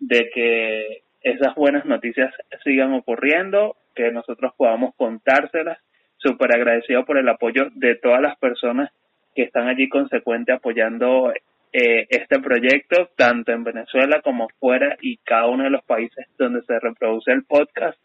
[0.00, 5.78] de que esas buenas noticias sigan ocurriendo, que nosotros podamos contárselas.
[6.16, 8.90] Súper agradecido por el apoyo de todas las personas
[9.34, 11.32] que están allí consecuente apoyando
[11.72, 16.62] eh, este proyecto, tanto en Venezuela como fuera y cada uno de los países donde
[16.62, 17.98] se reproduce el podcast.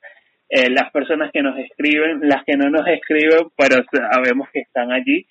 [0.49, 4.91] Eh, las personas que nos escriben, las que no nos escriben, pero sabemos que están
[4.91, 5.25] allí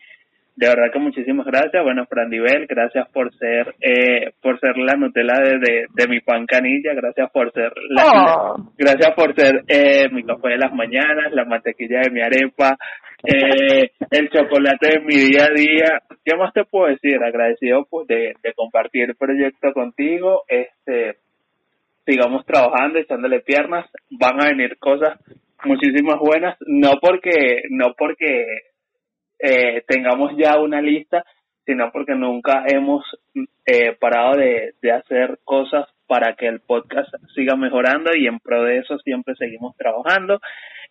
[0.56, 1.82] de verdad que muchísimas gracias.
[1.82, 6.94] Bueno, Frandivel, gracias por ser eh, por ser la Nutella de, de, mi pan canilla,
[6.94, 8.72] gracias por ser la, oh.
[8.78, 12.76] gracias por ser eh, mi café de las mañanas, la mantequilla de mi arepa,
[13.24, 16.02] eh, el chocolate de mi día a día.
[16.24, 17.16] ¿Qué más te puedo decir?
[17.22, 20.42] Agradecido pues de, de compartir el proyecto contigo.
[20.46, 21.18] Este,
[22.06, 23.86] sigamos trabajando, echándole piernas.
[24.10, 25.18] Van a venir cosas
[25.64, 28.73] muchísimas buenas, no porque no porque
[29.46, 31.22] eh, tengamos ya una lista,
[31.66, 33.04] sino porque nunca hemos
[33.66, 38.62] eh, parado de, de hacer cosas para que el podcast siga mejorando y en pro
[38.62, 40.40] de eso siempre seguimos trabajando.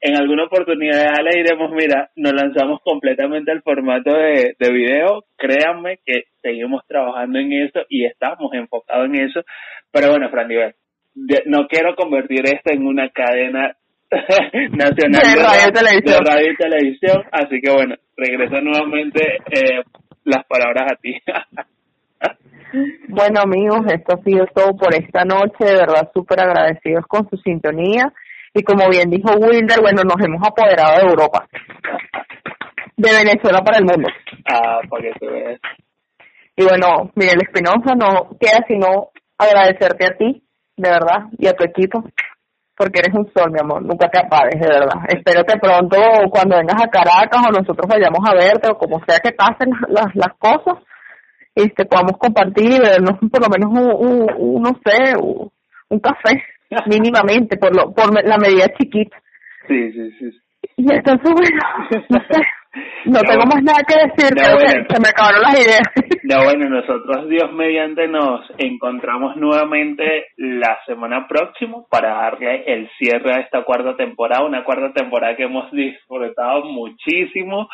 [0.02, 6.00] En alguna oportunidad le diremos, mira, nos lanzamos completamente al formato de, de video, créanme
[6.06, 9.42] que seguimos trabajando en eso y estamos enfocados en eso,
[9.92, 10.50] pero bueno, Fran
[11.46, 13.76] no quiero convertir esto en una cadena
[14.72, 19.22] nacional de radio, y televisión, así que bueno, regreso nuevamente
[19.52, 19.84] eh,
[20.23, 21.19] las palabras a ti.
[23.07, 27.38] Bueno amigos, esto ha sido todo por esta noche, de verdad súper agradecidos con su
[27.38, 28.11] sintonía
[28.52, 31.48] y como bien dijo Wilder, bueno, nos hemos apoderado de Europa,
[32.98, 34.10] de Venezuela para el mundo.
[34.52, 35.60] Ah, porque tú ves.
[36.56, 40.44] Y bueno, Miguel Espinosa, no queda sino agradecerte a ti,
[40.77, 42.03] de verdad, y a tu equipo,
[42.76, 45.06] porque eres un sol, mi amor, nunca te apagues, de verdad.
[45.08, 45.98] Espero que pronto,
[46.32, 50.16] cuando vengas a Caracas o nosotros vayamos a verte o como sea que pasen las,
[50.16, 50.84] las cosas,
[51.56, 56.44] este, podamos compartir y vernos por lo menos un, un, no sé, un, café
[56.88, 59.16] mínimamente por lo por la medida chiquita.
[59.68, 60.41] Sí, sí, sí.
[60.78, 61.62] Y entonces, bueno,
[62.10, 62.41] no sé,
[63.06, 65.82] no, tengo más nada que decir, no, se me acabaron las ideas.
[66.26, 73.34] No, bueno, nosotros Dios mediante nos encontramos nuevamente la semana próxima para darle el cierre
[73.34, 77.68] a esta cuarta temporada, una cuarta temporada que hemos disfrutado muchísimo.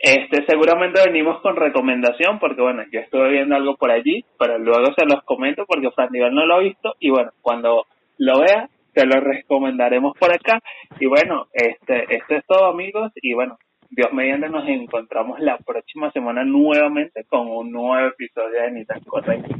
[0.00, 4.92] Este, seguramente venimos con recomendación porque bueno, yo estuve viendo algo por allí, pero luego
[4.96, 7.86] se los comento porque Fran no lo ha visto y bueno, cuando
[8.18, 10.60] lo vea te lo recomendaremos por acá
[10.98, 13.58] y bueno, este, esto es todo amigos y bueno,
[13.94, 19.00] Dios mediante nos encontramos la próxima semana nuevamente con un nuevo episodio de Ni tan
[19.04, 19.54] correcto.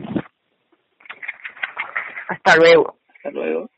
[2.28, 2.96] Hasta luego.
[3.14, 3.68] Hasta luego.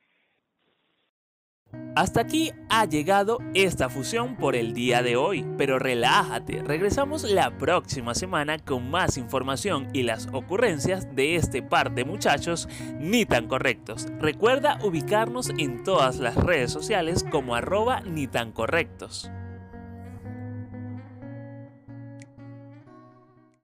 [1.97, 7.59] Hasta aquí ha llegado esta fusión por el día de hoy, pero relájate, regresamos la
[7.59, 12.69] próxima semana con más información y las ocurrencias de este par de muchachos
[13.01, 14.07] ni tan correctos.
[14.21, 19.33] Recuerda ubicarnos en todas las redes sociales como arroba ni tan correctos.